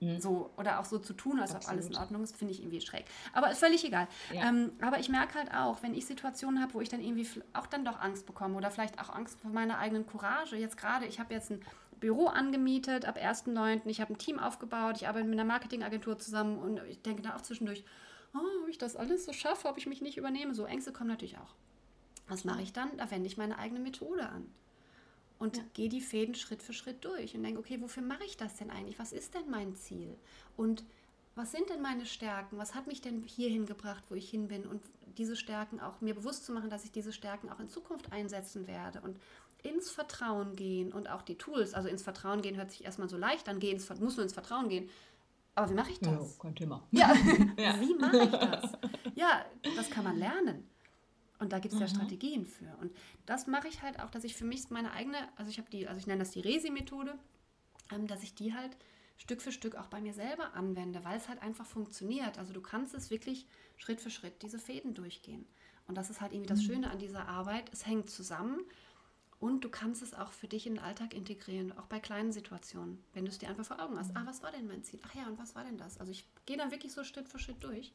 Mhm. 0.00 0.20
So, 0.20 0.50
oder 0.58 0.78
auch 0.78 0.84
so 0.84 0.98
zu 0.98 1.14
tun, 1.14 1.40
als 1.40 1.54
Absolut. 1.54 1.64
ob 1.64 1.72
alles 1.72 1.86
in 1.86 1.96
Ordnung 1.96 2.22
ist, 2.22 2.36
finde 2.36 2.52
ich 2.52 2.60
irgendwie 2.60 2.80
schräg. 2.82 3.06
Aber 3.32 3.50
ist 3.50 3.60
völlig 3.60 3.82
egal. 3.84 4.08
Ja. 4.32 4.48
Ähm, 4.48 4.72
aber 4.82 4.98
ich 4.98 5.08
merke 5.08 5.38
halt 5.38 5.54
auch, 5.54 5.82
wenn 5.82 5.94
ich 5.94 6.04
Situationen 6.04 6.60
habe, 6.60 6.74
wo 6.74 6.80
ich 6.82 6.90
dann 6.90 7.00
irgendwie 7.00 7.26
auch 7.54 7.66
dann 7.66 7.84
doch 7.84 7.98
Angst 8.00 8.26
bekomme 8.26 8.56
oder 8.56 8.70
vielleicht 8.70 9.00
auch 9.00 9.08
Angst 9.08 9.40
vor 9.40 9.50
meiner 9.50 9.78
eigenen 9.78 10.06
Courage. 10.06 10.56
Jetzt 10.56 10.76
gerade, 10.76 11.06
ich 11.06 11.18
habe 11.18 11.32
jetzt 11.32 11.50
ein 11.50 11.62
Büro 12.00 12.26
angemietet 12.26 13.04
ab 13.04 13.18
1.9. 13.18 13.82
Ich 13.86 14.00
habe 14.00 14.14
ein 14.14 14.18
Team 14.18 14.38
aufgebaut, 14.38 14.96
ich 14.96 15.08
arbeite 15.08 15.26
mit 15.26 15.38
einer 15.38 15.48
Marketingagentur 15.48 16.18
zusammen 16.18 16.58
und 16.58 16.80
ich 16.88 17.02
denke 17.02 17.22
da 17.22 17.36
auch 17.36 17.42
zwischendurch, 17.42 17.84
oh, 18.34 18.62
ob 18.62 18.68
ich 18.68 18.78
das 18.78 18.96
alles 18.96 19.24
so 19.24 19.32
schaffe, 19.32 19.68
ob 19.68 19.78
ich 19.78 19.86
mich 19.86 20.02
nicht 20.02 20.16
übernehme. 20.16 20.54
So 20.54 20.64
Ängste 20.64 20.92
kommen 20.92 21.10
natürlich 21.10 21.38
auch. 21.38 21.54
Was 22.28 22.44
mache 22.44 22.62
ich 22.62 22.72
dann? 22.72 22.96
Da 22.96 23.10
wende 23.10 23.26
ich 23.26 23.36
meine 23.36 23.58
eigene 23.58 23.80
Methode 23.80 24.28
an 24.28 24.46
und 25.38 25.58
ja. 25.58 25.64
gehe 25.74 25.88
die 25.88 26.00
Fäden 26.00 26.34
Schritt 26.34 26.62
für 26.62 26.72
Schritt 26.72 27.04
durch 27.04 27.34
und 27.34 27.42
denke, 27.42 27.60
okay, 27.60 27.80
wofür 27.80 28.02
mache 28.02 28.24
ich 28.24 28.36
das 28.36 28.56
denn 28.56 28.70
eigentlich? 28.70 28.98
Was 28.98 29.12
ist 29.12 29.34
denn 29.34 29.48
mein 29.50 29.74
Ziel? 29.74 30.16
Und 30.56 30.84
was 31.34 31.52
sind 31.52 31.68
denn 31.68 31.82
meine 31.82 32.06
Stärken? 32.06 32.56
Was 32.56 32.74
hat 32.74 32.86
mich 32.86 33.02
denn 33.02 33.22
hierhin 33.22 33.66
gebracht, 33.66 34.04
wo 34.08 34.14
ich 34.14 34.30
hin 34.30 34.48
bin? 34.48 34.66
Und 34.66 34.82
diese 35.18 35.36
Stärken 35.36 35.80
auch 35.80 36.00
mir 36.00 36.14
bewusst 36.14 36.46
zu 36.46 36.52
machen, 36.52 36.70
dass 36.70 36.84
ich 36.84 36.92
diese 36.92 37.12
Stärken 37.12 37.50
auch 37.50 37.60
in 37.60 37.68
Zukunft 37.68 38.12
einsetzen 38.12 38.66
werde. 38.66 39.02
Und 39.02 39.18
ins 39.66 39.90
Vertrauen 39.90 40.56
gehen 40.56 40.92
und 40.92 41.08
auch 41.08 41.22
die 41.22 41.36
Tools, 41.36 41.74
also 41.74 41.88
ins 41.88 42.02
Vertrauen 42.02 42.42
gehen 42.42 42.56
hört 42.56 42.70
sich 42.70 42.84
erstmal 42.84 43.08
so 43.08 43.16
leicht 43.16 43.48
an, 43.48 43.60
gehen, 43.60 43.82
muss 44.00 44.16
nur 44.16 44.24
ins 44.24 44.32
Vertrauen 44.32 44.68
gehen. 44.68 44.88
Aber 45.54 45.70
wie 45.70 45.74
mache 45.74 45.90
ich 45.90 45.98
das? 46.00 46.12
Ja, 46.12 46.42
kein 46.42 46.54
Thema. 46.54 46.86
Ja, 46.90 47.14
ja. 47.58 47.80
wie 47.80 47.94
mache 47.94 48.24
ich 48.24 48.30
das? 48.30 48.72
Ja, 49.14 49.46
das 49.74 49.88
kann 49.88 50.04
man 50.04 50.18
lernen. 50.18 50.68
Und 51.38 51.52
da 51.52 51.58
gibt 51.58 51.72
es 51.72 51.80
ja 51.80 51.86
mhm. 51.86 51.90
Strategien 51.90 52.46
für. 52.46 52.76
Und 52.82 52.94
das 53.24 53.46
mache 53.46 53.66
ich 53.66 53.80
halt 53.80 54.00
auch, 54.00 54.10
dass 54.10 54.24
ich 54.24 54.36
für 54.36 54.44
mich 54.44 54.68
meine 54.68 54.92
eigene, 54.92 55.16
also 55.36 55.50
ich 55.50 55.56
habe 55.58 55.70
die, 55.70 55.88
also 55.88 55.98
ich 55.98 56.06
nenne 56.06 56.18
das 56.18 56.32
die 56.32 56.40
Resi-Methode, 56.40 57.14
ähm, 57.92 58.06
dass 58.06 58.22
ich 58.22 58.34
die 58.34 58.52
halt 58.52 58.76
Stück 59.16 59.40
für 59.40 59.52
Stück 59.52 59.76
auch 59.76 59.86
bei 59.86 60.02
mir 60.02 60.12
selber 60.12 60.52
anwende, 60.52 61.02
weil 61.04 61.16
es 61.16 61.28
halt 61.28 61.40
einfach 61.40 61.64
funktioniert. 61.64 62.38
Also 62.38 62.52
du 62.52 62.60
kannst 62.60 62.94
es 62.94 63.10
wirklich 63.10 63.46
Schritt 63.76 64.02
für 64.02 64.10
Schritt 64.10 64.42
diese 64.42 64.58
Fäden 64.58 64.92
durchgehen. 64.92 65.46
Und 65.86 65.96
das 65.96 66.10
ist 66.10 66.20
halt 66.20 66.32
irgendwie 66.32 66.48
das 66.48 66.60
mhm. 66.60 66.64
Schöne 66.64 66.90
an 66.90 66.98
dieser 66.98 67.28
Arbeit. 67.28 67.72
Es 67.72 67.86
hängt 67.86 68.10
zusammen 68.10 68.60
und 69.38 69.64
du 69.64 69.68
kannst 69.68 70.02
es 70.02 70.14
auch 70.14 70.32
für 70.32 70.48
dich 70.48 70.66
in 70.66 70.74
den 70.74 70.84
Alltag 70.84 71.14
integrieren, 71.14 71.76
auch 71.76 71.86
bei 71.86 72.00
kleinen 72.00 72.32
Situationen, 72.32 73.02
wenn 73.12 73.24
du 73.24 73.30
es 73.30 73.38
dir 73.38 73.48
einfach 73.48 73.66
vor 73.66 73.80
Augen 73.80 73.98
hast. 73.98 74.10
Mhm. 74.10 74.16
Ah, 74.16 74.22
was 74.26 74.42
war 74.42 74.50
denn 74.50 74.66
mein 74.66 74.82
Ziel? 74.82 75.00
Ach 75.06 75.14
ja, 75.14 75.26
und 75.26 75.38
was 75.38 75.54
war 75.54 75.64
denn 75.64 75.76
das? 75.76 75.98
Also 75.98 76.12
ich 76.12 76.26
gehe 76.46 76.56
dann 76.56 76.70
wirklich 76.70 76.92
so 76.92 77.04
Schritt 77.04 77.28
für 77.28 77.38
Schritt 77.38 77.62
durch. 77.62 77.92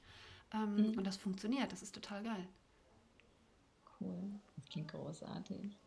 Ähm, 0.54 0.76
mhm. 0.76 0.98
Und 0.98 1.06
das 1.06 1.18
funktioniert. 1.18 1.72
Das 1.72 1.82
ist 1.82 1.96
total 1.96 2.24
geil. 2.24 2.48
Cool. 4.00 4.40
Das 4.58 4.70
klingt 4.70 4.92
großartig. 4.92 5.78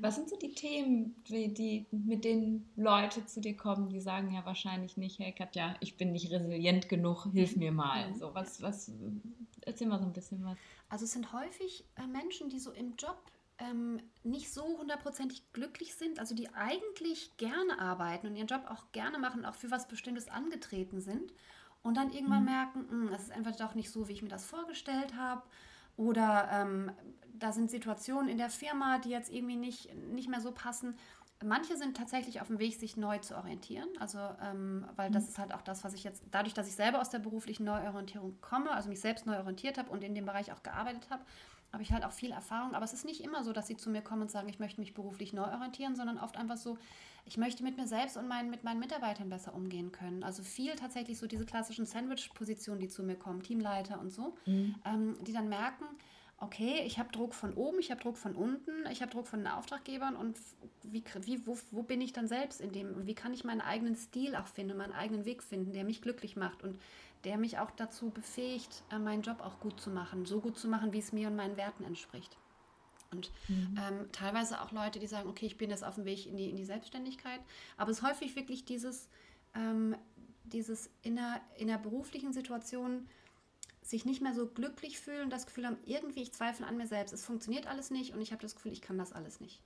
Was 0.00 0.16
sind 0.16 0.28
so 0.28 0.36
die 0.36 0.54
Themen, 0.54 1.14
die, 1.28 1.86
mit 1.90 2.24
denen 2.24 2.68
Leute 2.76 3.26
zu 3.26 3.40
dir 3.40 3.56
kommen, 3.56 3.88
die 3.88 4.00
sagen 4.00 4.32
ja 4.32 4.44
wahrscheinlich 4.44 4.96
nicht, 4.96 5.18
hey 5.18 5.32
Katja, 5.32 5.76
ich 5.80 5.96
bin 5.96 6.12
nicht 6.12 6.30
resilient 6.32 6.88
genug, 6.88 7.26
hilf 7.32 7.56
mir 7.56 7.72
mal. 7.72 8.14
So, 8.14 8.34
was, 8.34 8.62
was, 8.62 8.90
erzähl 9.62 9.86
mal 9.86 9.98
so 9.98 10.06
ein 10.06 10.12
bisschen 10.12 10.42
was. 10.44 10.56
Also 10.88 11.04
es 11.04 11.12
sind 11.12 11.32
häufig 11.32 11.84
äh, 11.96 12.06
Menschen, 12.06 12.48
die 12.48 12.58
so 12.58 12.72
im 12.72 12.96
Job 12.96 13.18
ähm, 13.58 14.00
nicht 14.22 14.52
so 14.52 14.78
hundertprozentig 14.78 15.52
glücklich 15.52 15.94
sind, 15.94 16.18
also 16.18 16.34
die 16.34 16.52
eigentlich 16.54 17.36
gerne 17.36 17.78
arbeiten 17.78 18.26
und 18.26 18.36
ihren 18.36 18.46
Job 18.46 18.64
auch 18.68 18.92
gerne 18.92 19.18
machen, 19.18 19.44
auch 19.44 19.54
für 19.54 19.70
was 19.70 19.88
Bestimmtes 19.88 20.28
angetreten 20.28 21.00
sind 21.00 21.32
und 21.82 21.96
dann 21.96 22.12
irgendwann 22.12 22.40
mhm. 22.40 22.50
merken, 22.50 22.86
hm, 22.90 23.10
das 23.10 23.22
ist 23.22 23.32
einfach 23.32 23.56
doch 23.56 23.74
nicht 23.74 23.90
so, 23.90 24.08
wie 24.08 24.12
ich 24.12 24.22
mir 24.22 24.28
das 24.28 24.44
vorgestellt 24.44 25.16
habe 25.16 25.42
oder 25.96 26.48
ähm, 26.52 26.92
da 27.38 27.52
sind 27.52 27.70
Situationen 27.70 28.28
in 28.28 28.38
der 28.38 28.50
Firma, 28.50 28.98
die 28.98 29.10
jetzt 29.10 29.32
irgendwie 29.32 29.56
nicht, 29.56 29.94
nicht 29.94 30.28
mehr 30.28 30.40
so 30.40 30.52
passen. 30.52 30.96
Manche 31.44 31.76
sind 31.76 31.96
tatsächlich 31.96 32.40
auf 32.40 32.46
dem 32.46 32.58
Weg, 32.58 32.74
sich 32.76 32.96
neu 32.96 33.18
zu 33.18 33.36
orientieren. 33.36 33.88
Also, 33.98 34.18
ähm, 34.42 34.86
weil 34.96 35.10
das 35.10 35.24
mhm. 35.24 35.28
ist 35.28 35.38
halt 35.38 35.54
auch 35.54 35.62
das, 35.62 35.84
was 35.84 35.92
ich 35.92 36.04
jetzt, 36.04 36.22
dadurch, 36.30 36.54
dass 36.54 36.66
ich 36.66 36.74
selber 36.74 37.00
aus 37.00 37.10
der 37.10 37.18
beruflichen 37.18 37.64
Neuorientierung 37.64 38.40
komme, 38.40 38.70
also 38.70 38.88
mich 38.88 39.00
selbst 39.00 39.26
neu 39.26 39.36
orientiert 39.38 39.76
habe 39.76 39.90
und 39.90 40.02
in 40.02 40.14
dem 40.14 40.24
Bereich 40.24 40.52
auch 40.52 40.62
gearbeitet 40.62 41.08
habe, 41.10 41.22
habe 41.76 41.82
ich 41.82 41.92
halt 41.92 42.06
auch 42.06 42.12
viel 42.12 42.32
Erfahrung. 42.32 42.74
Aber 42.74 42.86
es 42.86 42.94
ist 42.94 43.04
nicht 43.04 43.22
immer 43.22 43.44
so, 43.44 43.52
dass 43.52 43.66
sie 43.66 43.76
zu 43.76 43.90
mir 43.90 44.00
kommen 44.00 44.22
und 44.22 44.30
sagen, 44.30 44.48
ich 44.48 44.58
möchte 44.58 44.80
mich 44.80 44.94
beruflich 44.94 45.34
neu 45.34 45.44
orientieren, 45.52 45.94
sondern 45.94 46.16
oft 46.16 46.38
einfach 46.38 46.56
so, 46.56 46.78
ich 47.26 47.36
möchte 47.36 47.62
mit 47.62 47.76
mir 47.76 47.86
selbst 47.86 48.16
und 48.16 48.26
mein, 48.28 48.48
mit 48.48 48.64
meinen 48.64 48.80
Mitarbeitern 48.80 49.28
besser 49.28 49.54
umgehen 49.54 49.92
können. 49.92 50.22
Also 50.22 50.42
viel 50.42 50.74
tatsächlich 50.74 51.18
so 51.18 51.26
diese 51.26 51.44
klassischen 51.44 51.84
Sandwich-Positionen, 51.84 52.80
die 52.80 52.88
zu 52.88 53.02
mir 53.02 53.16
kommen, 53.16 53.42
Teamleiter 53.42 54.00
und 54.00 54.10
so, 54.10 54.34
mhm. 54.46 54.74
ähm, 54.86 55.16
die 55.26 55.34
dann 55.34 55.50
merken, 55.50 55.84
okay, 56.38 56.82
ich 56.86 56.98
habe 56.98 57.12
Druck 57.12 57.34
von 57.34 57.52
oben, 57.52 57.78
ich 57.78 57.90
habe 57.90 58.00
Druck 58.00 58.16
von 58.16 58.34
unten, 58.34 58.86
ich 58.90 59.02
habe 59.02 59.12
Druck 59.12 59.26
von 59.26 59.40
den 59.40 59.48
Auftraggebern 59.48 60.16
und 60.16 60.38
wie, 60.82 61.04
wie, 61.24 61.46
wo, 61.46 61.58
wo 61.72 61.82
bin 61.82 62.00
ich 62.00 62.14
dann 62.14 62.26
selbst 62.26 62.62
in 62.62 62.72
dem 62.72 62.94
und 62.94 63.06
wie 63.06 63.14
kann 63.14 63.34
ich 63.34 63.44
meinen 63.44 63.60
eigenen 63.60 63.96
Stil 63.96 64.34
auch 64.34 64.46
finden, 64.46 64.78
meinen 64.78 64.92
eigenen 64.92 65.26
Weg 65.26 65.42
finden, 65.42 65.74
der 65.74 65.84
mich 65.84 66.00
glücklich 66.00 66.36
macht 66.36 66.62
und 66.62 66.78
der 67.26 67.36
mich 67.36 67.58
auch 67.58 67.72
dazu 67.72 68.10
befähigt, 68.10 68.84
äh, 68.90 68.98
meinen 68.98 69.22
Job 69.22 69.40
auch 69.40 69.58
gut 69.58 69.80
zu 69.80 69.90
machen, 69.90 70.24
so 70.24 70.40
gut 70.40 70.56
zu 70.56 70.68
machen, 70.68 70.92
wie 70.92 71.00
es 71.00 71.12
mir 71.12 71.26
und 71.26 71.36
meinen 71.36 71.56
Werten 71.56 71.82
entspricht. 71.82 72.38
Und 73.10 73.32
mhm. 73.48 73.76
ähm, 73.78 74.12
teilweise 74.12 74.62
auch 74.62 74.70
Leute, 74.70 75.00
die 75.00 75.08
sagen, 75.08 75.28
okay, 75.28 75.46
ich 75.46 75.58
bin 75.58 75.70
jetzt 75.70 75.84
auf 75.84 75.96
dem 75.96 76.04
Weg 76.04 76.26
in 76.26 76.36
die, 76.36 76.48
in 76.48 76.56
die 76.56 76.64
Selbstständigkeit, 76.64 77.40
aber 77.76 77.90
es 77.90 77.98
ist 77.98 78.06
häufig 78.06 78.36
wirklich 78.36 78.64
dieses, 78.64 79.08
ähm, 79.54 79.96
dieses 80.44 80.88
in 81.02 81.18
einer, 81.18 81.40
in 81.56 81.68
einer 81.68 81.80
beruflichen 81.80 82.32
Situation, 82.32 83.08
sich 83.82 84.04
nicht 84.04 84.22
mehr 84.22 84.34
so 84.34 84.46
glücklich 84.46 85.00
fühlen, 85.00 85.28
das 85.28 85.46
Gefühl 85.46 85.66
haben, 85.66 85.78
irgendwie 85.84 86.22
ich 86.22 86.32
zweifle 86.32 86.66
an 86.66 86.76
mir 86.76 86.86
selbst, 86.86 87.12
es 87.12 87.24
funktioniert 87.24 87.66
alles 87.66 87.90
nicht 87.90 88.14
und 88.14 88.20
ich 88.20 88.30
habe 88.30 88.42
das 88.42 88.54
Gefühl, 88.54 88.72
ich 88.72 88.82
kann 88.82 88.98
das 88.98 89.12
alles 89.12 89.40
nicht. 89.40 89.60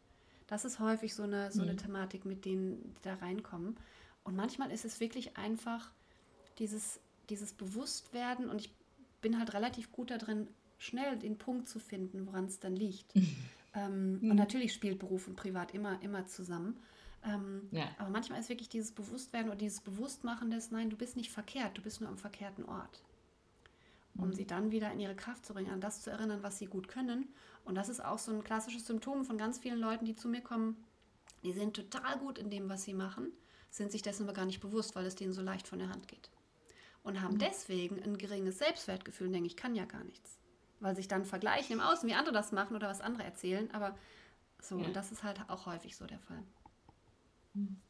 Das 0.47 0.65
ist 0.65 0.79
häufig 0.79 1.15
so 1.15 1.25
eine, 1.25 1.53
so 1.53 1.63
eine 1.63 1.73
mhm. 1.73 1.79
Thematik, 1.79 2.25
mit 2.25 2.47
denen 2.47 2.95
die 2.95 3.03
da 3.03 3.15
reinkommen. 3.15 3.77
Und 4.25 4.35
manchmal 4.35 4.71
ist 4.71 4.85
es 4.85 4.99
wirklich 4.99 5.37
einfach 5.37 5.91
dieses, 6.59 7.01
dieses 7.31 7.53
Bewusstwerden 7.53 8.49
und 8.49 8.61
ich 8.61 8.75
bin 9.21 9.39
halt 9.39 9.55
relativ 9.55 9.93
gut 9.93 10.11
darin, 10.11 10.49
schnell 10.79 11.19
den 11.19 11.39
Punkt 11.39 11.69
zu 11.69 11.79
finden, 11.79 12.27
woran 12.27 12.47
es 12.47 12.61
dann 12.61 12.75
liegt. 12.75 13.13
ähm, 13.75 14.19
mhm. 14.21 14.31
Und 14.31 14.37
natürlich 14.37 14.73
spielt 14.73 14.99
Beruf 14.99 15.29
und 15.29 15.37
Privat 15.37 15.75
immer, 15.75 16.01
immer 16.03 16.27
zusammen. 16.27 16.79
Ähm, 17.23 17.69
ja. 17.71 17.85
Aber 17.99 18.09
manchmal 18.09 18.41
ist 18.41 18.49
wirklich 18.49 18.71
dieses 18.71 18.93
Bewusstwerden 18.93 19.51
oder 19.51 19.59
dieses 19.59 19.81
Bewusstmachen 19.81 20.51
des, 20.51 20.71
nein, 20.71 20.91
du 20.91 20.97
bist 20.97 21.17
nicht 21.17 21.31
verkehrt, 21.31 21.77
du 21.77 21.83
bist 21.83 22.01
nur 22.01 22.09
am 22.09 22.19
verkehrten 22.19 22.65
Ort 22.65 23.03
um 24.17 24.29
mhm. 24.29 24.35
sie 24.35 24.47
dann 24.47 24.71
wieder 24.71 24.93
in 24.93 25.01
ihre 25.01 25.15
Kraft 25.15 25.47
zu 25.47 25.55
bringen, 25.55 25.71
an 25.71 25.81
das 25.81 26.03
zu 26.03 26.11
erinnern, 26.11 26.43
was 26.43 26.59
sie 26.59 26.67
gut 26.67 26.89
können. 26.89 27.29
Und 27.65 27.75
das 27.75 27.89
ist 27.89 28.05
auch 28.05 28.19
so 28.19 28.33
ein 28.33 28.45
klassisches 28.45 28.87
Symptom 28.87 29.25
von 29.25 29.39
ganz 29.39 29.59
vielen 29.59 29.79
Leuten, 29.79 30.05
die 30.05 30.17
zu 30.17 30.29
mir 30.29 30.41
kommen. 30.41 30.77
Die 31.43 31.53
sind 31.53 31.75
total 31.75 32.19
gut 32.19 32.39
in 32.39 32.51
dem, 32.51 32.69
was 32.69 32.85
sie 32.85 32.95
machen, 32.95 33.33
sind 33.71 33.93
sich 33.93 34.03
dessen 34.03 34.25
aber 34.25 34.33
gar 34.33 34.47
nicht 34.47 34.61
bewusst, 34.61 34.95
weil 34.95 35.07
es 35.07 35.15
denen 35.15 35.33
so 35.33 35.43
leicht 35.43 35.67
von 35.67 35.79
der 35.79 35.89
Hand 35.89 36.09
geht. 36.09 36.31
Und 37.03 37.23
haben 37.23 37.35
mhm. 37.35 37.39
deswegen 37.39 38.03
ein 38.03 38.19
geringes 38.19 38.59
Selbstwertgefühl 38.59 39.29
und 39.29 39.33
denken, 39.33 39.47
ich 39.47 39.57
kann 39.57 39.75
ja 39.75 39.85
gar 39.85 40.05
nichts. 40.05 40.39
Weil 40.81 40.97
sich 40.97 41.09
dann 41.09 41.25
vergleichen 41.25 41.75
im 41.75 41.81
Außen, 41.81 42.09
wie 42.09 42.15
andere 42.15 42.35
das 42.35 42.53
machen 42.53 42.77
oder 42.77 42.89
was 42.89 43.01
andere 43.01 43.25
erzählen. 43.25 43.71
Aber 43.73 43.97
so, 44.61 44.79
ja. 44.79 44.87
und 44.87 44.97
das 44.97 45.13
ist 45.13 45.23
halt 45.23 45.41
auch 45.49 45.67
häufig 45.67 45.97
so 45.97 46.07
der 46.07 46.19
Fall. 46.19 46.43
Mhm. 47.55 47.81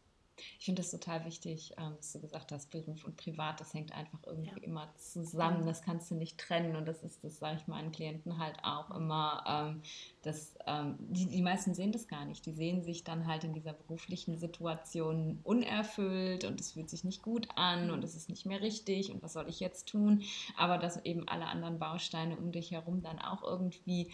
Ich 0.58 0.64
finde 0.64 0.82
das 0.82 0.90
total 0.90 1.24
wichtig, 1.24 1.72
ähm, 1.78 1.94
dass 1.96 2.12
du 2.12 2.20
gesagt 2.20 2.52
hast, 2.52 2.70
Beruf 2.70 3.04
und 3.04 3.16
Privat, 3.16 3.60
das 3.60 3.74
hängt 3.74 3.92
einfach 3.92 4.18
irgendwie 4.26 4.50
ja. 4.50 4.56
immer 4.62 4.92
zusammen. 4.98 5.66
Das 5.66 5.82
kannst 5.82 6.10
du 6.10 6.14
nicht 6.14 6.38
trennen. 6.38 6.76
Und 6.76 6.86
das 6.86 7.02
ist, 7.02 7.22
das 7.24 7.38
sage 7.38 7.58
ich 7.60 7.66
meinen 7.66 7.92
Klienten 7.92 8.38
halt 8.38 8.56
auch 8.62 8.90
immer, 8.90 9.44
ähm, 9.46 9.82
dass 10.22 10.54
ähm, 10.66 10.96
die, 10.98 11.26
die 11.26 11.42
meisten 11.42 11.74
sehen 11.74 11.92
das 11.92 12.08
gar 12.08 12.24
nicht. 12.24 12.44
Die 12.46 12.52
sehen 12.52 12.82
sich 12.82 13.04
dann 13.04 13.26
halt 13.26 13.44
in 13.44 13.52
dieser 13.52 13.72
beruflichen 13.72 14.38
Situation 14.38 15.40
unerfüllt 15.42 16.44
und 16.44 16.60
es 16.60 16.72
fühlt 16.72 16.90
sich 16.90 17.04
nicht 17.04 17.22
gut 17.22 17.48
an 17.56 17.90
und 17.90 18.04
es 18.04 18.14
ist 18.14 18.28
nicht 18.28 18.46
mehr 18.46 18.60
richtig 18.60 19.10
und 19.12 19.22
was 19.22 19.32
soll 19.32 19.48
ich 19.48 19.60
jetzt 19.60 19.88
tun? 19.88 20.22
Aber 20.56 20.78
dass 20.78 21.04
eben 21.04 21.28
alle 21.28 21.46
anderen 21.46 21.78
Bausteine 21.78 22.36
um 22.36 22.52
dich 22.52 22.70
herum 22.70 23.02
dann 23.02 23.18
auch 23.18 23.42
irgendwie 23.42 24.10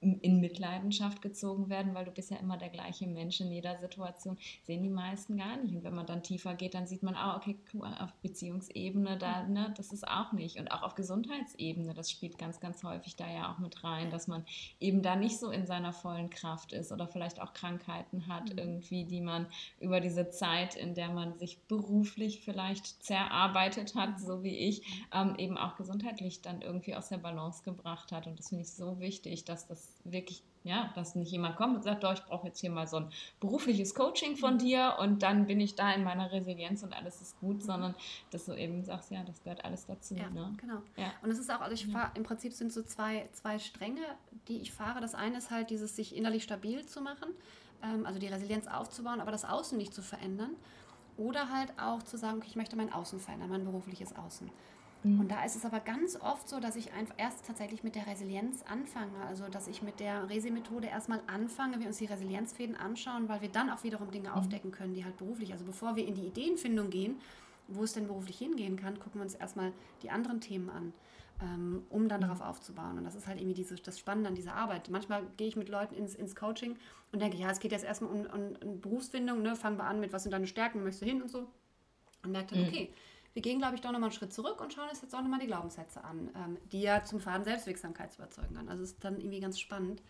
in 0.00 0.40
Mitleidenschaft 0.40 1.20
gezogen 1.20 1.68
werden, 1.68 1.94
weil 1.94 2.06
du 2.06 2.10
bist 2.10 2.30
ja 2.30 2.38
immer 2.38 2.56
der 2.56 2.70
gleiche 2.70 3.06
Mensch 3.06 3.40
in 3.40 3.52
jeder 3.52 3.76
Situation, 3.78 4.38
sehen 4.64 4.82
die 4.82 4.88
meisten 4.88 5.36
gar 5.36 5.58
nicht. 5.58 5.74
Und 5.74 5.84
wenn 5.84 5.94
man 5.94 6.06
dann 6.06 6.22
tiefer 6.22 6.54
geht, 6.54 6.72
dann 6.74 6.86
sieht 6.86 7.02
man, 7.02 7.14
ah, 7.14 7.36
okay, 7.36 7.58
auf 7.98 8.12
Beziehungsebene, 8.22 9.18
da, 9.18 9.46
ne, 9.46 9.74
das 9.76 9.92
ist 9.92 10.08
auch 10.08 10.32
nicht. 10.32 10.58
Und 10.58 10.72
auch 10.72 10.82
auf 10.82 10.94
Gesundheitsebene, 10.94 11.92
das 11.92 12.10
spielt 12.10 12.38
ganz, 12.38 12.60
ganz 12.60 12.82
häufig 12.82 13.16
da 13.16 13.30
ja 13.30 13.52
auch 13.52 13.58
mit 13.58 13.84
rein, 13.84 14.10
dass 14.10 14.26
man 14.26 14.44
eben 14.78 15.02
da 15.02 15.16
nicht 15.16 15.38
so 15.38 15.50
in 15.50 15.66
seiner 15.66 15.92
vollen 15.92 16.30
Kraft 16.30 16.72
ist 16.72 16.92
oder 16.92 17.06
vielleicht 17.06 17.40
auch 17.42 17.52
Krankheiten 17.52 18.26
hat, 18.26 18.52
mhm. 18.52 18.58
irgendwie, 18.58 19.04
die 19.04 19.20
man 19.20 19.46
über 19.80 20.00
diese 20.00 20.30
Zeit, 20.30 20.76
in 20.76 20.94
der 20.94 21.10
man 21.10 21.38
sich 21.38 21.58
beruflich 21.68 22.40
vielleicht 22.40 23.02
zerarbeitet 23.02 23.94
hat, 23.94 24.18
so 24.18 24.42
wie 24.42 24.56
ich, 24.56 24.82
ähm, 25.12 25.34
eben 25.36 25.58
auch 25.58 25.76
gesundheitlich 25.76 26.40
dann 26.40 26.62
irgendwie 26.62 26.94
aus 26.94 27.08
der 27.08 27.18
Balance 27.18 27.62
gebracht 27.64 28.12
hat. 28.12 28.26
Und 28.26 28.38
das 28.38 28.48
finde 28.48 28.62
ich 28.62 28.72
so 28.72 28.98
wichtig, 28.98 29.44
dass 29.44 29.66
das 29.66 29.89
wirklich, 30.04 30.42
ja, 30.62 30.90
dass 30.94 31.14
nicht 31.14 31.32
jemand 31.32 31.56
kommt 31.56 31.76
und 31.76 31.82
sagt, 31.82 32.04
doch, 32.04 32.12
ich 32.12 32.22
brauche 32.24 32.48
jetzt 32.48 32.60
hier 32.60 32.70
mal 32.70 32.86
so 32.86 32.98
ein 32.98 33.10
berufliches 33.40 33.94
Coaching 33.94 34.36
von 34.36 34.54
mhm. 34.54 34.58
dir 34.58 34.96
und 35.00 35.22
dann 35.22 35.46
bin 35.46 35.60
ich 35.60 35.74
da 35.74 35.92
in 35.92 36.04
meiner 36.04 36.32
Resilienz 36.32 36.82
und 36.82 36.92
alles 36.92 37.20
ist 37.20 37.38
gut, 37.40 37.56
mhm. 37.56 37.60
sondern 37.60 37.94
dass 38.30 38.44
du 38.44 38.54
eben 38.54 38.84
sagst, 38.84 39.10
ja, 39.10 39.22
das 39.24 39.42
gehört 39.42 39.64
alles 39.64 39.86
dazu. 39.86 40.14
Ja, 40.14 40.28
ne? 40.30 40.52
genau. 40.60 40.82
Ja. 40.96 41.12
Und 41.22 41.30
es 41.30 41.38
ist 41.38 41.50
auch, 41.50 41.60
also 41.60 41.74
ich 41.74 41.86
fahre, 41.86 42.10
im 42.14 42.22
Prinzip 42.22 42.52
sind 42.52 42.72
so 42.72 42.82
zwei, 42.82 43.28
zwei 43.32 43.58
Stränge, 43.58 44.02
die 44.48 44.58
ich 44.58 44.72
fahre. 44.72 45.00
Das 45.00 45.14
eine 45.14 45.38
ist 45.38 45.50
halt 45.50 45.70
dieses, 45.70 45.96
sich 45.96 46.16
innerlich 46.16 46.42
stabil 46.42 46.84
zu 46.84 47.00
machen, 47.00 47.30
ähm, 47.82 48.04
also 48.06 48.18
die 48.18 48.28
Resilienz 48.28 48.66
aufzubauen, 48.66 49.20
aber 49.20 49.32
das 49.32 49.44
Außen 49.44 49.78
nicht 49.78 49.94
zu 49.94 50.02
verändern. 50.02 50.50
Oder 51.16 51.50
halt 51.50 51.72
auch 51.78 52.02
zu 52.02 52.16
sagen, 52.16 52.38
okay, 52.38 52.46
ich 52.48 52.56
möchte 52.56 52.76
mein 52.76 52.92
Außen 52.92 53.20
verändern, 53.20 53.50
mein 53.50 53.64
berufliches 53.64 54.16
Außen. 54.16 54.50
Mhm. 55.02 55.20
Und 55.20 55.30
da 55.30 55.44
ist 55.44 55.56
es 55.56 55.64
aber 55.64 55.80
ganz 55.80 56.16
oft 56.20 56.48
so, 56.48 56.60
dass 56.60 56.76
ich 56.76 56.92
einfach 56.92 57.14
erst 57.16 57.46
tatsächlich 57.46 57.82
mit 57.82 57.94
der 57.94 58.06
Resilienz 58.06 58.62
anfange. 58.68 59.24
Also, 59.28 59.48
dass 59.48 59.68
ich 59.68 59.82
mit 59.82 60.00
der 60.00 60.28
Resi-Methode 60.28 60.88
erstmal 60.88 61.20
anfange, 61.26 61.80
wir 61.80 61.86
uns 61.86 61.98
die 61.98 62.06
Resilienzfäden 62.06 62.76
anschauen, 62.76 63.28
weil 63.28 63.40
wir 63.40 63.48
dann 63.48 63.70
auch 63.70 63.82
wiederum 63.82 64.10
Dinge 64.10 64.28
mhm. 64.30 64.34
aufdecken 64.34 64.70
können, 64.70 64.94
die 64.94 65.04
halt 65.04 65.16
beruflich, 65.16 65.52
also 65.52 65.64
bevor 65.64 65.96
wir 65.96 66.06
in 66.06 66.14
die 66.14 66.26
Ideenfindung 66.26 66.90
gehen, 66.90 67.16
wo 67.68 67.84
es 67.84 67.92
denn 67.92 68.06
beruflich 68.06 68.38
hingehen 68.38 68.76
kann, 68.76 68.98
gucken 68.98 69.20
wir 69.20 69.22
uns 69.22 69.34
erstmal 69.34 69.72
die 70.02 70.10
anderen 70.10 70.40
Themen 70.40 70.68
an, 70.68 70.92
ähm, 71.40 71.82
um 71.88 72.08
dann 72.08 72.20
mhm. 72.20 72.24
darauf 72.24 72.42
aufzubauen. 72.42 72.98
Und 72.98 73.04
das 73.04 73.14
ist 73.14 73.26
halt 73.26 73.38
irgendwie 73.38 73.54
dieses, 73.54 73.80
das 73.80 73.98
Spannende 73.98 74.28
an 74.28 74.34
dieser 74.34 74.54
Arbeit. 74.54 74.90
Manchmal 74.90 75.22
gehe 75.38 75.48
ich 75.48 75.56
mit 75.56 75.70
Leuten 75.70 75.94
ins, 75.94 76.14
ins 76.14 76.36
Coaching 76.36 76.76
und 77.12 77.22
denke, 77.22 77.38
ja, 77.38 77.50
es 77.50 77.60
geht 77.60 77.72
jetzt 77.72 77.84
erstmal 77.84 78.10
um, 78.10 78.26
um, 78.26 78.68
um 78.68 78.80
Berufsfindung, 78.80 79.40
ne? 79.40 79.56
fangen 79.56 79.78
wir 79.78 79.84
an 79.84 80.00
mit, 80.00 80.12
was 80.12 80.24
sind 80.24 80.32
deine 80.32 80.46
Stärken, 80.46 80.82
möchtest 80.82 81.02
du 81.02 81.06
hin 81.06 81.22
und 81.22 81.30
so. 81.30 81.46
Und 82.22 82.32
merke 82.32 82.54
dann, 82.54 82.68
okay, 82.68 82.92
wir 83.32 83.42
gehen, 83.42 83.58
glaube 83.58 83.76
ich, 83.76 83.80
doch 83.80 83.92
nochmal 83.92 84.10
einen 84.10 84.18
Schritt 84.18 84.32
zurück 84.32 84.60
und 84.60 84.72
schauen 84.72 84.88
uns 84.88 85.02
jetzt 85.02 85.14
auch 85.14 85.22
nochmal 85.22 85.38
die 85.38 85.46
Glaubenssätze 85.46 86.02
an, 86.02 86.30
ähm, 86.34 86.58
die 86.72 86.80
ja 86.80 87.04
zum 87.04 87.20
Faden 87.20 87.44
Selbstwirksamkeit 87.44 88.14
überzeugen 88.16 88.54
kann. 88.56 88.68
Also 88.68 88.82
es 88.82 88.92
ist 88.92 89.04
dann 89.04 89.20
irgendwie 89.20 89.40
ganz 89.40 89.60
spannend, 89.60 90.02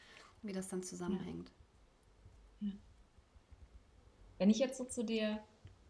wie 0.42 0.52
das 0.52 0.68
dann 0.68 0.82
zusammenhängt. 0.82 1.50
Ja. 2.60 2.68
Ja. 2.68 2.74
Wenn 4.38 4.50
ich 4.50 4.58
jetzt 4.58 4.78
so 4.78 4.84
zu 4.84 5.04
dir 5.04 5.38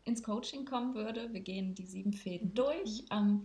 ins 0.04 0.22
Coaching 0.22 0.64
kommen 0.64 0.94
würde, 0.94 1.32
wir 1.32 1.40
gehen 1.40 1.74
die 1.74 1.86
sieben 1.86 2.12
Fäden 2.12 2.48
mhm. 2.48 2.54
durch, 2.54 3.04
ähm, 3.12 3.44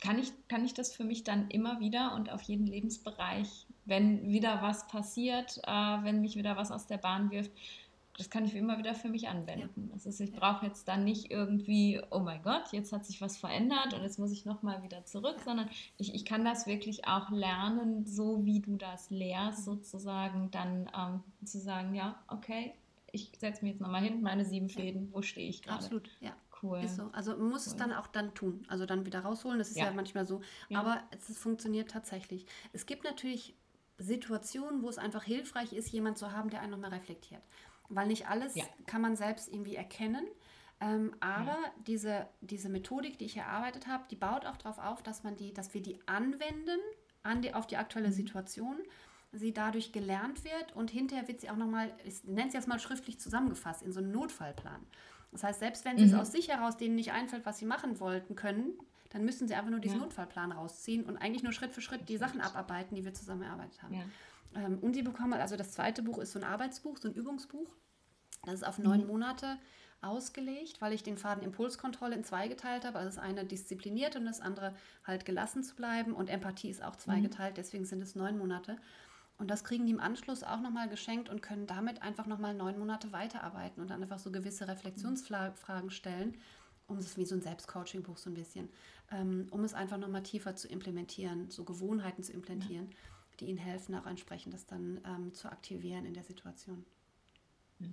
kann, 0.00 0.18
ich, 0.18 0.32
kann 0.48 0.64
ich 0.64 0.74
das 0.74 0.94
für 0.94 1.04
mich 1.04 1.24
dann 1.24 1.50
immer 1.50 1.80
wieder 1.80 2.14
und 2.14 2.30
auf 2.30 2.42
jeden 2.42 2.66
Lebensbereich, 2.66 3.66
wenn 3.84 4.28
wieder 4.28 4.62
was 4.62 4.86
passiert, 4.86 5.58
äh, 5.64 5.70
wenn 5.70 6.20
mich 6.20 6.36
wieder 6.36 6.56
was 6.56 6.70
aus 6.70 6.86
der 6.86 6.98
Bahn 6.98 7.30
wirft, 7.30 7.50
das 8.18 8.30
kann 8.30 8.44
ich 8.44 8.54
immer 8.54 8.78
wieder 8.78 8.94
für 8.94 9.08
mich 9.08 9.28
anwenden. 9.28 9.86
Ja. 9.86 9.94
Das 9.94 10.04
ist, 10.04 10.20
ich 10.20 10.32
brauche 10.32 10.66
jetzt 10.66 10.88
dann 10.88 11.04
nicht 11.04 11.30
irgendwie, 11.30 12.02
oh 12.10 12.18
mein 12.18 12.42
Gott, 12.42 12.72
jetzt 12.72 12.92
hat 12.92 13.06
sich 13.06 13.20
was 13.20 13.36
verändert 13.36 13.94
und 13.94 14.02
jetzt 14.02 14.18
muss 14.18 14.32
ich 14.32 14.44
nochmal 14.44 14.82
wieder 14.82 15.04
zurück, 15.04 15.36
sondern 15.44 15.70
ich, 15.96 16.14
ich 16.14 16.24
kann 16.24 16.44
das 16.44 16.66
wirklich 16.66 17.06
auch 17.06 17.30
lernen, 17.30 18.04
so 18.06 18.44
wie 18.44 18.60
du 18.60 18.76
das 18.76 19.08
lehrst, 19.10 19.60
mhm. 19.60 19.64
sozusagen, 19.64 20.50
dann 20.50 20.90
ähm, 20.96 21.46
zu 21.46 21.60
sagen, 21.60 21.94
ja, 21.94 22.20
okay, 22.26 22.74
ich 23.12 23.30
setze 23.38 23.62
mich 23.62 23.74
jetzt 23.74 23.80
nochmal 23.80 24.02
hin, 24.02 24.20
meine 24.20 24.44
sieben 24.44 24.68
Fäden, 24.68 25.12
wo 25.12 25.22
stehe 25.22 25.48
ich 25.48 25.62
gerade? 25.62 25.78
Absolut, 25.78 26.10
ja. 26.20 26.32
Cool. 26.60 26.80
Ist 26.80 26.96
so. 26.96 27.08
Also 27.12 27.36
man 27.36 27.50
muss 27.50 27.68
cool. 27.68 27.72
es 27.72 27.76
dann 27.76 27.92
auch 27.92 28.08
dann 28.08 28.34
tun. 28.34 28.64
Also 28.66 28.84
dann 28.84 29.06
wieder 29.06 29.20
rausholen. 29.20 29.60
Das 29.60 29.70
ist 29.70 29.76
ja, 29.76 29.84
ja 29.84 29.92
manchmal 29.92 30.26
so. 30.26 30.40
Ja. 30.68 30.80
Aber 30.80 31.00
es, 31.12 31.28
es 31.28 31.38
funktioniert 31.38 31.88
tatsächlich. 31.88 32.46
Es 32.72 32.84
gibt 32.84 33.04
natürlich 33.04 33.54
Situationen, 33.98 34.82
wo 34.82 34.88
es 34.88 34.98
einfach 34.98 35.24
hilfreich 35.24 35.72
ist, 35.72 35.90
jemand 35.90 36.18
zu 36.18 36.32
haben, 36.32 36.50
der 36.50 36.60
einen 36.60 36.70
nochmal 36.70 36.90
reflektiert. 36.90 37.42
Weil 37.88 38.06
nicht 38.06 38.28
alles 38.28 38.54
ja. 38.54 38.64
kann 38.86 39.00
man 39.00 39.16
selbst 39.16 39.48
irgendwie 39.48 39.76
erkennen. 39.76 40.26
Ähm, 40.80 41.12
aber 41.20 41.46
ja. 41.46 41.72
diese, 41.86 42.28
diese 42.40 42.68
Methodik, 42.68 43.18
die 43.18 43.24
ich 43.24 43.36
erarbeitet 43.36 43.86
habe, 43.86 44.04
die 44.10 44.16
baut 44.16 44.46
auch 44.46 44.56
darauf 44.56 44.78
auf, 44.78 45.02
dass 45.02 45.24
man 45.24 45.36
die, 45.36 45.52
dass 45.52 45.74
wir 45.74 45.82
die 45.82 45.98
anwenden 46.06 46.78
an 47.22 47.42
die, 47.42 47.52
auf 47.54 47.66
die 47.66 47.76
aktuelle 47.76 48.08
mhm. 48.08 48.12
Situation, 48.12 48.76
sie 49.32 49.52
dadurch 49.52 49.92
gelernt 49.92 50.44
wird 50.44 50.74
und 50.74 50.90
hinterher 50.90 51.26
wird 51.28 51.40
sie 51.40 51.50
auch 51.50 51.56
nochmal, 51.56 51.92
ich 52.04 52.24
nenne 52.24 52.48
es 52.48 52.54
jetzt 52.54 52.68
mal 52.68 52.78
schriftlich 52.78 53.18
zusammengefasst, 53.18 53.82
in 53.82 53.92
so 53.92 54.00
einem 54.00 54.12
Notfallplan. 54.12 54.86
Das 55.32 55.42
heißt, 55.42 55.60
selbst 55.60 55.84
wenn 55.84 55.96
mhm. 55.96 56.04
es 56.04 56.14
aus 56.14 56.32
sich 56.32 56.48
heraus 56.48 56.76
denen 56.76 56.94
nicht 56.94 57.12
einfällt, 57.12 57.44
was 57.44 57.58
sie 57.58 57.66
machen 57.66 58.00
wollten 58.00 58.36
können, 58.36 58.78
dann 59.10 59.24
müssen 59.24 59.48
sie 59.48 59.54
einfach 59.54 59.70
nur 59.70 59.80
diesen 59.80 59.98
ja. 59.98 60.04
Notfallplan 60.04 60.52
rausziehen 60.52 61.04
und 61.04 61.16
eigentlich 61.16 61.42
nur 61.42 61.52
Schritt 61.52 61.72
für 61.72 61.80
Schritt 61.80 62.08
die 62.08 62.18
Sachen 62.18 62.40
abarbeiten, 62.40 62.94
die 62.94 63.04
wir 63.04 63.14
zusammen 63.14 63.42
erarbeitet 63.42 63.82
haben. 63.82 63.94
Ähm, 64.54 64.78
und 64.78 64.94
sie 64.94 65.02
bekommen, 65.02 65.34
also 65.34 65.56
das 65.56 65.72
zweite 65.72 66.02
Buch 66.02 66.18
ist 66.18 66.32
so 66.32 66.38
ein 66.38 66.44
Arbeitsbuch, 66.44 66.98
so 66.98 67.08
ein 67.08 67.14
Übungsbuch. 67.14 67.74
Das 68.44 68.54
ist 68.54 68.66
auf 68.66 68.78
neun 68.78 69.02
mhm. 69.02 69.08
Monate 69.08 69.58
ausgelegt, 70.00 70.80
weil 70.80 70.92
ich 70.92 71.02
den 71.02 71.18
Faden 71.18 71.42
Impulskontrolle 71.42 72.14
in 72.14 72.24
zwei 72.24 72.48
geteilt 72.48 72.84
habe. 72.84 72.98
Also 72.98 73.16
das 73.16 73.18
eine 73.18 73.44
diszipliniert 73.44 74.16
und 74.16 74.26
das 74.26 74.40
andere 74.40 74.74
halt 75.04 75.24
gelassen 75.24 75.62
zu 75.62 75.74
bleiben. 75.74 76.12
Und 76.14 76.30
Empathie 76.30 76.70
ist 76.70 76.82
auch 76.82 76.96
zweigeteilt, 76.96 77.52
mhm. 77.52 77.56
deswegen 77.56 77.84
sind 77.84 78.00
es 78.02 78.14
neun 78.14 78.38
Monate. 78.38 78.76
Und 79.38 79.48
das 79.48 79.62
kriegen 79.62 79.86
die 79.86 79.92
im 79.92 80.00
Anschluss 80.00 80.42
auch 80.42 80.60
nochmal 80.60 80.88
geschenkt 80.88 81.28
und 81.28 81.42
können 81.42 81.66
damit 81.66 82.02
einfach 82.02 82.26
nochmal 82.26 82.54
neun 82.54 82.78
Monate 82.78 83.12
weiterarbeiten 83.12 83.80
und 83.80 83.88
dann 83.88 84.02
einfach 84.02 84.18
so 84.18 84.32
gewisse 84.32 84.66
Reflexionsfragen 84.66 85.90
stellen, 85.90 86.36
um 86.88 86.98
es 86.98 87.16
wie 87.16 87.24
so 87.24 87.36
ein 87.36 87.42
Selbstcoaching-Buch 87.42 88.18
so 88.18 88.30
ein 88.30 88.34
bisschen, 88.34 88.68
ähm, 89.12 89.46
um 89.52 89.62
es 89.62 89.74
einfach 89.74 89.96
nochmal 89.96 90.24
tiefer 90.24 90.56
zu 90.56 90.66
implementieren, 90.66 91.50
so 91.50 91.62
Gewohnheiten 91.64 92.24
zu 92.24 92.32
implementieren, 92.32 92.90
ja. 92.90 92.96
Die 93.40 93.46
ihnen 93.46 93.58
helfen, 93.58 93.94
auch 93.94 94.06
entsprechend 94.06 94.54
das 94.54 94.66
dann 94.66 95.00
ähm, 95.04 95.34
zu 95.34 95.50
aktivieren 95.50 96.04
in 96.04 96.14
der 96.14 96.24
Situation. 96.24 96.84
Ja. 97.78 97.88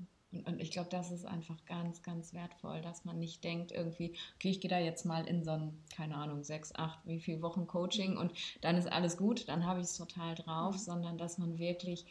Und 0.46 0.60
ich 0.60 0.72
glaube, 0.72 0.90
das 0.90 1.12
ist 1.12 1.26
einfach 1.26 1.64
ganz, 1.66 2.04
ganz 2.04 2.34
wertvoll, 2.34 2.82
dass 2.82 3.06
man 3.06 3.20
nicht 3.20 3.44
denkt, 3.44 3.72
irgendwie, 3.72 4.16
okay, 4.36 4.50
ich 4.50 4.60
gehe 4.60 4.70
da 4.70 4.80
jetzt 4.80 5.06
mal 5.06 5.26
in 5.28 5.44
so 5.44 5.52
ein, 5.52 5.82
keine 5.96 6.16
Ahnung, 6.16 6.44
sechs, 6.44 6.76
acht, 6.76 7.00
wie 7.06 7.20
viele 7.20 7.42
Wochen 7.42 7.68
Coaching 7.68 8.14
mhm. 8.14 8.18
und 8.18 8.34
dann 8.62 8.76
ist 8.76 8.92
alles 8.92 9.16
gut, 9.16 9.48
dann 9.48 9.66
habe 9.66 9.80
ich 9.80 9.86
es 9.86 9.98
total 9.98 10.36
drauf, 10.36 10.76
mhm. 10.76 10.80
sondern 10.80 11.18
dass 11.18 11.38
man 11.38 11.58
wirklich 11.58 12.06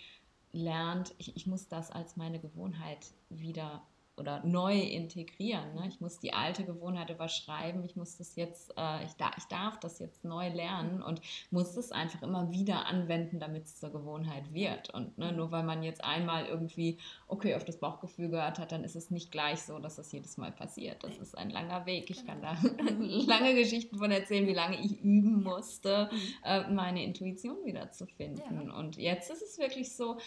lernt, 0.53 1.15
ich, 1.19 1.37
ich 1.37 1.47
muss 1.47 1.69
das 1.69 1.91
als 1.91 2.17
meine 2.17 2.39
Gewohnheit 2.39 3.13
wieder 3.29 3.83
oder 4.17 4.45
neu 4.45 4.79
integrieren. 4.79 5.75
Ne? 5.75 5.87
Ich 5.89 6.01
muss 6.01 6.19
die 6.19 6.33
alte 6.33 6.65
Gewohnheit 6.65 7.11
überschreiben. 7.11 7.85
Ich 7.85 7.97
muss 7.97 8.17
das 8.17 8.37
jetzt, 8.37 8.73
äh, 8.77 9.05
ich, 9.05 9.13
da, 9.15 9.31
ich 9.37 9.45
darf 9.45 9.79
das 9.81 9.99
jetzt 9.99 10.25
neu 10.25 10.49
lernen 10.49 11.03
und 11.03 11.21
muss 11.51 11.75
das 11.75 11.91
einfach 11.91 12.23
immer 12.23 12.53
wieder 12.53 12.87
anwenden, 12.87 13.41
damit 13.41 13.65
es 13.65 13.79
zur 13.81 13.91
Gewohnheit 13.91 14.53
wird. 14.53 14.91
Und 14.91 15.19
ne, 15.19 15.33
nur 15.33 15.51
weil 15.51 15.65
man 15.65 15.83
jetzt 15.83 16.05
einmal 16.05 16.47
irgendwie, 16.47 16.99
okay, 17.27 17.55
auf 17.55 17.65
das 17.65 17.79
Bauchgefühl 17.79 18.29
gehört 18.29 18.59
hat, 18.59 18.73
dann 18.73 18.85
ist 18.85 18.97
es 18.97 19.11
nicht 19.11 19.33
gleich 19.33 19.63
so, 19.63 19.79
dass 19.79 19.97
das 19.97 20.13
jedes 20.13 20.37
Mal 20.37 20.53
passiert. 20.53 21.03
Das 21.03 21.17
ist 21.19 21.37
ein 21.37 21.51
langer 21.51 21.87
Weg. 21.87 22.09
Ich 22.11 22.25
kann 22.25 22.41
da 22.41 22.57
lange 22.99 23.55
Geschichten 23.55 23.99
von 23.99 24.11
erzählen, 24.11 24.47
wie 24.47 24.55
lange 24.55 24.81
ich 24.81 25.01
üben 25.03 25.43
musste, 25.43 26.09
mhm. 26.13 26.19
äh, 26.45 26.71
meine 26.71 27.03
Intuition 27.03 27.65
wieder 27.65 27.91
zu 27.91 28.07
finden. 28.07 28.69
Ja. 28.69 28.75
Und 28.75 28.97
jetzt 28.97 29.31
ist 29.31 29.43
es 29.43 29.59
wirklich 29.59 29.95
so, 29.95 30.19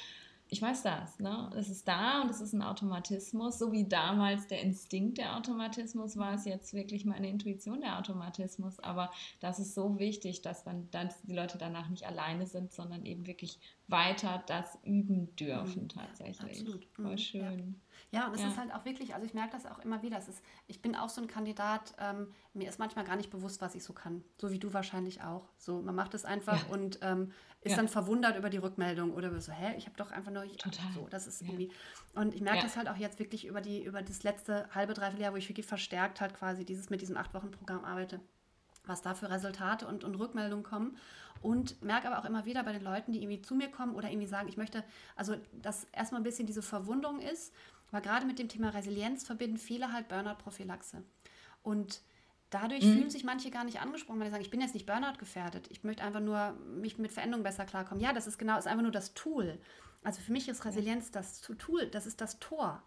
ich 0.49 0.61
weiß 0.61 0.83
das, 0.83 1.19
ne? 1.19 1.49
Es 1.55 1.69
ist 1.69 1.87
da 1.87 2.21
und 2.21 2.29
es 2.29 2.39
ist 2.39 2.53
ein 2.53 2.61
Automatismus, 2.61 3.59
so 3.59 3.71
wie 3.71 3.87
damals 3.87 4.47
der 4.47 4.61
Instinkt 4.61 5.17
der 5.17 5.35
Automatismus 5.35 6.17
war 6.17 6.35
es 6.35 6.45
jetzt 6.45 6.73
wirklich 6.73 7.05
meine 7.05 7.29
Intuition 7.29 7.81
der 7.81 7.99
Automatismus. 7.99 8.79
Aber 8.79 9.11
das 9.41 9.59
ist 9.59 9.73
so 9.73 9.99
wichtig, 9.99 10.41
dass 10.41 10.63
dann 10.63 10.89
dass 10.91 11.21
die 11.23 11.33
Leute 11.33 11.57
danach 11.57 11.89
nicht 11.89 12.05
alleine 12.05 12.45
sind, 12.45 12.71
sondern 12.71 13.05
eben 13.05 13.27
wirklich 13.27 13.59
weiter 13.87 14.43
das 14.47 14.77
üben 14.83 15.35
dürfen 15.35 15.83
mhm. 15.83 15.89
tatsächlich. 15.89 16.59
Absolut. 16.59 16.85
Voll 16.93 17.11
mhm. 17.11 17.17
schön. 17.17 17.59
Ja. 17.59 17.86
Ja, 18.11 18.27
und 18.27 18.35
es 18.35 18.41
ja. 18.41 18.47
ist 18.47 18.57
halt 18.57 18.73
auch 18.73 18.85
wirklich, 18.85 19.13
also 19.13 19.25
ich 19.25 19.33
merke 19.33 19.51
das 19.51 19.65
auch 19.65 19.79
immer 19.79 20.01
wieder. 20.01 20.17
Es 20.17 20.29
ist, 20.29 20.41
ich 20.67 20.81
bin 20.81 20.95
auch 20.95 21.09
so 21.09 21.21
ein 21.21 21.27
Kandidat, 21.27 21.93
ähm, 21.99 22.33
mir 22.53 22.69
ist 22.69 22.79
manchmal 22.79 23.03
gar 23.03 23.17
nicht 23.17 23.29
bewusst, 23.29 23.61
was 23.61 23.75
ich 23.75 23.83
so 23.83 23.91
kann. 23.91 24.23
So 24.39 24.51
wie 24.51 24.59
du 24.59 24.73
wahrscheinlich 24.73 25.23
auch. 25.23 25.49
So, 25.57 25.81
man 25.81 25.93
macht 25.93 26.13
es 26.13 26.23
einfach 26.23 26.67
ja. 26.67 26.73
und 26.73 26.99
ähm, 27.01 27.31
ist 27.61 27.77
dann 27.77 27.89
verwundert 27.89 28.37
über 28.37 28.49
die 28.49 28.57
Rückmeldung 28.57 29.13
oder 29.13 29.41
so, 29.41 29.51
hä, 29.51 29.75
ich 29.77 29.87
habe 29.87 29.97
doch 29.97 30.11
einfach 30.11 30.31
nur 30.31 30.45
ich, 30.45 30.55
Total. 30.55 30.85
so, 30.93 31.07
das 31.09 31.27
ist 31.27 31.41
irgendwie. 31.41 31.69
Und 32.15 32.33
ich 32.33 32.39
merke 32.39 32.61
das 32.61 32.77
halt 32.77 32.87
auch 32.87 32.95
jetzt 32.95 33.19
wirklich 33.19 33.45
über 33.45 33.59
die, 33.59 33.83
über 33.83 34.01
das 34.01 34.23
letzte 34.23 34.69
halbe, 34.73 34.93
dreiviertel 34.93 35.23
Jahr, 35.23 35.33
wo 35.33 35.37
ich 35.37 35.49
wirklich 35.49 35.65
verstärkt 35.65 36.21
halt 36.21 36.33
quasi 36.33 36.63
dieses 36.63 36.89
mit 36.89 37.01
diesem 37.01 37.17
acht 37.17 37.33
Wochen 37.33 37.51
Programm 37.51 37.83
arbeite 37.83 38.21
was 38.87 39.01
da 39.01 39.13
für 39.13 39.29
Resultate 39.29 39.87
und, 39.87 40.03
und 40.03 40.15
Rückmeldungen 40.15 40.63
kommen. 40.63 40.97
Und 41.41 41.83
merke 41.83 42.07
aber 42.07 42.19
auch 42.19 42.25
immer 42.25 42.45
wieder 42.45 42.63
bei 42.63 42.71
den 42.71 42.83
Leuten, 42.83 43.11
die 43.11 43.21
irgendwie 43.21 43.41
zu 43.41 43.53
mir 43.53 43.69
kommen 43.69 43.93
oder 43.93 44.09
irgendwie 44.09 44.27
sagen, 44.27 44.47
ich 44.47 44.57
möchte, 44.57 44.83
also 45.15 45.35
dass 45.51 45.83
erstmal 45.91 46.21
ein 46.21 46.23
bisschen 46.23 46.47
diese 46.47 46.63
Verwunderung 46.63 47.19
ist, 47.19 47.53
weil 47.91 48.01
gerade 48.01 48.25
mit 48.25 48.39
dem 48.39 48.49
Thema 48.49 48.69
Resilienz 48.69 49.25
verbinden 49.25 49.57
viele 49.57 49.91
halt 49.91 50.07
Burnout-Prophylaxe. 50.07 51.03
Und 51.63 52.01
dadurch 52.49 52.83
mhm. 52.83 52.93
fühlen 52.93 53.09
sich 53.09 53.23
manche 53.23 53.51
gar 53.51 53.63
nicht 53.63 53.81
angesprochen, 53.81 54.19
weil 54.19 54.27
sie 54.27 54.31
sagen, 54.31 54.43
ich 54.43 54.51
bin 54.51 54.61
jetzt 54.61 54.73
nicht 54.73 54.85
Burnout 54.85 55.17
gefährdet, 55.19 55.67
ich 55.69 55.83
möchte 55.83 56.03
einfach 56.03 56.21
nur 56.21 56.53
mich 56.53 56.97
mit 56.97 57.11
Veränderungen 57.11 57.43
besser 57.43 57.65
klarkommen. 57.65 58.03
Ja, 58.03 58.13
das 58.13 58.27
ist 58.27 58.37
genau, 58.37 58.57
ist 58.57 58.67
einfach 58.67 58.83
nur 58.83 58.91
das 58.91 59.13
Tool. 59.13 59.59
Also 60.03 60.21
für 60.21 60.31
mich 60.31 60.47
ist 60.47 60.63
Resilienz 60.65 61.11
das 61.11 61.41
Tool, 61.41 61.87
das 61.87 62.05
ist 62.05 62.21
das 62.21 62.39
Tor 62.39 62.83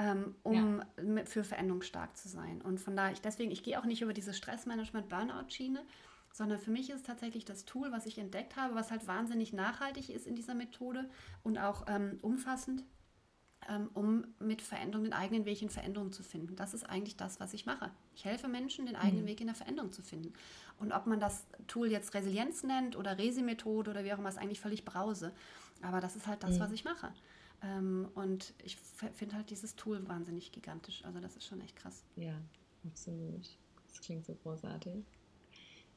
ähm, 0.00 0.34
um 0.42 0.82
ja. 0.96 1.24
für 1.24 1.44
Veränderung 1.44 1.82
stark 1.82 2.16
zu 2.16 2.28
sein. 2.28 2.62
Und 2.62 2.80
von 2.80 2.96
daher, 2.96 3.12
ich, 3.12 3.20
deswegen, 3.20 3.50
ich 3.50 3.62
gehe 3.62 3.78
auch 3.78 3.84
nicht 3.84 4.02
über 4.02 4.12
diese 4.12 4.32
Stressmanagement-Burnout-Schiene, 4.32 5.84
sondern 6.32 6.58
für 6.58 6.70
mich 6.70 6.90
ist 6.90 6.96
es 6.96 7.02
tatsächlich 7.02 7.44
das 7.44 7.64
Tool, 7.64 7.90
was 7.90 8.06
ich 8.06 8.18
entdeckt 8.18 8.56
habe, 8.56 8.74
was 8.74 8.90
halt 8.90 9.06
wahnsinnig 9.06 9.52
nachhaltig 9.52 10.10
ist 10.10 10.26
in 10.26 10.36
dieser 10.36 10.54
Methode 10.54 11.10
und 11.42 11.58
auch 11.58 11.86
ähm, 11.88 12.18
umfassend, 12.22 12.84
um 13.94 14.24
mit 14.38 14.62
Veränderung 14.62 15.04
den 15.04 15.12
eigenen 15.12 15.44
Weg 15.44 15.62
in 15.62 15.70
Veränderung 15.70 16.12
zu 16.12 16.22
finden. 16.22 16.56
Das 16.56 16.74
ist 16.74 16.84
eigentlich 16.88 17.16
das, 17.16 17.40
was 17.40 17.54
ich 17.54 17.66
mache. 17.66 17.90
Ich 18.14 18.24
helfe 18.24 18.48
Menschen, 18.48 18.86
den 18.86 18.96
eigenen 18.96 19.24
mhm. 19.24 19.28
Weg 19.28 19.40
in 19.40 19.46
der 19.46 19.54
Veränderung 19.54 19.92
zu 19.92 20.02
finden. 20.02 20.32
Und 20.78 20.92
ob 20.92 21.06
man 21.06 21.20
das 21.20 21.46
Tool 21.66 21.90
jetzt 21.90 22.14
Resilienz 22.14 22.62
nennt 22.62 22.96
oder 22.96 23.18
Resi-Methode 23.18 23.90
oder 23.90 24.04
wie 24.04 24.12
auch 24.12 24.18
immer, 24.18 24.28
ist 24.28 24.38
eigentlich 24.38 24.60
völlig 24.60 24.84
Brause. 24.84 25.32
Aber 25.82 26.00
das 26.00 26.16
ist 26.16 26.26
halt 26.26 26.42
das, 26.42 26.56
mhm. 26.56 26.60
was 26.60 26.72
ich 26.72 26.84
mache. 26.84 27.12
Ähm, 27.62 28.08
und 28.14 28.54
ich 28.64 28.76
finde 28.76 29.36
halt 29.36 29.50
dieses 29.50 29.76
Tool 29.76 30.06
wahnsinnig 30.08 30.52
gigantisch. 30.52 31.04
Also 31.04 31.20
das 31.20 31.36
ist 31.36 31.46
schon 31.46 31.60
echt 31.60 31.76
krass. 31.76 32.02
Ja, 32.16 32.34
absolut. 32.86 33.56
Das 33.88 34.00
klingt 34.00 34.24
so 34.24 34.34
großartig. 34.34 35.04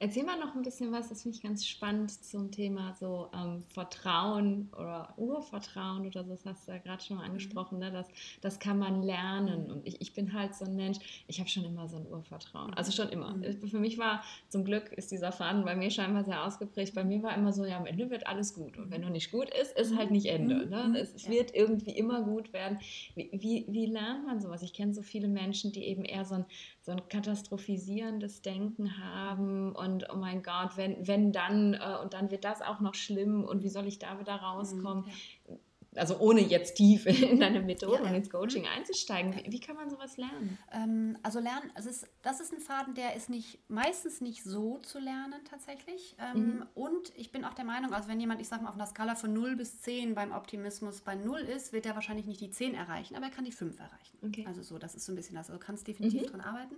Erzähl 0.03 0.25
mal 0.25 0.37
noch 0.37 0.53
ein 0.53 0.63
bisschen 0.63 0.91
was, 0.91 1.07
das 1.07 1.21
finde 1.21 1.37
ich 1.37 1.41
ganz 1.41 1.65
spannend 1.65 2.11
zum 2.11 2.51
Thema 2.51 2.93
so 2.99 3.29
ähm, 3.33 3.63
Vertrauen 3.69 4.67
oder 4.73 5.13
Urvertrauen 5.15 6.05
oder 6.05 6.25
so, 6.25 6.31
das 6.31 6.45
hast 6.45 6.67
du 6.67 6.73
ja 6.73 6.77
gerade 6.79 7.01
schon 7.01 7.15
mal 7.15 7.23
mhm. 7.23 7.29
angesprochen, 7.29 7.79
ne? 7.79 7.89
das, 7.89 8.09
das 8.41 8.59
kann 8.59 8.77
man 8.77 9.01
lernen. 9.01 9.71
Und 9.71 9.87
ich, 9.87 10.01
ich 10.01 10.13
bin 10.13 10.33
halt 10.33 10.55
so 10.55 10.65
ein 10.65 10.75
Mensch, 10.75 10.97
ich 11.27 11.39
habe 11.39 11.47
schon 11.47 11.63
immer 11.63 11.87
so 11.87 11.95
ein 11.95 12.05
Urvertrauen. 12.05 12.73
Also 12.73 12.91
schon 12.91 13.07
immer. 13.13 13.33
Mhm. 13.33 13.65
Für 13.65 13.79
mich 13.79 13.97
war 13.97 14.21
zum 14.49 14.65
Glück 14.65 14.91
ist 14.91 15.09
dieser 15.09 15.31
Faden 15.31 15.63
bei 15.63 15.73
mir 15.73 15.89
scheinbar 15.89 16.25
sehr 16.25 16.43
ausgeprägt. 16.43 16.93
Bei 16.95 17.05
mir 17.05 17.23
war 17.23 17.37
immer 17.37 17.53
so, 17.53 17.63
ja, 17.63 17.77
am 17.77 17.85
Ende 17.85 18.09
wird 18.09 18.27
alles 18.27 18.53
gut. 18.53 18.77
Und 18.77 18.91
wenn 18.91 18.99
noch 18.99 19.09
nicht 19.09 19.31
gut 19.31 19.49
ist, 19.51 19.71
ist 19.77 19.95
halt 19.95 20.11
nicht 20.11 20.25
Ende. 20.25 20.65
Mhm. 20.65 20.69
Ne? 20.69 20.83
Mhm. 20.89 20.95
Es, 20.95 21.13
es 21.13 21.29
wird 21.29 21.55
irgendwie 21.55 21.91
immer 21.91 22.23
gut 22.23 22.51
werden. 22.51 22.77
Wie, 23.15 23.29
wie, 23.31 23.65
wie 23.69 23.85
lernt 23.85 24.25
man 24.25 24.41
sowas? 24.41 24.63
Ich 24.63 24.73
kenne 24.73 24.93
so 24.93 25.01
viele 25.01 25.29
Menschen, 25.29 25.71
die 25.71 25.85
eben 25.85 26.03
eher 26.03 26.25
so 26.25 26.35
ein 26.35 26.45
so 26.83 26.91
ein 26.91 27.07
katastrophisierendes 27.07 28.41
Denken 28.41 28.97
haben 28.97 29.73
und 29.73 30.05
oh 30.11 30.17
mein 30.17 30.43
Gott, 30.43 30.75
wenn, 30.75 31.07
wenn 31.07 31.31
dann 31.31 31.75
äh, 31.75 31.97
und 32.03 32.13
dann 32.13 32.29
wird 32.29 32.43
das 32.43 32.61
auch 32.61 32.81
noch 32.81 32.93
schlimm 32.93 33.45
und 33.45 33.63
wie 33.63 33.69
soll 33.69 33.87
ich 33.87 33.99
da 33.99 34.19
wieder 34.19 34.35
rauskommen? 34.35 35.05
Mhm, 35.05 35.11
ja 35.47 35.55
also 35.95 36.17
ohne 36.19 36.41
jetzt 36.41 36.75
tief 36.75 37.05
in 37.05 37.39
deine 37.39 37.61
Methode 37.61 38.03
ja, 38.03 38.09
und 38.09 38.15
ins 38.15 38.29
Coaching 38.29 38.65
einzusteigen, 38.67 39.35
wie, 39.35 39.51
wie, 39.51 39.59
kann 39.59 39.75
man 39.75 39.89
sowas 39.89 40.17
lernen? 40.17 40.57
Ähm, 40.71 41.17
also 41.23 41.39
lernen, 41.39 41.71
also 41.75 41.89
ist, 41.89 42.07
das 42.21 42.39
ist 42.39 42.53
ein 42.53 42.59
Faden, 42.59 42.95
der 42.95 43.15
ist 43.15 43.29
nicht 43.29 43.59
meistens 43.69 44.21
nicht 44.21 44.43
so 44.43 44.79
zu 44.79 44.99
lernen 44.99 45.41
tatsächlich. 45.49 46.15
Ähm, 46.19 46.45
mhm. 46.45 46.65
Und 46.73 47.11
ich 47.15 47.31
bin 47.31 47.45
auch 47.45 47.53
der 47.53 47.65
Meinung, 47.65 47.93
also 47.93 48.09
wenn 48.09 48.19
jemand, 48.19 48.41
ich 48.41 48.47
sage 48.47 48.63
mal, 48.63 48.69
auf 48.69 48.75
einer 48.75 48.87
Skala 48.87 49.15
von 49.15 49.33
0 49.33 49.55
bis 49.55 49.81
10 49.81 50.15
beim 50.15 50.31
Optimismus 50.31 51.01
bei 51.01 51.15
0 51.15 51.39
ist, 51.39 51.73
wird 51.73 51.85
er 51.85 51.95
wahrscheinlich 51.95 52.25
nicht 52.25 52.41
die 52.41 52.49
10 52.49 52.75
erreichen, 52.75 53.15
aber 53.15 53.25
er 53.25 53.31
kann 53.31 53.45
die 53.45 53.51
5 53.51 53.79
erreichen. 53.79 54.17
Okay. 54.21 54.45
Also 54.47 54.61
so, 54.61 54.77
das 54.77 54.95
ist 54.95 55.05
so 55.05 55.11
ein 55.11 55.15
bisschen 55.15 55.35
das. 55.35 55.49
Also 55.49 55.59
du 55.59 55.65
kannst 55.65 55.87
definitiv 55.87 56.23
mhm. 56.23 56.27
dran 56.27 56.41
arbeiten. 56.41 56.75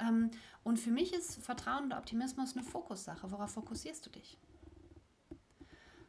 Ähm, 0.00 0.30
und 0.64 0.78
für 0.78 0.90
mich 0.90 1.12
ist 1.14 1.42
Vertrauen 1.42 1.84
und 1.84 1.92
Optimismus 1.92 2.56
eine 2.56 2.64
Fokussache. 2.64 3.30
Worauf 3.30 3.50
fokussierst 3.52 4.04
du 4.06 4.10
dich? 4.10 4.38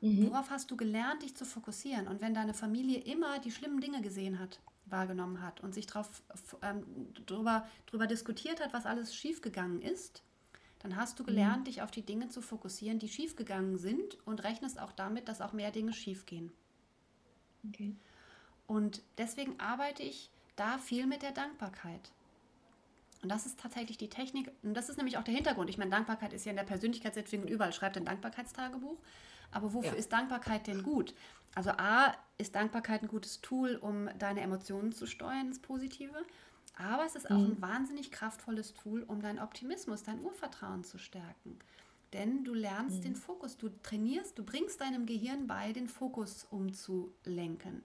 Mhm. 0.01 0.29
Worauf 0.29 0.49
hast 0.49 0.71
du 0.71 0.77
gelernt, 0.77 1.23
dich 1.23 1.35
zu 1.35 1.45
fokussieren? 1.45 2.07
Und 2.07 2.21
wenn 2.21 2.33
deine 2.33 2.53
Familie 2.53 2.99
immer 2.99 3.39
die 3.39 3.51
schlimmen 3.51 3.81
Dinge 3.81 4.01
gesehen 4.01 4.39
hat, 4.39 4.59
wahrgenommen 4.85 5.41
hat 5.41 5.61
und 5.61 5.73
sich 5.73 5.85
drauf, 5.85 6.23
ähm, 6.61 6.83
drüber, 7.25 7.67
drüber 7.85 8.07
diskutiert 8.07 8.61
hat, 8.61 8.73
was 8.73 8.85
alles 8.85 9.13
schiefgegangen 9.13 9.81
ist, 9.81 10.23
dann 10.79 10.95
hast 10.95 11.19
du 11.19 11.23
gelernt, 11.23 11.61
mhm. 11.61 11.63
dich 11.65 11.81
auf 11.81 11.91
die 11.91 12.05
Dinge 12.05 12.29
zu 12.29 12.41
fokussieren, 12.41 12.99
die 12.99 13.09
schiefgegangen 13.09 13.77
sind 13.77 14.17
und 14.25 14.43
rechnest 14.43 14.79
auch 14.79 14.93
damit, 14.93 15.27
dass 15.27 15.41
auch 15.41 15.53
mehr 15.53 15.71
Dinge 15.71 15.93
schiefgehen. 15.93 16.51
Okay. 17.67 17.95
Und 18.65 19.01
deswegen 19.17 19.59
arbeite 19.59 20.03
ich 20.03 20.29
da 20.55 20.77
viel 20.77 21.05
mit 21.05 21.21
der 21.21 21.31
Dankbarkeit. 21.31 22.11
Und 23.21 23.29
das 23.29 23.45
ist 23.45 23.59
tatsächlich 23.59 23.97
die 23.97 24.09
Technik, 24.09 24.49
und 24.63 24.73
das 24.73 24.87
ist 24.87 24.95
nämlich 24.95 25.17
auch 25.17 25.23
der 25.23 25.33
Hintergrund. 25.33 25.69
Ich 25.69 25.77
meine, 25.77 25.91
Dankbarkeit 25.91 26.31
ist 26.31 26.45
ja 26.45 26.51
in 26.51 26.55
der 26.55 26.63
Persönlichkeitsentwicklung 26.63 27.49
überall, 27.49 27.73
schreibt 27.73 27.97
ein 27.97 28.05
Dankbarkeitstagebuch. 28.05 28.97
Aber 29.51 29.73
wofür 29.73 29.91
ja. 29.91 29.97
ist 29.97 30.11
Dankbarkeit 30.11 30.67
denn 30.67 30.83
gut? 30.83 31.13
Also 31.55 31.71
A, 31.71 32.13
ist 32.37 32.55
Dankbarkeit 32.55 33.01
ein 33.01 33.07
gutes 33.07 33.41
Tool, 33.41 33.75
um 33.75 34.09
deine 34.17 34.41
Emotionen 34.41 34.91
zu 34.91 35.05
steuern, 35.07 35.47
ins 35.47 35.59
Positive. 35.59 36.25
Aber 36.77 37.05
es 37.05 37.15
ist 37.15 37.29
auch 37.29 37.37
mhm. 37.37 37.51
ein 37.51 37.61
wahnsinnig 37.61 38.11
kraftvolles 38.11 38.73
Tool, 38.73 39.03
um 39.03 39.21
deinen 39.21 39.39
Optimismus, 39.39 40.03
dein 40.03 40.21
Urvertrauen 40.21 40.83
zu 40.83 40.97
stärken. 40.97 41.59
Denn 42.13 42.43
du 42.43 42.53
lernst 42.53 42.99
mhm. 42.99 43.03
den 43.03 43.15
Fokus, 43.15 43.57
du 43.57 43.69
trainierst, 43.83 44.37
du 44.37 44.43
bringst 44.43 44.81
deinem 44.81 45.05
Gehirn 45.05 45.47
bei, 45.47 45.73
den 45.73 45.87
Fokus 45.87 46.47
umzulenken. 46.49 47.83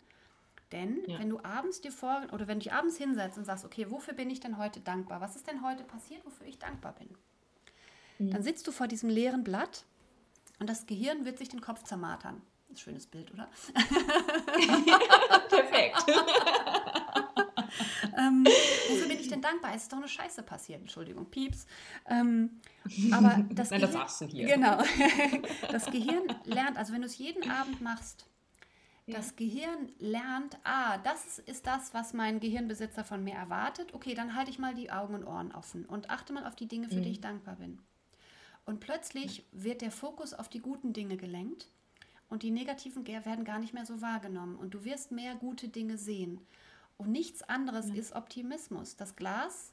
Denn 0.72 1.02
ja. 1.06 1.18
wenn 1.18 1.28
du 1.28 1.40
abends 1.44 1.80
dir 1.80 1.92
vor 1.92 2.22
oder 2.32 2.46
wenn 2.46 2.58
du 2.58 2.64
dich 2.64 2.72
abends 2.72 2.96
hinsetzt 2.96 3.36
und 3.36 3.44
sagst, 3.44 3.64
okay, 3.64 3.90
wofür 3.90 4.14
bin 4.14 4.30
ich 4.30 4.40
denn 4.40 4.56
heute 4.56 4.80
dankbar? 4.80 5.20
Was 5.20 5.36
ist 5.36 5.46
denn 5.46 5.62
heute 5.62 5.84
passiert, 5.84 6.24
wofür 6.24 6.46
ich 6.46 6.58
dankbar 6.58 6.94
bin? 6.94 7.08
Mhm. 8.18 8.30
Dann 8.30 8.42
sitzt 8.42 8.66
du 8.66 8.72
vor 8.72 8.88
diesem 8.88 9.10
leeren 9.10 9.44
Blatt 9.44 9.84
und 10.58 10.68
das 10.68 10.86
Gehirn 10.86 11.24
wird 11.24 11.38
sich 11.38 11.48
den 11.48 11.60
Kopf 11.60 11.84
zermartern. 11.84 12.42
Ein 12.70 12.76
schönes 12.76 13.06
Bild, 13.06 13.32
oder? 13.32 13.48
Perfekt. 15.48 16.04
ähm, 18.18 18.44
wofür 18.44 19.08
bin 19.08 19.20
ich 19.20 19.28
denn 19.28 19.40
dankbar? 19.40 19.72
Es 19.74 19.82
ist 19.82 19.92
doch 19.92 19.98
eine 19.98 20.08
Scheiße 20.08 20.42
passiert. 20.42 20.80
Entschuldigung, 20.80 21.30
Pieps. 21.30 21.66
Ähm, 22.08 22.60
aber 23.12 23.44
das, 23.50 23.70
Nein, 23.70 23.80
Gehirn, 23.80 23.92
das 23.92 24.18
du 24.18 24.26
hier. 24.26 24.46
Genau. 24.46 24.78
das 25.70 25.86
Gehirn 25.86 26.24
lernt, 26.44 26.76
also 26.76 26.92
wenn 26.92 27.02
du 27.02 27.06
es 27.06 27.18
jeden 27.18 27.48
Abend 27.50 27.80
machst, 27.80 28.26
ja. 29.06 29.16
das 29.16 29.36
Gehirn 29.36 29.90
lernt, 29.98 30.58
ah, 30.64 30.98
das 30.98 31.38
ist 31.38 31.66
das, 31.66 31.94
was 31.94 32.12
mein 32.12 32.40
Gehirnbesitzer 32.40 33.04
von 33.04 33.22
mir 33.22 33.34
erwartet. 33.34 33.94
Okay, 33.94 34.14
dann 34.14 34.34
halte 34.34 34.50
ich 34.50 34.58
mal 34.58 34.74
die 34.74 34.90
Augen 34.90 35.14
und 35.14 35.24
Ohren 35.24 35.52
offen 35.52 35.84
und 35.84 36.10
achte 36.10 36.32
mal 36.32 36.46
auf 36.46 36.56
die 36.56 36.68
Dinge, 36.68 36.88
für 36.88 36.96
mhm. 36.96 37.02
die 37.02 37.10
ich 37.10 37.20
dankbar 37.20 37.56
bin. 37.56 37.80
Und 38.64 38.80
plötzlich 38.80 39.44
wird 39.52 39.82
der 39.82 39.90
Fokus 39.90 40.32
auf 40.32 40.48
die 40.48 40.60
guten 40.60 40.92
Dinge 40.92 41.16
gelenkt 41.16 41.68
und 42.28 42.42
die 42.42 42.50
negativen 42.50 43.06
werden 43.06 43.44
gar 43.44 43.58
nicht 43.58 43.74
mehr 43.74 43.86
so 43.86 44.00
wahrgenommen 44.00 44.56
und 44.56 44.72
du 44.74 44.84
wirst 44.84 45.12
mehr 45.12 45.34
gute 45.34 45.68
Dinge 45.68 45.98
sehen. 45.98 46.40
Und 46.96 47.10
nichts 47.10 47.42
anderes 47.42 47.88
ja. 47.88 47.94
ist 47.94 48.14
Optimismus. 48.14 48.96
Das 48.96 49.16
Glas, 49.16 49.72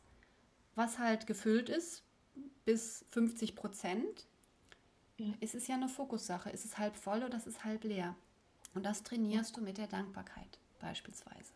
was 0.76 1.00
halt 1.00 1.28
gefüllt 1.28 1.70
ist 1.70 2.04
bis 2.66 3.06
50 3.12 3.56
Prozent, 3.56 4.28
ja. 5.18 5.34
ist 5.40 5.56
es 5.56 5.68
ja 5.68 5.76
eine 5.76 5.88
Fokussache. 5.88 6.50
Ist 6.50 6.66
es 6.66 6.78
halb 6.78 6.96
voll 6.96 7.24
oder 7.24 7.38
ist 7.38 7.48
es 7.48 7.64
halb 7.64 7.84
leer? 7.84 8.16
Und 8.74 8.86
das 8.86 9.04
trainierst 9.04 9.52
ja. 9.52 9.60
du 9.60 9.66
mit 9.66 9.78
der 9.78 9.88
Dankbarkeit 9.88 10.60
beispielsweise. 10.80 11.54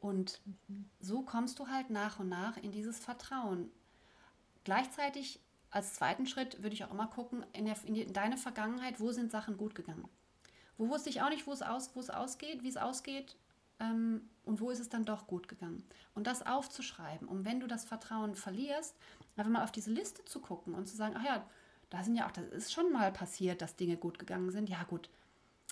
Und 0.00 0.40
mhm. 0.44 0.88
so 1.00 1.22
kommst 1.22 1.58
du 1.58 1.68
halt 1.68 1.90
nach 1.90 2.20
und 2.20 2.28
nach 2.28 2.56
in 2.58 2.70
dieses 2.70 2.98
Vertrauen. 2.98 3.70
Gleichzeitig 4.64 5.40
als 5.70 5.94
zweiten 5.94 6.26
Schritt 6.26 6.62
würde 6.62 6.74
ich 6.74 6.84
auch 6.84 6.90
immer 6.90 7.06
gucken, 7.06 7.44
in, 7.52 7.66
der, 7.66 7.76
in, 7.84 7.94
die, 7.94 8.02
in 8.02 8.12
deine 8.12 8.36
Vergangenheit, 8.36 9.00
wo 9.00 9.12
sind 9.12 9.30
Sachen 9.30 9.56
gut 9.56 9.74
gegangen? 9.74 10.08
Wo 10.76 10.88
wusste 10.88 11.10
ich 11.10 11.20
auch 11.22 11.28
nicht, 11.28 11.46
wo 11.46 11.52
es, 11.52 11.62
aus, 11.62 11.94
wo 11.94 12.00
es 12.00 12.10
ausgeht, 12.10 12.62
wie 12.62 12.68
es 12.68 12.76
ausgeht 12.76 13.36
ähm, 13.80 14.28
und 14.44 14.60
wo 14.60 14.70
ist 14.70 14.78
es 14.78 14.88
dann 14.88 15.04
doch 15.04 15.26
gut 15.26 15.48
gegangen? 15.48 15.84
Und 16.14 16.26
das 16.26 16.46
aufzuschreiben, 16.46 17.28
um 17.28 17.44
wenn 17.44 17.60
du 17.60 17.66
das 17.66 17.84
Vertrauen 17.84 18.34
verlierst, 18.34 18.96
einfach 19.36 19.50
mal 19.50 19.64
auf 19.64 19.72
diese 19.72 19.90
Liste 19.90 20.24
zu 20.24 20.40
gucken 20.40 20.74
und 20.74 20.86
zu 20.86 20.96
sagen, 20.96 21.14
ach 21.18 21.24
ja, 21.24 21.44
da 21.90 22.02
sind 22.04 22.16
ja 22.16 22.26
auch, 22.26 22.32
das 22.32 22.46
ist 22.46 22.72
schon 22.72 22.92
mal 22.92 23.12
passiert, 23.12 23.62
dass 23.62 23.76
Dinge 23.76 23.96
gut 23.96 24.18
gegangen 24.18 24.50
sind. 24.50 24.68
Ja 24.68 24.82
gut, 24.84 25.10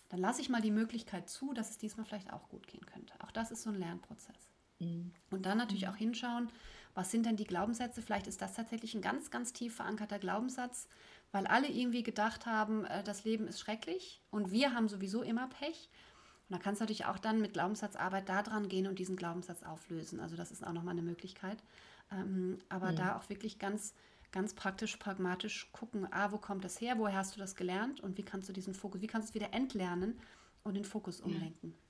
dann 0.09 0.21
lasse 0.21 0.41
ich 0.41 0.49
mal 0.49 0.63
die 0.63 0.71
Möglichkeit 0.71 1.29
zu, 1.29 1.53
dass 1.53 1.71
es 1.71 1.79
diesmal 1.79 2.07
vielleicht 2.07 2.33
auch 2.33 2.49
gut 2.49 2.67
gehen 2.67 2.85
könnte. 2.87 3.15
Auch 3.21 3.31
das 3.31 3.51
ist 3.51 3.63
so 3.63 3.71
ein 3.71 3.79
Lernprozess. 3.79 4.51
Mhm. 4.79 5.13
Und 5.31 5.47
dann 5.47 5.59
natürlich 5.59 5.85
mhm. 5.85 5.91
auch 5.91 5.97
hinschauen, 5.97 6.49
was 6.97 7.11
sind 7.11 7.27
denn 7.27 7.37
die 7.37 7.45
Glaubenssätze? 7.45 8.01
Vielleicht 8.01 8.27
ist 8.27 8.41
das 8.41 8.55
tatsächlich 8.55 8.95
ein 8.95 9.03
ganz, 9.03 9.31
ganz 9.31 9.53
tief 9.53 9.77
verankerter 9.77 10.19
Glaubenssatz, 10.19 10.89
weil 11.31 11.47
alle 11.47 11.69
irgendwie 11.69 12.03
gedacht 12.03 12.47
haben, 12.47 12.87
äh, 12.87 13.05
das 13.05 13.25
Leben 13.25 13.47
ist 13.47 13.61
schrecklich 13.61 14.23
und 14.31 14.51
wir 14.51 14.73
haben 14.73 14.89
sowieso 14.89 15.23
immer 15.23 15.47
Pech. 15.49 15.91
Und 16.49 16.57
da 16.57 16.59
kannst 16.59 16.81
du 16.81 16.85
natürlich 16.85 17.05
auch 17.05 17.19
dann 17.19 17.41
mit 17.41 17.53
Glaubenssatzarbeit 17.53 18.29
da 18.29 18.43
dran 18.43 18.69
gehen 18.69 18.87
und 18.87 18.99
diesen 18.99 19.17
Glaubenssatz 19.17 19.63
auflösen. 19.63 20.21
Also 20.21 20.37
das 20.37 20.51
ist 20.51 20.67
auch 20.67 20.73
nochmal 20.73 20.93
eine 20.93 21.03
Möglichkeit. 21.03 21.63
Ähm, 22.11 22.61
aber 22.71 22.93
mhm. 22.93 22.97
da 22.97 23.17
auch 23.17 23.29
wirklich 23.29 23.59
ganz, 23.59 23.93
ganz 24.33 24.55
praktisch, 24.55 24.97
pragmatisch 24.97 25.71
gucken, 25.73 26.09
ah, 26.13 26.33
wo 26.33 26.39
kommt 26.39 26.65
das 26.65 26.81
her, 26.81 26.95
woher 26.97 27.19
hast 27.19 27.37
du 27.37 27.41
das 27.41 27.57
gelernt 27.57 28.01
und 28.01 28.17
wie 28.17 28.23
kannst 28.23 28.49
du 28.49 28.55
diesen 28.55 28.75
Fokus, 28.75 29.03
wie 29.03 29.07
kannst 29.07 29.29
du 29.29 29.31
es 29.33 29.35
wieder 29.35 29.53
entlernen 29.53 30.19
und 30.63 30.75
den 30.75 30.85
Fokus 30.85 31.21
umlenken. 31.21 31.71
Ja. 31.71 31.86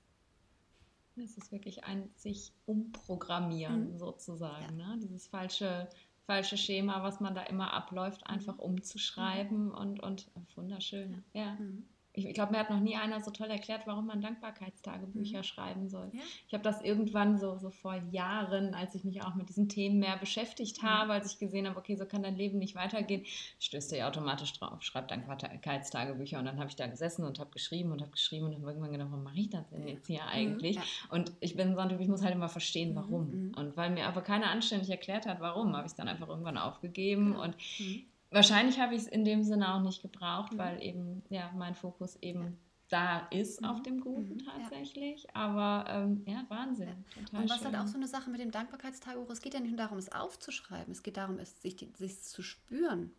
Es 1.23 1.37
ist 1.37 1.51
wirklich 1.51 1.83
ein 1.83 2.09
sich 2.15 2.53
umprogrammieren 2.65 3.93
mhm. 3.93 3.97
sozusagen. 3.97 4.79
Ja. 4.79 4.95
Ne? 4.95 4.99
Dieses 5.01 5.27
falsche, 5.27 5.89
falsche 6.25 6.57
Schema, 6.57 7.03
was 7.03 7.19
man 7.19 7.35
da 7.35 7.43
immer 7.43 7.73
abläuft, 7.73 8.21
mhm. 8.21 8.33
einfach 8.33 8.57
umzuschreiben 8.57 9.67
mhm. 9.67 9.73
und, 9.73 9.99
und 10.01 10.29
wunderschön. 10.55 11.23
Ja. 11.33 11.41
ja. 11.41 11.55
Mhm 11.55 11.87
ich, 12.17 12.33
glaube, 12.33 12.51
mir 12.51 12.59
hat 12.59 12.69
noch 12.69 12.79
nie 12.79 12.95
einer 12.95 13.21
so 13.21 13.29
toll 13.29 13.49
erklärt, 13.49 13.85
warum 13.85 14.07
man 14.07 14.21
Dankbarkeitstagebücher 14.21 15.39
mhm. 15.39 15.43
schreiben 15.43 15.89
soll. 15.89 16.09
Ja? 16.13 16.21
Ich 16.47 16.53
habe 16.53 16.63
das 16.63 16.81
irgendwann 16.81 17.37
so, 17.37 17.57
so 17.57 17.69
vor 17.69 17.95
Jahren, 18.11 18.73
als 18.73 18.95
ich 18.95 19.03
mich 19.03 19.21
auch 19.21 19.35
mit 19.35 19.49
diesen 19.49 19.69
Themen 19.69 19.99
mehr 19.99 20.17
beschäftigt 20.17 20.81
mhm. 20.81 20.87
habe, 20.87 21.13
als 21.13 21.31
ich 21.31 21.39
gesehen 21.39 21.67
habe, 21.67 21.77
okay, 21.77 21.95
so 21.95 22.05
kann 22.05 22.23
dein 22.23 22.35
Leben 22.35 22.57
nicht 22.57 22.75
weitergehen, 22.75 23.23
stößt 23.59 23.91
ja 23.91 24.07
automatisch 24.07 24.53
drauf, 24.53 24.81
schreibt 24.81 25.11
Dankbarkeitstagebücher. 25.11 26.39
Und 26.39 26.45
dann 26.45 26.57
habe 26.57 26.69
ich 26.69 26.75
da 26.75 26.87
gesessen 26.87 27.23
und 27.23 27.39
habe 27.39 27.51
geschrieben 27.51 27.91
und 27.91 28.01
habe 28.01 28.11
geschrieben 28.11 28.47
und 28.47 28.55
habe 28.55 28.65
irgendwann 28.65 28.91
gedacht, 28.91 29.09
warum 29.11 29.23
mache 29.23 29.39
ich 29.39 29.49
das 29.49 29.69
denn 29.69 29.87
jetzt 29.87 30.07
hier 30.07 30.23
mhm. 30.23 30.29
eigentlich? 30.29 30.75
Ja. 30.77 30.83
Und 31.09 31.31
ich 31.39 31.55
bin 31.55 31.75
so 31.75 31.81
ein 31.81 31.89
Typ, 31.89 31.99
ich 31.99 32.07
muss 32.07 32.23
halt 32.23 32.33
immer 32.33 32.49
verstehen, 32.49 32.95
warum. 32.95 33.29
Mhm. 33.29 33.53
Und 33.55 33.77
weil 33.77 33.91
mir 33.91 34.07
aber 34.07 34.21
keiner 34.21 34.49
anständig 34.49 34.89
erklärt 34.89 35.27
hat, 35.27 35.39
warum, 35.39 35.75
habe 35.75 35.85
ich 35.85 35.91
es 35.91 35.95
dann 35.95 36.07
einfach 36.07 36.27
irgendwann 36.27 36.57
aufgegeben 36.57 37.35
und 37.35 37.55
mhm. 37.79 38.05
Wahrscheinlich 38.29 38.79
habe 38.79 38.95
ich 38.95 39.03
es 39.03 39.07
in 39.07 39.23
dem 39.23 39.43
Sinne 39.43 39.73
auch 39.73 39.81
nicht 39.81 40.01
gebraucht, 40.01 40.53
mhm. 40.53 40.57
weil 40.57 40.83
eben 40.83 41.23
ja 41.29 41.51
mein 41.55 41.75
Fokus 41.75 42.17
eben 42.17 42.41
ja. 42.41 42.51
da 42.89 43.19
ist 43.29 43.61
mhm. 43.61 43.67
auf 43.67 43.81
dem 43.81 44.01
Guten 44.01 44.35
mhm. 44.35 44.45
tatsächlich. 44.45 45.23
Ja. 45.23 45.29
Aber 45.33 45.89
ähm, 45.89 46.23
ja, 46.25 46.43
Wahnsinn. 46.49 47.05
Ja. 47.31 47.39
Und 47.39 47.49
was 47.49 47.59
schön. 47.59 47.67
halt 47.67 47.77
auch 47.77 47.87
so 47.87 47.97
eine 47.97 48.07
Sache 48.07 48.29
mit 48.29 48.41
dem 48.41 48.51
Dankbarkeitstagebuch, 48.51 49.29
es 49.29 49.41
geht 49.41 49.53
ja 49.53 49.59
nicht 49.59 49.71
nur 49.71 49.77
darum, 49.77 49.97
es 49.97 50.11
aufzuschreiben, 50.11 50.91
es 50.91 51.03
geht 51.03 51.17
darum, 51.17 51.39
es 51.39 51.61
sich, 51.61 51.77
sich 51.97 52.21
zu 52.21 52.41
spüren. 52.41 53.11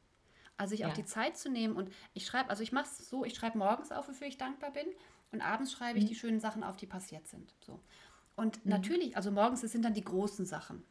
Also 0.58 0.70
sich 0.70 0.84
auch 0.86 0.92
die 0.92 1.04
Zeit 1.04 1.36
zu 1.36 1.48
nehmen 1.48 1.76
und 1.76 1.88
ich 2.14 2.26
schreibe, 2.26 2.50
also 2.50 2.64
ich 2.64 2.72
mache 2.72 2.86
es 2.86 3.08
so, 3.08 3.24
ich 3.24 3.36
schreibe 3.36 3.58
morgens 3.58 3.92
auf, 3.92 4.08
wofür 4.08 4.26
ich 4.26 4.38
dankbar 4.38 4.72
bin 4.72 4.86
und 5.30 5.40
abends 5.40 5.70
schreibe 5.70 5.98
ich 5.98 6.04
mhm. 6.04 6.08
die 6.08 6.14
schönen 6.16 6.40
Sachen 6.40 6.64
auf, 6.64 6.76
die 6.76 6.86
passiert 6.86 7.28
sind. 7.28 7.54
So. 7.60 7.78
Und 8.34 8.64
mhm. 8.64 8.72
natürlich, 8.72 9.16
also 9.16 9.30
morgens, 9.30 9.60
das 9.60 9.70
sind 9.70 9.84
dann 9.84 9.94
die 9.94 10.04
großen 10.04 10.46
Sachen. 10.46 10.82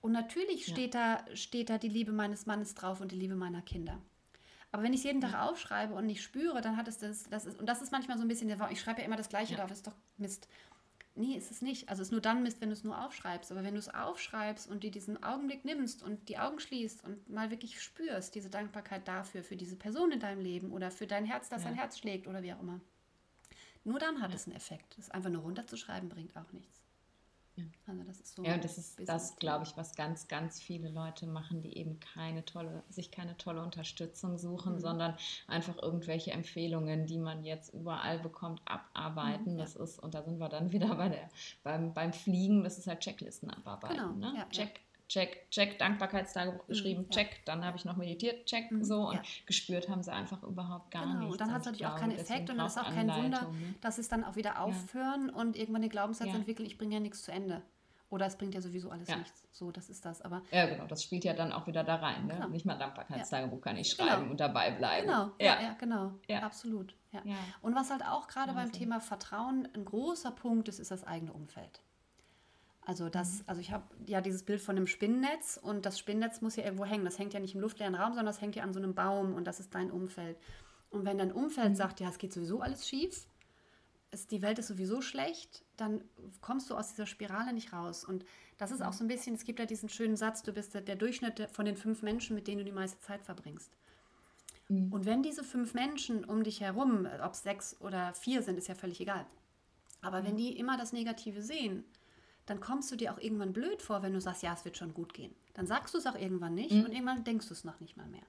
Und 0.00 0.12
natürlich 0.12 0.66
steht, 0.66 0.94
ja. 0.94 1.22
da, 1.26 1.36
steht 1.36 1.70
da 1.70 1.78
die 1.78 1.88
Liebe 1.88 2.12
meines 2.12 2.46
Mannes 2.46 2.74
drauf 2.74 3.00
und 3.00 3.12
die 3.12 3.16
Liebe 3.16 3.34
meiner 3.34 3.62
Kinder. 3.62 4.00
Aber 4.70 4.82
wenn 4.82 4.92
ich 4.92 5.00
es 5.00 5.04
jeden 5.04 5.20
Tag 5.20 5.34
aufschreibe 5.34 5.94
und 5.94 6.06
nicht 6.06 6.22
spüre, 6.22 6.60
dann 6.60 6.76
hat 6.76 6.88
es 6.88 6.98
das, 6.98 7.24
das 7.30 7.46
ist, 7.46 7.58
und 7.58 7.66
das 7.66 7.82
ist 7.82 7.90
manchmal 7.90 8.18
so 8.18 8.24
ein 8.24 8.28
bisschen, 8.28 8.54
ich 8.70 8.80
schreibe 8.80 9.00
ja 9.00 9.06
immer 9.06 9.16
das 9.16 9.28
Gleiche 9.28 9.52
ja. 9.52 9.58
drauf, 9.58 9.68
das 9.68 9.78
ist 9.78 9.86
doch 9.86 9.96
Mist. 10.18 10.48
Nee, 11.14 11.34
ist 11.36 11.50
es 11.50 11.62
nicht. 11.62 11.88
Also 11.88 12.02
es 12.02 12.08
ist 12.08 12.12
nur 12.12 12.20
dann 12.20 12.44
Mist, 12.44 12.60
wenn 12.60 12.68
du 12.68 12.74
es 12.74 12.84
nur 12.84 13.04
aufschreibst. 13.04 13.50
Aber 13.50 13.64
wenn 13.64 13.74
du 13.74 13.80
es 13.80 13.92
aufschreibst 13.92 14.70
und 14.70 14.84
dir 14.84 14.92
diesen 14.92 15.20
Augenblick 15.20 15.64
nimmst 15.64 16.04
und 16.04 16.28
die 16.28 16.38
Augen 16.38 16.60
schließt 16.60 17.02
und 17.02 17.28
mal 17.28 17.50
wirklich 17.50 17.82
spürst, 17.82 18.36
diese 18.36 18.50
Dankbarkeit 18.50 19.08
dafür, 19.08 19.42
für 19.42 19.56
diese 19.56 19.74
Person 19.74 20.12
in 20.12 20.20
deinem 20.20 20.40
Leben 20.40 20.70
oder 20.70 20.92
für 20.92 21.08
dein 21.08 21.24
Herz, 21.24 21.48
das 21.48 21.64
ja. 21.64 21.70
dein 21.70 21.76
Herz 21.76 21.98
schlägt 21.98 22.28
oder 22.28 22.44
wie 22.44 22.52
auch 22.52 22.60
immer. 22.60 22.80
Nur 23.82 23.98
dann 23.98 24.20
hat 24.20 24.30
ja. 24.30 24.36
es 24.36 24.46
einen 24.46 24.54
Effekt. 24.54 24.96
Das 24.96 25.10
einfach 25.10 25.30
nur 25.30 25.42
runterzuschreiben 25.42 26.08
bringt 26.08 26.36
auch 26.36 26.52
nichts. 26.52 26.87
Ja. 27.58 27.64
Also 27.86 28.02
das 28.04 28.20
ist 28.20 28.36
so. 28.36 28.44
Ja, 28.44 28.54
und 28.54 28.64
das 28.64 28.78
ist 28.78 29.00
das, 29.08 29.36
glaube 29.36 29.64
ich, 29.64 29.76
was 29.76 29.96
ganz, 29.96 30.28
ganz 30.28 30.60
viele 30.60 30.88
Leute 30.88 31.26
machen, 31.26 31.60
die 31.60 31.76
eben 31.76 31.98
keine 31.98 32.44
tolle, 32.44 32.84
sich 32.88 33.10
keine 33.10 33.36
tolle 33.36 33.62
Unterstützung 33.62 34.38
suchen, 34.38 34.74
mhm. 34.74 34.80
sondern 34.80 35.16
einfach 35.48 35.76
irgendwelche 35.82 36.30
Empfehlungen, 36.30 37.06
die 37.06 37.18
man 37.18 37.42
jetzt 37.42 37.74
überall 37.74 38.20
bekommt, 38.20 38.62
abarbeiten. 38.64 39.54
Mhm, 39.54 39.58
ja. 39.58 39.64
Das 39.64 39.74
ist, 39.74 39.98
und 39.98 40.14
da 40.14 40.22
sind 40.22 40.38
wir 40.38 40.48
dann 40.48 40.72
wieder 40.72 40.94
bei 40.94 41.08
der, 41.08 41.28
beim, 41.62 41.92
beim 41.92 42.12
Fliegen, 42.12 42.62
das 42.62 42.78
ist 42.78 42.86
halt 42.86 43.00
Checklisten 43.00 43.50
abarbeiten. 43.50 43.96
Genau. 43.96 44.12
Ne? 44.12 44.38
Ja, 44.38 44.48
Check, 44.50 44.80
check, 45.08 45.50
check, 45.50 45.78
Dankbarkeitstagebuch 45.78 46.62
mhm, 46.64 46.68
geschrieben, 46.68 47.02
mhm, 47.02 47.10
check, 47.10 47.44
dann 47.44 47.64
habe 47.64 47.76
ich 47.76 47.84
noch 47.84 47.96
meditiert, 47.96 48.46
check, 48.46 48.70
mhm, 48.70 48.84
so 48.84 49.08
und 49.08 49.16
ja. 49.16 49.22
gespürt 49.46 49.88
haben 49.88 50.02
sie 50.02 50.12
einfach 50.12 50.42
überhaupt 50.42 50.90
gar 50.90 51.04
genau, 51.04 51.18
nichts. 51.20 51.32
Und 51.32 51.40
dann 51.40 51.52
hat 51.52 51.60
es 51.60 51.66
natürlich 51.66 51.86
auch 51.86 51.96
keinen 51.96 52.18
Effekt 52.18 52.50
und 52.50 52.58
dann 52.58 52.66
ist 52.66 52.78
auch 52.78 52.92
kein 52.92 53.08
Wunder, 53.08 53.42
ne? 53.42 53.74
dass 53.80 53.98
es 53.98 54.08
dann 54.08 54.24
auch 54.24 54.36
wieder 54.36 54.60
aufhören 54.60 55.28
ja. 55.28 55.34
und 55.34 55.56
irgendwann 55.56 55.82
den 55.82 55.90
Glaubenssatz 55.90 56.28
ja. 56.28 56.34
entwickeln, 56.34 56.66
ich 56.66 56.78
bringe 56.78 56.94
ja 56.94 57.00
nichts 57.00 57.22
zu 57.22 57.32
Ende. 57.32 57.62
Oder 58.10 58.24
es 58.24 58.36
bringt 58.36 58.54
ja 58.54 58.62
sowieso 58.62 58.90
alles 58.90 59.08
nichts. 59.08 59.46
So, 59.52 59.70
das 59.70 59.90
ist 59.90 60.02
das. 60.06 60.22
Aber 60.22 60.40
ja, 60.50 60.64
genau, 60.64 60.86
das 60.86 61.02
spielt 61.02 61.24
ja 61.24 61.34
dann 61.34 61.52
auch 61.52 61.66
wieder 61.66 61.84
da 61.84 61.96
rein. 61.96 62.26
Ne? 62.26 62.34
Genau. 62.34 62.48
Nicht 62.48 62.64
mal 62.64 62.78
Dankbarkeitstagebuch 62.78 63.60
kann 63.60 63.76
ich 63.76 63.90
schreiben 63.90 64.20
genau. 64.20 64.30
und 64.30 64.40
dabei 64.40 64.70
bleiben. 64.70 65.08
Genau, 65.08 65.30
ja, 65.38 65.60
ja, 65.60 65.76
genau. 65.78 66.12
Absolut. 66.40 66.94
Ja. 67.12 67.20
ja. 67.24 67.36
Und 67.60 67.74
was 67.74 67.90
halt 67.90 68.02
auch 68.02 68.28
gerade 68.28 68.54
beim 68.54 68.72
Thema 68.72 69.00
Vertrauen 69.00 69.68
ein 69.74 69.84
großer 69.84 70.30
Punkt 70.30 70.68
ist, 70.68 70.78
ist 70.78 70.90
das 70.90 71.04
eigene 71.04 71.34
Umfeld. 71.34 71.82
Also 72.88 73.10
das, 73.10 73.40
mhm. 73.40 73.44
also 73.48 73.60
ich 73.60 73.70
habe 73.70 73.84
ja 74.06 74.22
dieses 74.22 74.44
Bild 74.44 74.62
von 74.62 74.74
einem 74.74 74.86
Spinnennetz 74.86 75.60
und 75.62 75.84
das 75.84 75.98
Spinnennetz 75.98 76.40
muss 76.40 76.56
ja 76.56 76.64
irgendwo 76.64 76.86
hängen. 76.86 77.04
Das 77.04 77.18
hängt 77.18 77.34
ja 77.34 77.40
nicht 77.40 77.54
im 77.54 77.60
luftleeren 77.60 77.94
Raum, 77.94 78.12
sondern 78.14 78.24
das 78.24 78.40
hängt 78.40 78.56
ja 78.56 78.62
an 78.62 78.72
so 78.72 78.80
einem 78.80 78.94
Baum 78.94 79.34
und 79.34 79.44
das 79.44 79.60
ist 79.60 79.74
dein 79.74 79.90
Umfeld. 79.90 80.38
Und 80.88 81.04
wenn 81.04 81.18
dein 81.18 81.30
Umfeld 81.30 81.68
mhm. 81.68 81.74
sagt, 81.74 82.00
ja, 82.00 82.08
es 82.08 82.16
geht 82.16 82.32
sowieso 82.32 82.62
alles 82.62 82.88
schief, 82.88 83.28
ist, 84.10 84.30
die 84.30 84.40
Welt 84.40 84.58
ist 84.58 84.68
sowieso 84.68 85.02
schlecht, 85.02 85.66
dann 85.76 86.02
kommst 86.40 86.70
du 86.70 86.76
aus 86.76 86.88
dieser 86.88 87.04
Spirale 87.04 87.52
nicht 87.52 87.74
raus. 87.74 88.04
Und 88.04 88.24
das 88.56 88.70
ist 88.70 88.82
auch 88.82 88.94
so 88.94 89.04
ein 89.04 89.08
bisschen, 89.08 89.34
es 89.34 89.44
gibt 89.44 89.58
ja 89.58 89.66
diesen 89.66 89.90
schönen 89.90 90.16
Satz, 90.16 90.42
du 90.42 90.54
bist 90.54 90.72
der 90.72 90.96
Durchschnitt 90.96 91.46
von 91.52 91.66
den 91.66 91.76
fünf 91.76 92.00
Menschen, 92.00 92.34
mit 92.34 92.48
denen 92.48 92.60
du 92.60 92.64
die 92.64 92.72
meiste 92.72 92.98
Zeit 93.00 93.22
verbringst. 93.22 93.70
Mhm. 94.68 94.90
Und 94.94 95.04
wenn 95.04 95.22
diese 95.22 95.44
fünf 95.44 95.74
Menschen 95.74 96.24
um 96.24 96.42
dich 96.42 96.62
herum, 96.62 97.06
ob 97.22 97.34
es 97.34 97.42
sechs 97.42 97.78
oder 97.82 98.14
vier 98.14 98.42
sind, 98.42 98.56
ist 98.56 98.68
ja 98.68 98.74
völlig 98.74 98.98
egal. 98.98 99.26
Aber 100.00 100.22
mhm. 100.22 100.26
wenn 100.26 100.36
die 100.38 100.56
immer 100.56 100.78
das 100.78 100.94
Negative 100.94 101.42
sehen, 101.42 101.84
dann 102.48 102.60
kommst 102.60 102.90
du 102.90 102.96
dir 102.96 103.12
auch 103.12 103.18
irgendwann 103.18 103.52
blöd 103.52 103.82
vor, 103.82 104.02
wenn 104.02 104.14
du 104.14 104.20
sagst, 104.20 104.42
ja, 104.42 104.54
es 104.54 104.64
wird 104.64 104.78
schon 104.78 104.94
gut 104.94 105.12
gehen. 105.12 105.34
Dann 105.52 105.66
sagst 105.66 105.92
du 105.92 105.98
es 105.98 106.06
auch 106.06 106.14
irgendwann 106.14 106.54
nicht 106.54 106.72
mhm. 106.72 106.84
und 106.84 106.92
irgendwann 106.92 107.22
denkst 107.22 107.46
du 107.48 107.52
es 107.52 107.62
noch 107.62 107.78
nicht 107.80 107.96
mal 107.96 108.06
mehr. 108.06 108.22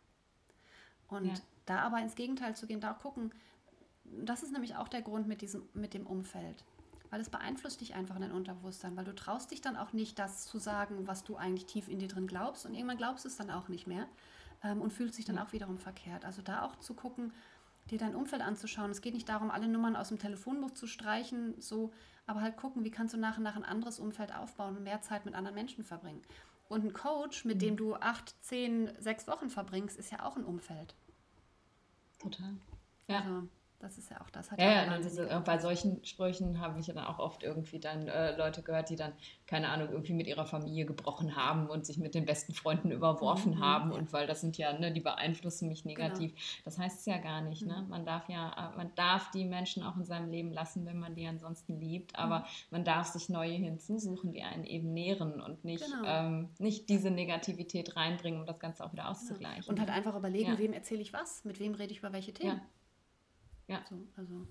Und 1.08 1.26
ja. 1.26 1.34
da 1.66 1.80
aber 1.80 2.00
ins 2.00 2.16
Gegenteil 2.16 2.56
zu 2.56 2.68
gehen, 2.68 2.82
da 2.82 2.94
auch 2.94 3.00
gucken, 3.00 3.32
das 4.04 4.44
ist 4.44 4.52
nämlich 4.52 4.76
auch 4.76 4.90
der 4.90 5.02
Grund 5.02 5.28
mit, 5.28 5.42
diesem, 5.42 5.64
mit 5.74 5.94
dem 5.94 6.06
Umfeld. 6.06 6.66
Weil 7.12 7.22
es 7.22 7.30
beeinflusst 7.30 7.80
dich 7.82 7.96
einfach 7.96 8.16
in 8.16 8.22
dein 8.22 8.32
Unterbewusstsein, 8.32 8.96
weil 8.98 9.06
du 9.06 9.16
traust 9.16 9.52
dich 9.52 9.62
dann 9.62 9.78
auch 9.78 9.94
nicht, 9.94 10.20
das 10.20 10.46
zu 10.46 10.60
sagen, 10.60 11.08
was 11.08 11.24
du 11.24 11.38
eigentlich 11.38 11.66
tief 11.66 11.88
in 11.88 12.00
dir 12.00 12.08
drin 12.10 12.28
glaubst. 12.28 12.66
Und 12.66 12.74
irgendwann 12.74 12.98
glaubst 12.98 13.24
du 13.24 13.30
es 13.30 13.38
dann 13.38 13.50
auch 13.50 13.70
nicht 13.70 13.88
mehr 13.88 14.06
ähm, 14.64 14.82
und 14.82 14.92
fühlst 14.92 15.18
dich 15.18 15.26
dann 15.26 15.40
auch 15.40 15.54
wiederum 15.54 15.80
verkehrt. 15.80 16.26
Also 16.26 16.42
da 16.42 16.64
auch 16.64 16.76
zu 16.80 16.94
gucken, 16.94 17.32
dir 17.90 17.98
dein 17.98 18.16
Umfeld 18.16 18.42
anzuschauen. 18.42 18.92
Es 18.92 19.02
geht 19.02 19.14
nicht 19.14 19.30
darum, 19.30 19.50
alle 19.50 19.68
Nummern 19.68 19.96
aus 19.96 20.10
dem 20.10 20.20
Telefonbuch 20.20 20.72
zu 20.72 20.88
streichen, 20.88 21.60
so, 21.60 21.92
aber 22.30 22.42
halt 22.42 22.58
gucken, 22.58 22.84
wie 22.84 22.92
kannst 22.92 23.16
du 23.16 23.18
nach 23.18 23.38
und 23.38 23.44
nach 23.44 23.56
ein 23.56 23.66
anderes 23.66 24.00
Umfeld 24.00 24.36
aufbauen 24.36 24.78
und 24.78 24.84
mehr 24.84 25.02
Zeit 25.02 25.26
mit 25.26 25.34
anderen 25.34 25.56
Menschen 25.56 25.84
verbringen. 25.84 26.22
Und 26.68 26.86
ein 26.86 26.94
Coach, 26.94 27.44
mit 27.44 27.56
mhm. 27.56 27.60
dem 27.60 27.78
du 27.78 27.96
acht, 27.96 28.36
zehn, 28.44 28.92
sechs 29.00 29.28
Wochen 29.28 29.50
verbringst, 29.50 29.98
ist 29.98 30.12
ja 30.12 30.24
auch 30.24 30.38
ein 30.38 30.46
Umfeld. 30.46 30.94
Total. 32.20 32.54
Ja. 33.08 33.22
Also, 33.22 33.48
das 33.80 33.98
ist 33.98 34.12
ja 34.12 34.20
auch 34.20 34.30
das. 34.30 34.52
Hat 34.52 34.60
ja, 34.60 34.66
ja, 34.66 34.86
ja 34.86 34.98
diese, 34.98 35.26
bei 35.46 35.58
solchen 35.58 36.04
Sprüchen 36.04 36.60
habe 36.60 36.80
ich 36.80 36.88
ja 36.88 36.94
dann 36.94 37.06
auch 37.06 37.20
oft 37.20 37.44
irgendwie 37.44 37.80
dann 37.80 38.08
äh, 38.10 38.36
Leute 38.36 38.62
gehört, 38.62 38.90
die 38.90 38.98
dann, 38.98 39.14
keine 39.48 39.70
Ahnung, 39.70 39.90
irgendwie 39.90 40.14
mit 40.14 40.28
ihrer 40.28 40.46
Familie 40.46 40.86
gebrochen 40.86 41.38
haben 41.38 41.70
und 41.70 41.86
sich 41.86 41.98
mit 41.98 42.14
den 42.14 42.26
besten 42.26 42.54
Freunden 42.54 42.92
überworfen 42.92 43.56
mhm, 43.56 43.60
haben. 43.60 43.92
Ja. 43.92 43.98
Und 43.98 44.12
weil 44.12 44.28
das 44.28 44.42
sind 44.42 44.58
ja, 44.58 44.78
ne, 44.78 44.92
die 44.92 45.00
beeinflussen 45.00 45.70
mich 45.70 45.84
genau. 45.84 45.96
negativ. 45.96 46.32
Genau. 46.32 46.42
Das 46.66 46.78
heißt 46.78 47.00
es 47.00 47.06
ja 47.06 47.18
gar 47.20 47.42
nicht. 47.42 47.66
Ne? 47.66 47.74
Mhm. 47.74 47.82
Ne? 47.84 47.88
Man 47.90 48.06
darf 48.06 48.28
ja, 48.28 48.74
äh, 48.74 48.78
man 48.78 48.92
darf 48.96 49.32
die 49.32 49.46
Menschen 49.46 49.82
auch 49.84 49.96
in 49.96 50.04
seinem 50.04 50.30
Leben 50.30 50.52
lassen, 50.52 50.86
wenn 50.86 51.00
man 51.00 51.16
die 51.16 51.26
ansonsten 51.26 51.80
liebt. 51.80 52.18
Aber 52.20 52.40
mhm. 52.40 52.46
man 52.72 52.84
darf 52.84 53.08
sich 53.08 53.30
neue 53.30 53.54
hinzusuchen, 53.54 54.34
die 54.34 54.44
einen 54.44 54.66
eben 54.66 54.94
nähren 54.94 55.40
und 55.40 55.64
nicht, 55.64 55.86
genau. 55.86 56.04
ähm, 56.06 56.50
nicht 56.60 56.90
diese 56.90 57.12
Negativität 57.12 57.96
reinbringen, 57.96 58.42
um 58.42 58.46
das 58.46 58.60
Ganze 58.60 58.84
auch 58.84 58.92
wieder 58.92 59.08
auszugleichen. 59.08 59.70
Und 59.70 59.80
halt 59.80 59.90
einfach 59.90 60.16
überlegen, 60.16 60.58
wem 60.58 60.74
erzähle 60.74 61.02
ich 61.02 61.14
was, 61.14 61.46
mit 61.46 61.62
wem 61.62 61.76
rede 61.76 61.94
ich 61.94 62.00
über 62.00 62.12
welche 62.12 62.34
Themen. 62.34 62.60
Ja. 63.70 63.82
So, 63.90 63.96
also. 64.18 64.48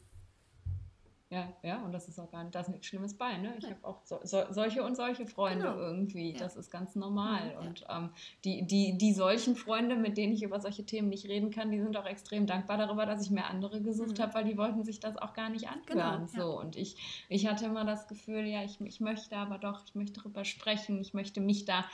Ja, 1.30 1.52
ja, 1.62 1.82
und 1.82 1.92
das 1.92 2.08
ist 2.08 2.18
auch 2.18 2.30
gar 2.30 2.42
nicht, 2.42 2.54
da 2.54 2.60
ist 2.60 2.70
nichts 2.70 2.86
Schlimmes 2.86 3.12
bei. 3.12 3.36
Ne? 3.36 3.54
Ich 3.58 3.64
ja. 3.64 3.70
habe 3.70 3.86
auch 3.86 4.00
so, 4.02 4.18
so, 4.22 4.44
solche 4.48 4.82
und 4.82 4.96
solche 4.96 5.26
Freunde 5.26 5.66
genau. 5.66 5.78
irgendwie. 5.78 6.32
Ja. 6.32 6.38
Das 6.38 6.56
ist 6.56 6.70
ganz 6.70 6.94
normal. 6.94 7.52
Ja. 7.52 7.58
Und 7.58 7.84
ähm, 7.90 8.08
die, 8.44 8.66
die, 8.66 8.96
die 8.96 9.12
solchen 9.12 9.54
Freunde, 9.54 9.96
mit 9.96 10.16
denen 10.16 10.32
ich 10.32 10.42
über 10.42 10.58
solche 10.58 10.86
Themen 10.86 11.10
nicht 11.10 11.26
reden 11.26 11.50
kann, 11.50 11.70
die 11.70 11.80
sind 11.80 11.98
auch 11.98 12.06
extrem 12.06 12.46
dankbar 12.46 12.78
darüber, 12.78 13.04
dass 13.04 13.22
ich 13.22 13.30
mir 13.30 13.44
andere 13.44 13.82
gesucht 13.82 14.16
mhm. 14.16 14.22
habe, 14.22 14.34
weil 14.34 14.44
die 14.44 14.56
wollten 14.56 14.84
sich 14.84 15.00
das 15.00 15.18
auch 15.18 15.34
gar 15.34 15.50
nicht 15.50 15.68
anhören. 15.68 16.26
Genau, 16.32 16.44
so. 16.46 16.58
Und 16.58 16.76
ich, 16.76 17.26
ich 17.28 17.46
hatte 17.46 17.66
immer 17.66 17.84
das 17.84 18.08
Gefühl, 18.08 18.46
ja, 18.46 18.64
ich, 18.64 18.80
ich 18.80 19.00
möchte 19.00 19.36
aber 19.36 19.58
doch, 19.58 19.84
ich 19.84 19.94
möchte 19.94 20.20
darüber 20.20 20.46
sprechen, 20.46 20.98
ich 20.98 21.12
möchte 21.12 21.42
mich 21.42 21.66
da 21.66 21.84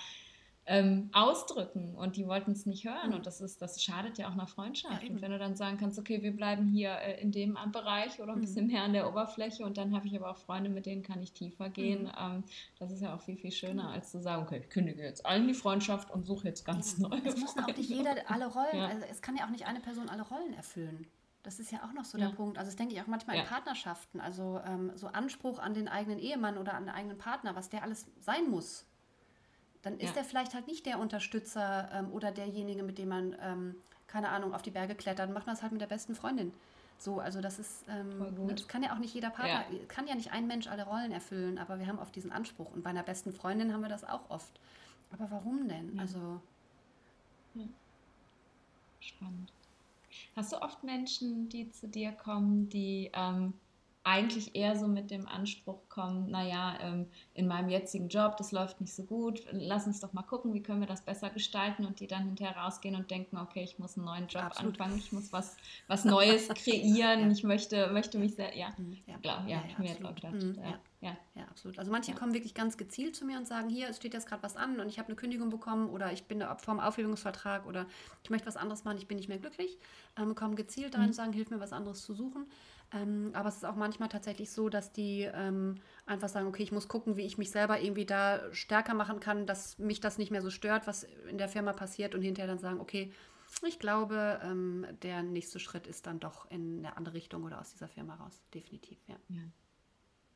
ähm, 0.67 1.11
ausdrücken 1.13 1.95
und 1.95 2.17
die 2.17 2.27
wollten 2.27 2.53
es 2.53 2.65
nicht 2.65 2.87
hören. 2.87 3.11
Mhm. 3.11 3.17
Und 3.17 3.27
das 3.27 3.41
ist, 3.41 3.61
das 3.61 3.83
schadet 3.83 4.17
ja 4.17 4.29
auch 4.29 4.33
einer 4.33 4.47
Freundschaft. 4.47 5.03
Ja, 5.03 5.11
und 5.11 5.21
wenn 5.21 5.31
du 5.31 5.39
dann 5.39 5.57
sagen 5.57 5.77
kannst, 5.77 5.99
okay, 5.99 6.23
wir 6.23 6.35
bleiben 6.35 6.67
hier 6.67 6.93
äh, 6.93 7.21
in 7.21 7.33
dem 7.33 7.59
Bereich 7.71 8.21
oder 8.21 8.33
ein 8.33 8.39
mhm. 8.39 8.43
bisschen 8.43 8.67
mehr 8.69 8.83
an 8.83 8.95
der 8.95 9.09
Oberfläche 9.09 9.65
und 9.65 9.77
dann 9.77 9.95
habe 9.95 10.07
ich 10.07 10.17
aber 10.17 10.31
auch 10.31 10.39
Freunde, 10.39 10.71
mit 10.71 10.87
denen 10.87 11.03
kann 11.03 11.23
ich 11.23 11.33
tiefer 11.33 11.69
gehen. 11.69 12.05
Mhm. 12.05 12.13
Ähm, 12.19 12.45
das 12.79 12.91
ist 12.91 13.03
ja 13.03 13.15
auch 13.15 13.21
viel, 13.21 13.37
viel 13.37 13.53
schöner, 13.53 13.91
als 13.91 14.11
zu 14.11 14.21
sagen, 14.21 14.43
okay, 14.43 14.61
ich 14.63 14.71
kündige 14.71 15.03
jetzt 15.03 15.27
allen 15.27 15.47
die 15.47 15.55
Freundschaft 15.55 16.11
und 16.11 16.25
suche 16.25 16.49
jetzt 16.49 16.65
ganz 16.65 16.97
ja. 16.99 17.09
neue. 17.09 17.21
Es 17.25 17.37
muss 17.37 17.57
auch 17.59 17.67
nicht 17.67 17.91
jeder 17.91 18.15
alle 18.29 18.47
Rollen, 18.47 18.77
ja. 18.77 18.87
also 18.87 19.05
es 19.11 19.21
kann 19.21 19.37
ja 19.37 19.45
auch 19.45 19.51
nicht 19.51 19.67
eine 19.67 19.81
Person 19.81 20.09
alle 20.09 20.23
Rollen 20.23 20.55
erfüllen. 20.55 21.07
Das 21.43 21.61
ist 21.61 21.71
ja 21.71 21.81
auch 21.85 21.93
noch 21.93 22.07
so 22.07 22.17
ja. 22.17 22.29
der 22.29 22.35
Punkt. 22.35 22.57
Also 22.57 22.71
das 22.71 22.77
denke 22.77 22.95
ich 22.95 23.03
auch 23.03 23.07
manchmal 23.07 23.37
ja. 23.37 23.43
in 23.43 23.49
Partnerschaften. 23.49 24.19
Also 24.19 24.63
ähm, 24.67 24.93
so 24.95 25.09
Anspruch 25.09 25.59
an 25.59 25.75
den 25.75 25.89
eigenen 25.89 26.19
Ehemann 26.19 26.57
oder 26.57 26.73
an 26.73 26.87
den 26.87 26.95
eigenen 26.95 27.19
Partner, 27.19 27.55
was 27.55 27.69
der 27.69 27.83
alles 27.83 28.07
sein 28.19 28.49
muss 28.49 28.87
dann 29.85 29.99
ist 29.99 30.17
ja. 30.17 30.23
er 30.23 30.25
vielleicht 30.25 30.55
halt 30.55 30.67
nicht 30.67 30.87
der 30.87 30.99
Unterstützer 30.99 31.91
ähm, 31.93 32.11
oder 32.13 32.33
derjenige, 32.33 32.83
mit 32.83 32.99
dem 32.99 33.09
man, 33.09 33.37
ähm, 33.41 33.75
keine 34.07 34.31
Ahnung, 34.31 34.55
auf 34.55 34.63
die 34.63 34.71
Berge 34.71 34.95
klettert. 34.95 35.31
Macht 35.31 35.47
man 35.47 35.55
es 35.55 35.63
halt 35.63 35.73
mit 35.73 35.81
der 35.81 35.87
besten 35.87 36.15
Freundin. 36.15 36.53
So, 36.99 37.21
also 37.21 37.43
das 37.43 37.59
ist, 37.59 37.85
ähm, 37.89 38.49
das 38.49 38.67
kann 38.67 38.83
ja 38.83 38.95
auch 38.95 38.99
nicht 38.99 39.15
jeder 39.15 39.29
Partner, 39.29 39.65
ja. 39.71 39.79
kann 39.89 40.07
ja 40.07 40.15
nicht 40.15 40.33
ein 40.33 40.47
Mensch 40.47 40.69
alle 40.69 40.85
Rollen 40.85 41.13
erfüllen, 41.13 41.59
aber 41.59 41.79
wir 41.79 41.87
haben 41.87 41.99
oft 41.99 42.17
diesen 42.17 42.33
Anspruch. 42.33 42.73
Und 42.73 42.83
bei 42.83 42.91
einer 42.91 43.03
besten 43.03 43.33
Freundin 43.33 43.75
haben 43.75 43.83
wir 43.83 43.89
das 43.89 44.05
auch 44.05 44.31
oft. 44.31 44.59
Aber 45.13 45.31
warum 45.31 45.69
denn? 45.69 45.95
Ja. 45.95 46.01
Also. 46.01 46.41
Ja. 47.55 47.67
Spannend. 49.01 49.53
Hast 50.35 50.53
du 50.53 50.63
oft 50.63 50.83
Menschen, 50.83 51.49
die 51.49 51.71
zu 51.71 51.89
dir 51.89 52.13
kommen, 52.13 52.69
die 52.71 53.11
ähm, 53.13 53.53
eigentlich 54.05 54.55
eher 54.55 54.77
so 54.77 54.87
mit 54.87 55.11
dem 55.11 55.27
Anspruch 55.27 55.89
kommen, 55.89 56.31
naja, 56.31 56.79
ähm, 56.83 57.07
in 57.33 57.49
meinem 57.49 57.71
jetzigen 57.71 58.09
Job, 58.09 58.37
das 58.37 58.53
läuft 58.53 58.81
nicht 58.83 58.95
so 58.95 59.05
gut, 59.05 59.43
lass 59.51 59.87
uns 59.87 60.01
doch 60.01 60.13
mal 60.13 60.23
gucken, 60.23 60.53
wie 60.53 60.63
können 60.63 60.81
wir 60.81 60.87
das 60.87 61.03
besser 61.03 61.31
gestalten 61.31 61.87
und 61.87 62.01
die 62.01 62.07
dann 62.07 62.25
hinterher 62.25 62.57
rausgehen 62.57 62.95
und 62.97 63.11
denken, 63.11 63.39
okay, 63.39 63.65
ich 63.65 63.79
muss 63.79 63.97
einen 63.97 64.05
neuen 64.05 64.29
Job 64.29 64.45
Absolut. 64.45 64.79
anfangen, 64.79 64.99
ich 64.99 65.11
muss 65.11 65.33
was, 65.33 65.57
was 65.89 66.05
Neues 66.05 66.49
kreieren, 66.55 67.21
ja. 67.21 67.31
ich 67.31 67.45
möchte, 67.45 67.91
möchte 67.93 68.19
mich 68.19 68.35
sehr, 68.35 68.55
ja, 68.55 68.69
mhm. 68.77 68.99
ja, 69.07 69.17
klar, 69.19 69.45
ja, 69.49 69.63
ja, 69.67 69.79
mir 69.79 70.09
auch 70.09 70.15
gedacht, 70.15 70.35
mhm. 70.35 70.59
ja. 70.63 70.79
Ja. 71.01 71.15
ja, 71.35 71.43
absolut. 71.51 71.79
Also 71.79 71.93
manche 71.93 72.15
kommen 72.15 72.33
wirklich 72.33 72.55
ganz 72.55 72.79
gezielt 72.79 73.15
zu 73.15 73.27
mir 73.27 73.37
und 73.37 73.47
sagen, 73.47 73.69
hier, 73.69 73.91
es 73.91 73.97
steht 73.99 74.15
jetzt 74.15 74.27
gerade 74.27 74.43
was 74.43 74.57
an 74.57 74.81
und 74.81 74.89
ich 74.89 74.99
habe 74.99 75.09
eine 75.09 75.17
Kündigung 75.17 75.51
bekommen 75.51 75.91
oder 75.91 76.11
ich 76.13 76.25
bin 76.25 76.43
vom 76.57 76.81
Aufhebungsvertrag 76.81 77.67
oder 77.67 77.85
ich 78.23 78.31
möchte 78.31 78.47
was 78.47 78.57
anderes 78.57 78.85
machen, 78.85 78.97
ich 78.97 79.07
bin 79.07 79.19
nicht 79.19 79.29
mehr 79.29 79.37
glücklich. 79.37 79.77
Ähm, 80.17 80.35
kommen 80.35 80.57
gezielt 80.57 80.95
rein 80.95 81.03
mhm. 81.03 81.07
und 81.09 81.13
sagen, 81.13 81.33
hilf 81.35 81.51
mir 81.51 81.61
was 81.61 81.75
anderes 81.75 82.03
zu 82.03 82.15
suchen. 82.15 82.47
Ähm, 82.95 83.31
aber 83.35 83.49
es 83.49 83.57
ist 83.57 83.65
auch 83.65 83.75
manchmal 83.75 84.09
tatsächlich 84.09 84.51
so, 84.53 84.69
dass 84.69 84.93
die 84.93 85.23
ähm, 85.23 85.81
einfach 86.07 86.29
sagen, 86.29 86.47
okay, 86.47 86.63
ich 86.63 86.71
muss 86.71 86.87
gucken, 86.87 87.17
wie 87.17 87.27
ich 87.27 87.39
mich 87.39 87.51
selber 87.51 87.81
irgendwie 87.81 88.07
da 88.07 88.41
stärker 88.53 88.95
machen 88.95 89.19
kann, 89.19 89.47
dass 89.47 89.79
mich 89.79 90.01
das 90.01 90.17
nicht 90.17 90.31
mehr 90.31 90.43
so 90.43 90.51
stört, 90.51 90.87
was 90.87 91.03
in 91.29 91.39
der 91.39 91.49
Firma 91.49 91.73
passiert 91.73 92.15
und 92.15 92.23
hinterher 92.23 92.49
dann 92.49 92.59
sagen, 92.59 92.81
okay, 92.81 93.13
ich 93.67 93.79
glaube, 93.79 94.41
ähm, 94.43 94.87
der 95.03 95.23
nächste 95.23 95.59
Schritt 95.59 95.87
ist 95.87 96.07
dann 96.07 96.21
doch 96.21 96.51
in 96.51 96.79
eine 96.79 96.97
andere 96.97 97.15
Richtung 97.15 97.45
oder 97.45 97.61
aus 97.61 97.71
dieser 97.71 97.89
Firma 97.89 98.15
raus. 98.15 98.41
Definitiv, 98.53 98.99
ja. 99.07 99.17
Ja, 99.29 99.43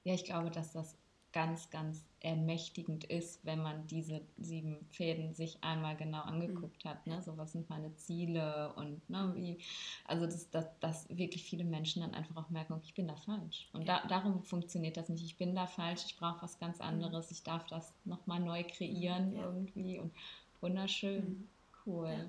ja 0.04 0.14
ich 0.14 0.24
glaube, 0.24 0.50
dass 0.50 0.72
das 0.72 0.96
ganz, 1.32 1.70
ganz 1.70 2.04
ermächtigend 2.20 3.04
ist, 3.04 3.44
wenn 3.44 3.62
man 3.62 3.86
diese 3.86 4.20
sieben 4.38 4.84
Fäden 4.90 5.34
sich 5.34 5.62
einmal 5.62 5.96
genau 5.96 6.22
angeguckt 6.22 6.84
hat. 6.84 7.06
Ne? 7.06 7.22
So, 7.22 7.36
was 7.36 7.52
sind 7.52 7.70
meine 7.70 7.94
Ziele 7.94 8.72
und 8.74 9.08
ne, 9.08 9.32
wie, 9.36 9.58
also 10.04 10.26
dass, 10.26 10.50
dass, 10.50 10.66
dass 10.80 11.08
wirklich 11.10 11.44
viele 11.44 11.64
Menschen 11.64 12.02
dann 12.02 12.14
einfach 12.14 12.36
auch 12.36 12.50
merken, 12.50 12.80
ich 12.82 12.94
bin 12.94 13.06
da 13.06 13.14
falsch. 13.14 13.68
Und 13.72 13.86
da, 13.86 14.04
darum 14.08 14.42
funktioniert 14.42 14.96
das 14.96 15.08
nicht. 15.08 15.24
Ich 15.24 15.36
bin 15.36 15.54
da 15.54 15.66
falsch, 15.66 16.04
ich 16.06 16.16
brauche 16.16 16.42
was 16.42 16.58
ganz 16.58 16.80
anderes, 16.80 17.30
ich 17.30 17.42
darf 17.42 17.66
das 17.66 17.92
nochmal 18.04 18.40
neu 18.40 18.64
kreieren 18.64 19.36
ja. 19.36 19.44
irgendwie 19.44 19.98
und 19.98 20.12
wunderschön. 20.60 21.24
Mhm. 21.24 21.48
Cool. 21.86 22.08
Ja. 22.08 22.24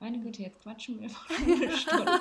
Meine 0.00 0.20
Güte, 0.20 0.42
jetzt 0.42 0.60
quatschen 0.60 1.00
wir 1.00 1.10
vor 1.10 1.36
eine 1.36 1.76
Stunde. 1.76 2.20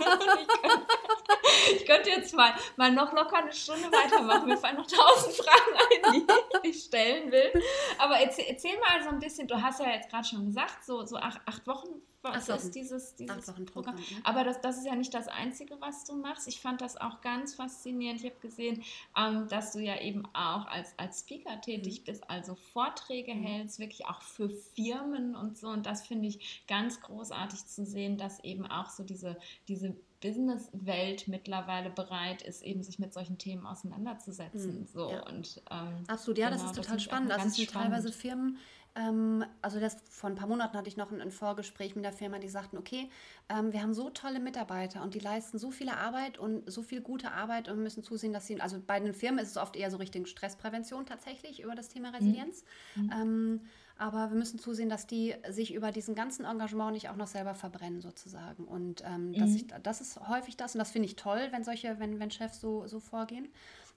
ich 1.76 1.86
könnte 1.86 2.10
jetzt 2.10 2.34
mal, 2.36 2.54
mal 2.76 2.91
noch 2.91 3.14
locker 3.14 3.38
eine 3.38 3.54
Stunde 3.54 3.91
weitermachen. 3.91 4.47
Mir 4.47 4.58
fallen 4.58 4.78
noch 4.78 4.88
tausend 4.88 5.36
Fragen 5.36 6.12
ein, 6.12 6.28
die 6.64 6.70
ich 6.70 6.84
stellen 6.84 7.32
will. 7.32 7.51
Aber 7.97 8.18
erzähl, 8.20 8.45
erzähl, 8.47 8.78
mal 8.80 9.04
so 9.04 9.10
ein 9.10 9.20
bisschen, 9.20 9.47
du 9.47 9.62
hast 9.62 9.80
ja 9.80 9.89
jetzt 9.89 10.10
gerade 10.10 10.28
schon 10.28 10.45
gesagt, 10.45 10.86
so, 10.86 11.06
so 11.06 11.18
acht, 11.18 11.41
acht 11.45 11.68
Wochen 11.68 12.01
was 12.24 12.45
so, 12.45 12.54
ist 12.54 12.72
dieses, 12.74 13.16
dieses 13.16 13.51
Programm. 13.66 13.95
Ne? 13.95 14.01
Aber 14.24 14.45
das, 14.45 14.62
das 14.62 14.78
ist 14.78 14.86
ja 14.86 14.95
nicht 14.95 15.14
das 15.14 15.28
Einzige, 15.28 15.80
was 15.82 16.06
du 16.06 16.16
machst. 16.16 16.47
Ich 16.47 16.62
fand 16.62 16.80
das 16.80 16.95
auch 16.95 17.20
ganz 17.20 17.56
faszinierend. 17.56 18.22
Ich 18.22 18.26
habe 18.26 18.39
gesehen, 18.39 18.84
ähm, 19.18 19.47
dass 19.49 19.74
du 19.74 19.80
ja 19.80 19.99
eben 19.99 20.26
auch 20.28 20.66
als, 20.68 20.97
als 20.97 21.20
Speaker 21.20 21.60
tätig 21.60 22.01
mhm. 22.01 22.06
bist, 22.06 22.30
also 22.30 22.56
Vorträge 22.56 23.36
mhm. 23.36 23.43
hältst, 23.43 23.80
wirklich 23.80 24.06
auch 24.06 24.22
für 24.22 24.49
Firmen 24.49 25.36
und 25.36 25.58
so. 25.58 25.68
Und 25.68 25.86
das 25.86 26.08
finde 26.08 26.30
ich 26.30 26.64
ganz 26.68 27.01
großartig 27.01 27.66
zu 27.66 27.86
sehen, 27.86 28.18
dass 28.18 28.41
eben 28.43 28.66
auch 28.68 28.89
so 28.89 29.04
diese, 29.04 29.38
diese 29.68 29.93
Businesswelt 30.24 31.28
mittlerweile 31.28 31.89
bereit 31.89 32.41
ist, 32.41 32.63
eben 32.63 32.82
sich 32.82 32.97
mit 32.97 33.13
solchen 33.13 33.38
Themen 33.38 33.65
auseinanderzusetzen. 33.65 34.80
Mhm, 34.80 34.88
so, 34.88 35.11
ja. 35.11 35.28
und, 35.28 35.61
ähm, 35.69 36.05
Absolut, 36.07 36.38
ja, 36.38 36.49
genau, 36.49 36.61
das 36.61 36.71
ist 36.71 36.76
total 36.78 36.95
das 36.95 37.03
spannend. 37.03 37.32
Also 37.32 37.47
es 37.47 37.55
sind 37.55 37.69
spannend. 37.69 37.91
teilweise 37.91 38.11
Firmen, 38.13 38.57
ähm, 38.95 39.43
also 39.61 39.82
das 39.82 39.97
vor 40.09 40.30
ein 40.30 40.36
paar 40.36 40.47
Monaten 40.47 40.78
hatte 40.78 40.88
ich 40.88 40.95
noch 40.95 41.11
ein, 41.11 41.21
ein 41.21 41.32
Vorgespräch 41.32 41.95
mit 41.95 42.05
der 42.05 42.13
Firma, 42.13 42.39
die 42.39 42.47
sagten, 42.47 42.78
okay, 42.78 43.09
ähm, 43.49 43.74
wir 43.74 43.82
haben 43.82 43.93
so 43.93 44.09
tolle 44.11 44.39
Mitarbeiter 44.39 45.03
und 45.03 45.13
die 45.13 45.19
leisten 45.19 45.57
so 45.57 45.71
viele 45.71 45.97
Arbeit 45.97 46.38
und 46.38 46.71
so 46.71 46.84
viel 46.84 47.01
gute 47.01 47.32
Arbeit 47.32 47.67
und 47.67 47.84
müssen 47.84 48.01
zusehen, 48.01 48.32
dass 48.32 48.47
sie, 48.47 48.61
also 48.61 48.80
bei 48.80 49.01
den 49.01 49.13
Firmen 49.13 49.39
ist 49.39 49.49
es 49.49 49.57
oft 49.57 49.76
eher 49.76 49.91
so 49.91 49.97
Richtung 49.97 50.26
Stressprävention 50.26 51.05
tatsächlich 51.05 51.61
über 51.61 51.76
das 51.76 51.89
Thema 51.89 52.11
Resilienz. 52.11 52.63
Mhm. 52.95 53.61
Aber 54.04 54.30
wir 54.32 54.38
müssen 54.38 54.60
zusehen, 54.60 54.89
dass 54.89 55.08
die 55.08 55.34
sich 55.47 55.74
über 55.74 55.93
diesen 55.93 56.14
ganzen 56.14 56.43
Engagement 56.43 56.91
nicht 56.91 57.08
auch 57.08 57.16
noch 57.16 57.28
selber 57.28 57.56
verbrennen, 57.56 58.01
sozusagen. 58.01 58.66
Und 58.66 59.01
ähm, 59.06 59.30
mhm. 59.30 59.36
dass 59.36 59.56
ich, 59.56 59.68
das 59.82 60.01
ist 60.01 60.28
häufig 60.28 60.58
das, 60.58 60.76
und 60.76 60.80
das 60.80 60.91
finde 60.91 61.06
ich 61.06 61.16
toll, 61.16 61.47
wenn 61.51 61.64
solche, 61.64 61.97
wenn, 62.01 62.20
wenn 62.20 62.30
Chefs 62.30 62.60
so, 62.60 62.86
so 62.86 62.99
vorgehen. 62.99 63.47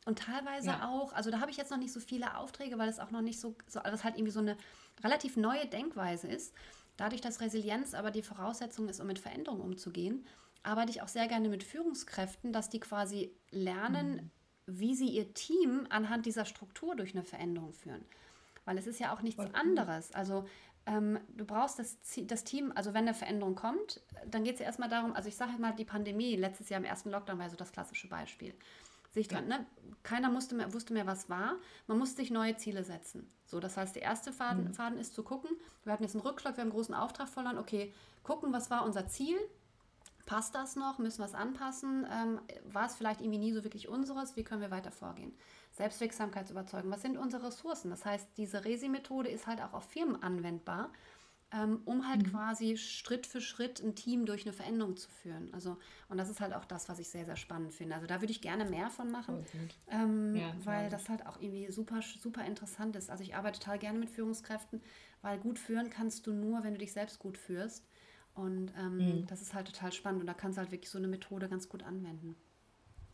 Und 0.05 0.21
teilweise 0.21 0.69
ja. 0.69 0.89
auch, 0.89 1.13
also 1.13 1.33
da 1.33 1.41
habe 1.41 1.51
ich 1.51 1.57
jetzt 1.57 1.73
noch 1.73 1.79
nicht 1.79 1.93
so 1.93 1.99
viele 1.99 2.37
Aufträge, 2.37 2.79
weil 2.79 2.89
es 2.89 3.01
auch 3.01 3.11
noch 3.11 3.21
nicht 3.21 3.41
so, 3.41 3.57
so 3.67 3.81
das 3.81 4.05
halt 4.05 4.15
irgendwie 4.15 4.31
so 4.31 4.39
eine 4.39 4.57
relativ 5.03 5.37
neue 5.37 5.67
Denkweise 5.67 6.29
ist. 6.29 6.55
Dadurch, 6.97 7.21
dass 7.21 7.41
Resilienz 7.41 7.93
aber 7.93 8.13
die 8.13 8.23
Voraussetzung 8.23 8.89
ist, 8.89 9.01
um 9.01 9.09
mit 9.09 9.19
Veränderungen 9.19 9.63
umzugehen, 9.63 10.25
arbeite 10.63 10.93
ich 10.93 11.03
auch 11.03 11.09
sehr 11.09 11.27
gerne 11.27 11.49
mit 11.49 11.65
Führungskräften, 11.65 12.53
dass 12.53 12.69
die 12.69 12.79
quasi 12.79 13.33
lernen, 13.51 14.13
mhm. 14.13 14.31
wie 14.67 14.95
sie 14.95 15.09
ihr 15.09 15.35
Team 15.35 15.89
anhand 15.91 16.27
dieser 16.27 16.45
Struktur 16.45 16.95
durch 16.95 17.13
eine 17.13 17.25
Veränderung 17.25 17.73
führen. 17.73 18.05
Weil 18.67 18.77
es 18.77 18.87
ist 18.87 19.01
ja 19.01 19.15
auch 19.15 19.23
nichts 19.23 19.43
Voll 19.43 19.51
anderes. 19.55 20.13
Also 20.13 20.45
ähm, 20.85 21.19
du 21.35 21.47
brauchst 21.47 21.79
das, 21.79 21.97
das 22.27 22.45
Team, 22.45 22.73
also 22.75 22.93
wenn 22.93 23.05
eine 23.05 23.15
Veränderung 23.15 23.55
kommt, 23.55 24.03
dann 24.27 24.45
geht 24.45 24.55
es 24.55 24.61
ja 24.61 24.67
erstmal 24.67 24.91
darum, 24.91 25.15
also 25.15 25.29
ich 25.29 25.37
sage 25.37 25.53
mal, 25.59 25.75
die 25.75 25.87
Pandemie 25.87 26.37
letztes 26.37 26.69
Jahr 26.69 26.79
im 26.79 26.85
ersten 26.85 27.11
Lockdown 27.11 27.39
war 27.39 27.49
so 27.49 27.57
das 27.57 27.73
klassische 27.73 28.09
Beispiel 28.09 28.55
sich 29.17 29.29
dran, 29.29 29.49
ne? 29.49 29.67
keiner 30.03 30.31
musste 30.31 30.55
mehr, 30.55 30.73
wusste 30.75 30.93
mehr, 30.93 31.07
was 31.07 31.29
war. 31.31 31.57
Man 31.87 31.99
musste 31.99 32.17
sich 32.17 32.31
neue 32.31 32.57
Ziele 32.57 32.85
setzen. 32.85 33.29
So, 33.47 33.61
das 33.61 33.77
heißt, 33.77 33.97
der 33.97 34.03
erste 34.03 34.31
Faden, 34.31 34.65
mhm. 34.65 34.75
Faden 34.75 34.99
ist 34.99 35.15
zu 35.15 35.23
gucken. 35.23 35.51
Wir 35.85 35.93
hatten 35.95 36.03
jetzt 36.03 36.15
einen 36.15 36.23
Rückschlag, 36.23 36.57
wir 36.57 36.61
haben 36.61 36.69
einen 36.69 36.77
großen 36.77 36.95
Auftrag 36.95 37.29
verloren. 37.29 37.59
Okay, 37.59 37.93
gucken, 38.23 38.53
was 38.53 38.71
war 38.71 38.85
unser 38.85 39.09
Ziel? 39.09 39.39
Passt 40.27 40.55
das 40.55 40.77
noch? 40.77 40.99
Müssen 40.99 41.21
wir 41.21 41.25
es 41.25 41.35
anpassen? 41.35 42.07
Ähm, 42.13 42.41
war 42.65 42.87
es 42.87 42.95
vielleicht 42.95 43.21
irgendwie 43.21 43.39
nie 43.39 43.53
so 43.53 43.65
wirklich 43.65 43.89
unseres? 43.89 44.37
Wie 44.37 44.45
können 44.45 44.61
wir 44.61 44.71
weiter 44.71 44.91
vorgehen? 44.91 45.33
Selbstwirksamkeitsüberzeugung. 45.77 46.91
Was 46.91 47.03
sind 47.03 47.17
unsere 47.17 47.47
Ressourcen? 47.47 47.91
Das 47.91 48.05
heißt, 48.05 48.29
diese 48.37 48.65
Resi-Methode 48.65 49.29
ist 49.29 49.47
halt 49.47 49.61
auch 49.63 49.73
auf 49.73 49.85
Firmen 49.85 50.23
anwendbar 50.23 50.91
ähm, 51.53 51.81
um 51.85 52.09
halt 52.09 52.25
mhm. 52.25 52.31
quasi 52.31 52.77
Schritt 52.77 53.27
für 53.27 53.41
Schritt 53.41 53.81
ein 53.81 53.95
Team 53.95 54.27
durch 54.27 54.45
eine 54.45 54.53
Veränderung 54.53 54.97
zu 54.97 55.09
führen. 55.09 55.53
Also, 55.55 55.77
und 56.09 56.19
das 56.19 56.29
ist 56.29 56.41
halt 56.41 56.53
auch 56.53 56.65
das, 56.65 56.89
was 56.89 56.99
ich 56.99 57.09
sehr, 57.09 57.25
sehr 57.25 57.37
spannend 57.37 57.73
finde. 57.73 57.95
Also 57.95 58.07
da 58.07 58.21
würde 58.21 58.33
ich 58.33 58.41
gerne 58.41 58.65
mehr 58.65 58.91
von 58.91 59.11
machen, 59.11 59.45
ähm, 59.89 60.35
ja, 60.35 60.53
weil 60.65 60.91
das 60.91 61.09
halt 61.09 61.25
auch 61.25 61.41
irgendwie 61.41 61.71
super, 61.71 62.01
super 62.03 62.45
interessant 62.45 62.97
ist. 62.97 63.11
Also 63.11 63.23
ich 63.23 63.37
arbeite 63.37 63.61
total 63.61 63.79
gerne 63.79 63.99
mit 63.99 64.11
Führungskräften, 64.11 64.83
weil 65.23 65.39
gut 65.39 65.59
führen 65.59 65.89
kannst 65.89 66.27
du 66.27 66.33
nur, 66.33 66.65
wenn 66.65 66.75
du 66.75 66.79
dich 66.79 66.93
selbst 66.93 67.21
gut 67.21 67.39
führst. 67.39 67.87
Und 68.35 68.73
ähm, 68.77 68.97
mhm. 68.97 69.27
das 69.29 69.41
ist 69.41 69.55
halt 69.55 69.69
total 69.69 69.93
spannend 69.93 70.21
und 70.21 70.27
da 70.27 70.35
kannst 70.35 70.59
du 70.59 70.61
halt 70.61 70.73
wirklich 70.73 70.91
so 70.91 70.99
eine 70.99 71.09
Methode 71.09 71.49
ganz 71.49 71.69
gut 71.69 71.85
anwenden. 71.85 72.37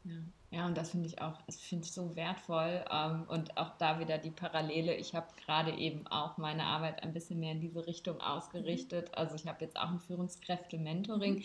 Ja. 0.04 0.14
ja, 0.50 0.66
und 0.66 0.76
das 0.76 0.90
finde 0.90 1.06
ich 1.06 1.20
auch, 1.20 1.40
das 1.42 1.60
finde 1.60 1.84
ich 1.84 1.92
so 1.92 2.16
wertvoll. 2.16 2.84
Ähm, 2.90 3.24
und 3.28 3.56
auch 3.56 3.76
da 3.78 4.00
wieder 4.00 4.18
die 4.18 4.30
Parallele. 4.30 4.94
Ich 4.96 5.14
habe 5.14 5.26
gerade 5.44 5.72
eben 5.72 6.06
auch 6.08 6.38
meine 6.38 6.64
Arbeit 6.64 7.02
ein 7.02 7.12
bisschen 7.12 7.40
mehr 7.40 7.52
in 7.52 7.60
diese 7.60 7.86
Richtung 7.86 8.20
ausgerichtet. 8.20 9.08
Mhm. 9.08 9.14
Also 9.14 9.34
ich 9.34 9.46
habe 9.46 9.64
jetzt 9.64 9.78
auch 9.78 9.90
ein 9.90 10.00
Führungskräfte-Mentoring. 10.00 11.36
Mhm. 11.36 11.44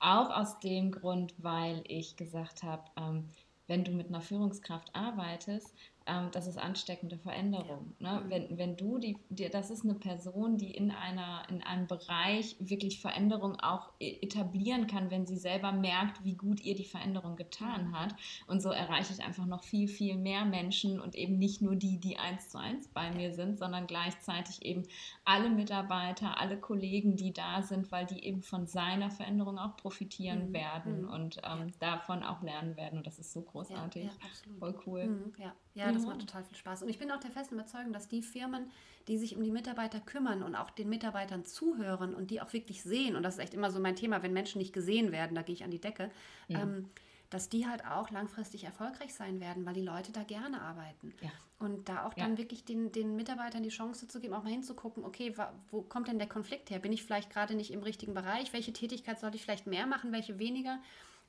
Auch 0.00 0.30
aus 0.30 0.60
dem 0.60 0.92
Grund, 0.92 1.34
weil 1.38 1.82
ich 1.88 2.16
gesagt 2.16 2.62
habe, 2.62 2.84
ähm, 2.96 3.28
wenn 3.66 3.84
du 3.84 3.90
mit 3.90 4.08
einer 4.08 4.20
Führungskraft 4.20 4.94
arbeitest, 4.94 5.74
ähm, 6.06 6.30
das 6.32 6.46
ist 6.46 6.58
ansteckende 6.58 7.18
Veränderung. 7.18 7.94
Ne? 7.98 8.22
Mhm. 8.24 8.30
Wenn, 8.30 8.58
wenn 8.58 8.76
du 8.76 8.98
die, 8.98 9.16
die, 9.28 9.48
das 9.48 9.70
ist 9.70 9.84
eine 9.84 9.94
Person, 9.94 10.56
die 10.56 10.70
in 10.70 10.90
einer, 10.90 11.42
in 11.48 11.62
einem 11.62 11.86
Bereich 11.86 12.56
wirklich 12.60 13.00
Veränderung 13.00 13.56
auch 13.60 13.92
e, 13.98 14.18
etablieren 14.22 14.86
kann, 14.86 15.10
wenn 15.10 15.26
sie 15.26 15.36
selber 15.36 15.72
merkt, 15.72 16.24
wie 16.24 16.34
gut 16.34 16.60
ihr 16.64 16.74
die 16.74 16.84
Veränderung 16.84 17.36
getan 17.36 17.92
hat. 17.92 18.14
Und 18.46 18.62
so 18.62 18.70
erreiche 18.70 19.12
ich 19.12 19.24
einfach 19.24 19.46
noch 19.46 19.64
viel, 19.64 19.88
viel 19.88 20.16
mehr 20.16 20.44
Menschen 20.44 21.00
und 21.00 21.14
eben 21.14 21.38
nicht 21.38 21.60
nur 21.60 21.74
die, 21.74 21.98
die 21.98 22.18
eins 22.18 22.48
zu 22.48 22.58
eins 22.58 22.88
bei 22.88 23.10
mir 23.10 23.32
sind, 23.34 23.58
sondern 23.58 23.86
gleichzeitig 23.86 24.64
eben 24.64 24.84
alle 25.24 25.50
Mitarbeiter, 25.50 26.40
alle 26.40 26.58
Kollegen, 26.58 27.16
die 27.16 27.32
da 27.32 27.62
sind, 27.62 27.90
weil 27.90 28.06
die 28.06 28.24
eben 28.24 28.42
von 28.42 28.66
seiner 28.66 29.10
Veränderung 29.10 29.58
auch 29.58 29.76
profitieren 29.76 30.48
mhm. 30.48 30.52
werden 30.52 31.02
mhm. 31.02 31.08
und 31.08 31.40
ähm, 31.44 31.72
davon 31.80 32.22
auch 32.22 32.42
lernen 32.42 32.76
werden. 32.76 32.98
Und 32.98 33.06
das 33.06 33.18
ist 33.18 33.32
so 33.32 33.42
großartig. 33.42 34.04
Ja, 34.04 34.10
ja, 34.10 34.58
Voll 34.58 34.74
cool. 34.86 35.06
Mhm, 35.06 35.32
ja. 35.38 35.52
Ja, 35.76 35.92
das 35.92 36.06
macht 36.06 36.20
total 36.20 36.42
viel 36.42 36.56
Spaß. 36.56 36.82
Und 36.82 36.88
ich 36.88 36.98
bin 36.98 37.10
auch 37.10 37.20
der 37.20 37.30
festen 37.30 37.54
Überzeugung, 37.54 37.92
dass 37.92 38.08
die 38.08 38.22
Firmen, 38.22 38.70
die 39.08 39.18
sich 39.18 39.36
um 39.36 39.44
die 39.44 39.50
Mitarbeiter 39.50 40.00
kümmern 40.00 40.42
und 40.42 40.54
auch 40.54 40.70
den 40.70 40.88
Mitarbeitern 40.88 41.44
zuhören 41.44 42.14
und 42.14 42.30
die 42.30 42.40
auch 42.40 42.52
wirklich 42.54 42.82
sehen, 42.82 43.14
und 43.14 43.22
das 43.22 43.34
ist 43.34 43.40
echt 43.40 43.54
immer 43.54 43.70
so 43.70 43.78
mein 43.78 43.94
Thema, 43.94 44.22
wenn 44.22 44.32
Menschen 44.32 44.58
nicht 44.58 44.72
gesehen 44.72 45.12
werden, 45.12 45.34
da 45.34 45.42
gehe 45.42 45.54
ich 45.54 45.64
an 45.64 45.70
die 45.70 45.80
Decke, 45.80 46.10
ja. 46.48 46.62
ähm, 46.62 46.88
dass 47.28 47.50
die 47.50 47.66
halt 47.66 47.84
auch 47.84 48.10
langfristig 48.10 48.64
erfolgreich 48.64 49.12
sein 49.12 49.38
werden, 49.40 49.66
weil 49.66 49.74
die 49.74 49.82
Leute 49.82 50.12
da 50.12 50.22
gerne 50.22 50.62
arbeiten. 50.62 51.12
Ja. 51.20 51.30
Und 51.58 51.88
da 51.88 52.06
auch 52.06 52.14
dann 52.14 52.32
ja. 52.32 52.38
wirklich 52.38 52.64
den, 52.64 52.92
den 52.92 53.14
Mitarbeitern 53.14 53.62
die 53.62 53.68
Chance 53.68 54.08
zu 54.08 54.20
geben, 54.20 54.32
auch 54.32 54.44
mal 54.44 54.52
hinzugucken, 54.52 55.04
okay, 55.04 55.34
wo 55.70 55.82
kommt 55.82 56.08
denn 56.08 56.18
der 56.18 56.28
Konflikt 56.28 56.70
her? 56.70 56.78
Bin 56.78 56.92
ich 56.92 57.02
vielleicht 57.02 57.30
gerade 57.30 57.54
nicht 57.54 57.70
im 57.70 57.82
richtigen 57.82 58.14
Bereich? 58.14 58.52
Welche 58.54 58.72
Tätigkeit 58.72 59.20
sollte 59.20 59.36
ich 59.36 59.42
vielleicht 59.42 59.66
mehr 59.66 59.86
machen, 59.86 60.12
welche 60.12 60.38
weniger? 60.38 60.78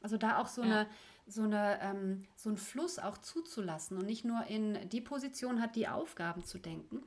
Also 0.02 0.18
da 0.18 0.38
auch 0.38 0.48
so 0.48 0.62
eine 0.62 0.88
so, 1.28 1.44
eine, 1.44 1.80
ähm, 1.82 2.24
so 2.36 2.50
einen 2.50 2.58
Fluss 2.58 3.00
auch 3.00 3.18
zuzulassen 3.18 3.98
und 3.98 4.06
nicht 4.06 4.26
nur 4.26 4.46
in 4.46 4.90
die 4.90 5.02
Position 5.02 5.62
hat, 5.62 5.76
die 5.76 5.88
Aufgaben 5.88 6.44
zu 6.44 6.58
denken, 6.58 7.04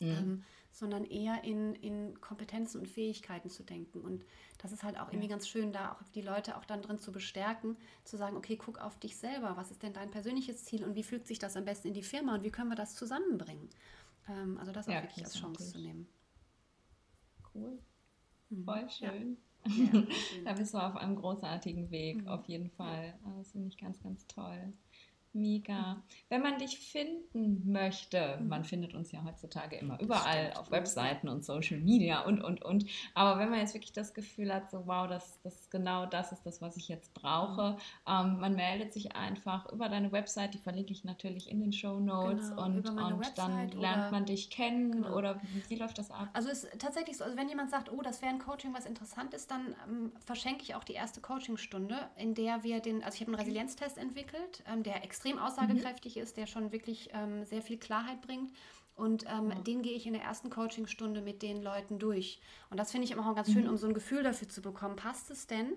mhm. 0.00 0.08
ähm, 0.08 0.44
sondern 0.72 1.04
eher 1.04 1.44
in, 1.44 1.74
in 1.76 2.20
Kompetenzen 2.20 2.80
und 2.80 2.88
Fähigkeiten 2.88 3.50
zu 3.50 3.62
denken. 3.62 4.00
Und 4.00 4.24
das 4.58 4.72
ist 4.72 4.82
halt 4.82 4.98
auch 4.98 5.08
irgendwie 5.08 5.28
ganz 5.28 5.46
schön, 5.46 5.72
da 5.72 5.92
auch 5.92 6.02
die 6.14 6.22
Leute 6.22 6.56
auch 6.56 6.64
dann 6.64 6.82
drin 6.82 6.98
zu 6.98 7.12
bestärken, 7.12 7.76
zu 8.04 8.16
sagen, 8.16 8.36
okay, 8.36 8.56
guck 8.56 8.78
auf 8.78 8.98
dich 8.98 9.16
selber, 9.16 9.56
was 9.56 9.70
ist 9.70 9.82
denn 9.82 9.92
dein 9.92 10.10
persönliches 10.10 10.64
Ziel 10.64 10.82
und 10.84 10.94
wie 10.94 11.02
fügt 11.02 11.26
sich 11.26 11.38
das 11.38 11.56
am 11.56 11.64
besten 11.64 11.88
in 11.88 11.94
die 11.94 12.02
Firma 12.02 12.34
und 12.34 12.42
wie 12.42 12.50
können 12.50 12.70
wir 12.70 12.76
das 12.76 12.94
zusammenbringen? 12.94 13.68
Ähm, 14.28 14.58
also 14.58 14.72
das 14.72 14.88
auch 14.88 14.92
ja, 14.92 15.02
wirklich 15.02 15.24
als 15.24 15.38
Chance 15.38 15.72
zu 15.72 15.78
nehmen. 15.78 16.08
Cool. 17.54 17.78
Mhm. 18.48 18.64
Voll 18.64 18.90
schön. 18.90 19.30
Ja. 19.32 19.51
Ja, 19.66 20.02
da 20.44 20.52
bist 20.54 20.74
du 20.74 20.78
auf 20.78 20.96
einem 20.96 21.16
großartigen 21.16 21.90
Weg, 21.90 22.22
mhm. 22.22 22.28
auf 22.28 22.44
jeden 22.46 22.70
Fall. 22.70 23.14
Das 23.38 23.52
finde 23.52 23.68
ich 23.68 23.78
ganz, 23.78 24.00
ganz 24.00 24.26
toll. 24.26 24.72
Mega. 25.34 26.02
Wenn 26.28 26.42
man 26.42 26.58
dich 26.58 26.78
finden 26.78 27.72
möchte, 27.72 28.36
mhm. 28.38 28.48
man 28.48 28.64
findet 28.64 28.92
uns 28.94 29.12
ja 29.12 29.24
heutzutage 29.24 29.76
immer 29.76 29.98
überall 29.98 30.52
auf 30.58 30.70
Webseiten 30.70 31.28
und 31.28 31.42
Social 31.42 31.78
Media 31.78 32.20
und, 32.22 32.42
und, 32.42 32.62
und. 32.62 32.84
Aber 33.14 33.40
wenn 33.40 33.48
man 33.48 33.60
jetzt 33.60 33.72
wirklich 33.72 33.94
das 33.94 34.12
Gefühl 34.12 34.52
hat, 34.52 34.70
so 34.70 34.86
wow, 34.86 35.08
das, 35.08 35.40
das 35.42 35.70
genau 35.70 36.04
das 36.04 36.32
ist 36.32 36.44
das, 36.44 36.60
was 36.60 36.76
ich 36.76 36.88
jetzt 36.88 37.14
brauche, 37.14 37.72
mhm. 37.72 37.76
ähm, 38.06 38.40
man 38.40 38.54
meldet 38.54 38.92
sich 38.92 39.16
einfach 39.16 39.72
über 39.72 39.88
deine 39.88 40.12
Website, 40.12 40.52
die 40.52 40.58
verlinke 40.58 40.92
ich 40.92 41.02
natürlich 41.02 41.50
in 41.50 41.60
den 41.60 41.72
Show 41.72 41.98
Notes 41.98 42.50
genau, 42.50 42.64
und, 42.66 42.86
und 42.86 43.38
dann 43.38 43.70
lernt 43.70 44.12
man 44.12 44.26
dich 44.26 44.50
kennen 44.50 44.92
genau. 44.92 45.16
oder 45.16 45.40
wie 45.68 45.76
läuft 45.76 45.96
das 45.96 46.10
ab? 46.10 46.28
Also 46.34 46.50
es 46.50 46.64
ist 46.64 46.78
tatsächlich 46.78 47.16
so, 47.16 47.24
also 47.24 47.38
wenn 47.38 47.48
jemand 47.48 47.70
sagt, 47.70 47.90
oh, 47.90 48.02
das 48.02 48.20
wäre 48.20 48.32
ein 48.32 48.38
Coaching, 48.38 48.74
was 48.74 48.84
interessant 48.84 49.32
ist, 49.32 49.50
dann 49.50 49.74
ähm, 49.88 50.12
verschenke 50.26 50.62
ich 50.62 50.74
auch 50.74 50.84
die 50.84 50.92
erste 50.92 51.22
Coachingstunde, 51.22 52.10
in 52.16 52.34
der 52.34 52.62
wir 52.62 52.80
den, 52.80 53.02
also 53.02 53.14
ich 53.14 53.22
habe 53.22 53.32
einen 53.32 53.40
Resilienztest 53.40 53.96
entwickelt, 53.96 54.62
ähm, 54.70 54.82
der 54.82 55.02
extrem 55.02 55.21
extrem 55.22 55.38
aussagekräftig 55.38 56.16
mhm. 56.16 56.22
ist, 56.22 56.36
der 56.36 56.46
schon 56.46 56.72
wirklich 56.72 57.10
ähm, 57.12 57.44
sehr 57.44 57.62
viel 57.62 57.78
Klarheit 57.78 58.20
bringt. 58.22 58.52
Und 58.94 59.24
ähm, 59.26 59.50
ja. 59.50 59.58
den 59.60 59.82
gehe 59.82 59.94
ich 59.94 60.06
in 60.06 60.12
der 60.12 60.22
ersten 60.22 60.50
Coachingstunde 60.50 61.22
mit 61.22 61.42
den 61.42 61.62
Leuten 61.62 61.98
durch. 61.98 62.40
Und 62.70 62.78
das 62.78 62.90
finde 62.90 63.06
ich 63.06 63.12
immer 63.12 63.28
auch 63.28 63.34
ganz 63.34 63.50
schön, 63.50 63.64
mhm. 63.64 63.70
um 63.70 63.76
so 63.76 63.86
ein 63.86 63.94
Gefühl 63.94 64.22
dafür 64.22 64.48
zu 64.48 64.60
bekommen, 64.60 64.96
passt 64.96 65.30
es 65.30 65.46
denn? 65.46 65.72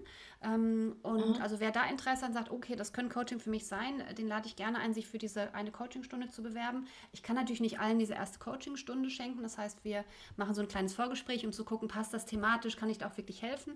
Ähm, 0.45 0.95
und 1.01 1.37
mhm. 1.37 1.41
also 1.41 1.59
wer 1.59 1.71
da 1.71 1.85
Interesse 1.85 2.25
hat, 2.25 2.33
sagt, 2.33 2.51
okay, 2.51 2.75
das 2.75 2.93
könnte 2.93 3.13
Coaching 3.13 3.39
für 3.39 3.49
mich 3.49 3.65
sein, 3.65 4.03
den 4.17 4.27
lade 4.27 4.47
ich 4.47 4.55
gerne 4.55 4.77
ein, 4.79 4.93
sich 4.93 5.07
für 5.07 5.17
diese 5.17 5.53
eine 5.53 5.71
Coachingstunde 5.71 6.29
zu 6.29 6.43
bewerben. 6.43 6.87
Ich 7.13 7.23
kann 7.23 7.35
natürlich 7.35 7.61
nicht 7.61 7.79
allen 7.79 7.97
diese 7.97 8.13
erste 8.13 8.39
Coachingstunde 8.39 9.09
schenken. 9.09 9.41
Das 9.41 9.57
heißt, 9.57 9.83
wir 9.83 10.05
machen 10.37 10.53
so 10.53 10.61
ein 10.61 10.67
kleines 10.67 10.93
Vorgespräch, 10.93 11.45
um 11.45 11.51
zu 11.51 11.65
gucken, 11.65 11.87
passt 11.87 12.13
das 12.13 12.25
thematisch, 12.25 12.77
kann 12.77 12.89
ich 12.89 12.97
da 12.97 13.07
auch 13.07 13.17
wirklich 13.17 13.41
helfen? 13.41 13.73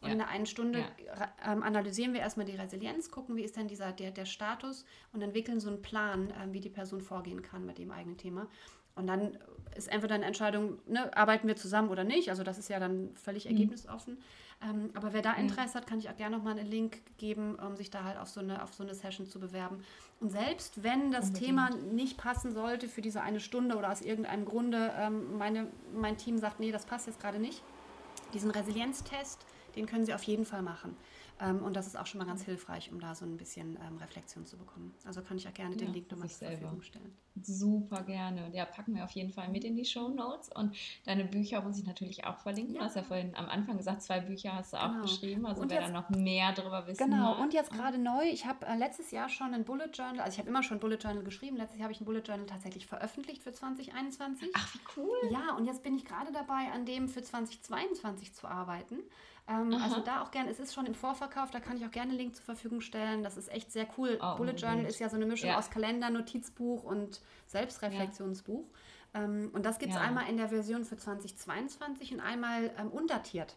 Und 0.00 0.08
ja. 0.08 0.12
in 0.12 0.18
der 0.18 0.28
einen 0.28 0.46
Stunde 0.46 0.80
ja. 0.80 1.52
ähm, 1.52 1.62
analysieren 1.62 2.12
wir 2.12 2.20
erstmal 2.20 2.46
die 2.46 2.56
Resilienz, 2.56 3.10
gucken, 3.10 3.36
wie 3.36 3.42
ist 3.42 3.56
denn 3.56 3.68
dieser, 3.68 3.92
der, 3.92 4.10
der 4.10 4.26
Status 4.26 4.84
und 5.12 5.22
entwickeln 5.22 5.60
so 5.60 5.68
einen 5.68 5.82
Plan, 5.82 6.32
ähm, 6.42 6.52
wie 6.52 6.60
die 6.60 6.70
Person 6.70 7.00
vorgehen 7.00 7.42
kann 7.42 7.64
mit 7.64 7.78
dem 7.78 7.90
eigenen 7.90 8.18
Thema. 8.18 8.46
Und 8.94 9.06
dann 9.06 9.38
ist 9.76 9.88
entweder 9.88 10.14
eine 10.14 10.24
Entscheidung, 10.24 10.78
ne, 10.86 11.16
arbeiten 11.16 11.46
wir 11.46 11.56
zusammen 11.56 11.88
oder 11.88 12.04
nicht. 12.04 12.30
Also 12.30 12.42
das 12.42 12.58
ist 12.58 12.68
ja 12.68 12.78
dann 12.78 13.10
völlig 13.14 13.44
mhm. 13.44 13.52
ergebnisoffen. 13.52 14.18
Ähm, 14.62 14.90
aber 14.94 15.14
wer 15.14 15.22
da 15.22 15.32
Interesse 15.34 15.74
hat, 15.74 15.86
kann 15.86 15.98
ich 15.98 16.10
auch 16.10 16.16
gerne 16.16 16.36
nochmal 16.36 16.58
einen 16.58 16.70
Link 16.70 16.98
geben, 17.16 17.54
um 17.54 17.76
sich 17.76 17.90
da 17.90 18.04
halt 18.04 18.18
auf 18.18 18.28
so 18.28 18.40
eine, 18.40 18.62
auf 18.62 18.74
so 18.74 18.82
eine 18.82 18.94
Session 18.94 19.26
zu 19.26 19.40
bewerben. 19.40 19.82
Und 20.20 20.30
selbst 20.30 20.82
wenn 20.82 21.10
das 21.10 21.28
Unbedingt. 21.28 21.46
Thema 21.46 21.70
nicht 21.92 22.18
passen 22.18 22.52
sollte 22.52 22.88
für 22.88 23.00
diese 23.00 23.22
eine 23.22 23.40
Stunde 23.40 23.76
oder 23.76 23.90
aus 23.90 24.02
irgendeinem 24.02 24.44
Grunde 24.44 24.92
ähm, 24.98 25.38
meine, 25.38 25.68
mein 25.94 26.18
Team 26.18 26.36
sagt, 26.36 26.60
nee, 26.60 26.72
das 26.72 26.84
passt 26.84 27.06
jetzt 27.06 27.20
gerade 27.20 27.38
nicht, 27.38 27.62
diesen 28.34 28.50
Resilienztest, 28.50 29.38
den 29.76 29.86
können 29.86 30.04
Sie 30.04 30.12
auf 30.12 30.24
jeden 30.24 30.44
Fall 30.44 30.62
machen. 30.62 30.94
Ähm, 31.40 31.62
und 31.62 31.74
das 31.74 31.86
ist 31.86 31.96
auch 31.98 32.06
schon 32.06 32.18
mal 32.18 32.26
ganz 32.26 32.42
hilfreich, 32.42 32.92
um 32.92 33.00
da 33.00 33.14
so 33.14 33.24
ein 33.24 33.36
bisschen 33.38 33.78
ähm, 33.86 33.96
Reflexion 33.98 34.44
zu 34.44 34.58
bekommen. 34.58 34.94
Also 35.06 35.22
kann 35.22 35.36
ich 35.38 35.48
auch 35.48 35.54
gerne 35.54 35.74
den 35.74 35.88
Ja, 35.88 35.94
Link 35.94 36.10
nochmal 36.10 36.28
zur 36.28 36.38
selber. 36.38 36.58
Verfügung 36.58 36.82
stellen. 36.82 37.16
Super 37.42 38.02
gerne. 38.02 38.44
Und 38.46 38.54
ja, 38.54 38.66
packen 38.66 38.94
wir 38.94 39.04
auf 39.04 39.12
jeden 39.12 39.32
Fall 39.32 39.48
mit 39.48 39.64
in 39.64 39.74
die 39.76 39.84
Show 39.86 40.08
Notes. 40.08 40.50
Und 40.54 40.76
deine 41.06 41.24
Bücher 41.24 41.62
muss 41.62 41.78
ich 41.78 41.86
natürlich 41.86 42.24
auch 42.26 42.36
verlinken. 42.38 42.74
Du 42.74 42.80
Ja. 42.80 42.86
hast 42.86 42.96
ja 42.96 43.02
vorhin 43.02 43.34
am 43.36 43.46
Anfang 43.48 43.78
gesagt, 43.78 44.02
zwei 44.02 44.20
Bücher 44.20 44.54
hast 44.54 44.72
du 44.74 44.76
auch 44.76 44.90
Genau. 44.90 45.02
geschrieben. 45.02 45.46
Also 45.46 45.62
Und 45.62 45.70
wer 45.70 45.80
jetzt- 45.80 45.94
da 45.94 46.00
noch 46.00 46.10
mehr 46.10 46.52
darüber 46.52 46.86
wissen 46.86 47.04
Genau, 47.10 47.34
mag. 47.34 47.38
und 47.40 47.54
jetzt 47.54 47.70
gerade 47.72 47.96
neu, 47.98 48.24
ich 48.24 48.44
habe 48.46 48.66
äh, 48.66 48.76
letztes 48.76 49.10
Jahr 49.10 49.28
schon 49.30 49.54
ein 49.54 49.64
Bullet 49.64 49.88
Journal, 49.94 50.20
also 50.20 50.32
ich 50.34 50.38
habe 50.38 50.48
immer 50.48 50.62
schon 50.62 50.78
Bullet 50.80 50.96
Journal 50.96 51.22
geschrieben, 51.24 51.56
letztes 51.56 51.78
Jahr 51.78 51.84
habe 51.84 51.92
ich 51.92 52.00
ein 52.00 52.04
Bullet 52.04 52.20
Journal 52.20 52.46
tatsächlich 52.46 52.86
veröffentlicht 52.86 53.42
für 53.42 53.52
2021. 53.52 54.50
Ach, 54.54 54.74
wie 54.74 54.80
cool. 55.00 55.16
Ja, 55.30 55.54
und 55.56 55.64
jetzt 55.66 55.82
bin 55.82 55.96
ich 55.96 56.04
gerade 56.04 56.32
dabei, 56.32 56.70
an 56.74 56.84
dem 56.84 57.08
für 57.08 57.22
2022 57.22 58.34
zu 58.34 58.46
arbeiten. 58.46 58.98
Ähm, 59.48 59.74
also 59.82 60.00
da 60.00 60.22
auch 60.22 60.30
gerne, 60.30 60.50
es 60.50 60.60
ist 60.60 60.74
schon 60.74 60.86
im 60.86 60.94
Vorverkauf, 60.94 61.50
da 61.50 61.60
kann 61.60 61.76
ich 61.76 61.84
auch 61.84 61.90
gerne 61.90 62.10
einen 62.10 62.18
Link 62.18 62.36
zur 62.36 62.44
Verfügung 62.44 62.80
stellen. 62.80 63.22
Das 63.22 63.36
ist 63.36 63.50
echt 63.50 63.72
sehr 63.72 63.86
cool. 63.98 64.18
Oh, 64.22 64.36
Bullet 64.36 64.52
Journal 64.52 64.84
ist 64.84 65.00
ja 65.00 65.08
so 65.08 65.16
eine 65.16 65.26
Mischung 65.26 65.50
Ja. 65.50 65.58
aus 65.58 65.70
Kalender, 65.70 66.10
Notizbuch 66.10 66.84
und 66.84 67.20
Selbstreflexionsbuch. 67.46 68.64
Ähm, 69.14 69.50
und 69.52 69.64
das 69.66 69.78
gibt 69.78 69.90
es 69.92 69.96
Ja. 69.98 70.04
einmal 70.04 70.28
in 70.28 70.36
der 70.36 70.48
Version 70.50 70.84
für 70.84 70.96
2022 70.96 72.12
und 72.14 72.20
einmal 72.20 72.70
ähm, 72.78 72.88
undatiert. 72.90 73.56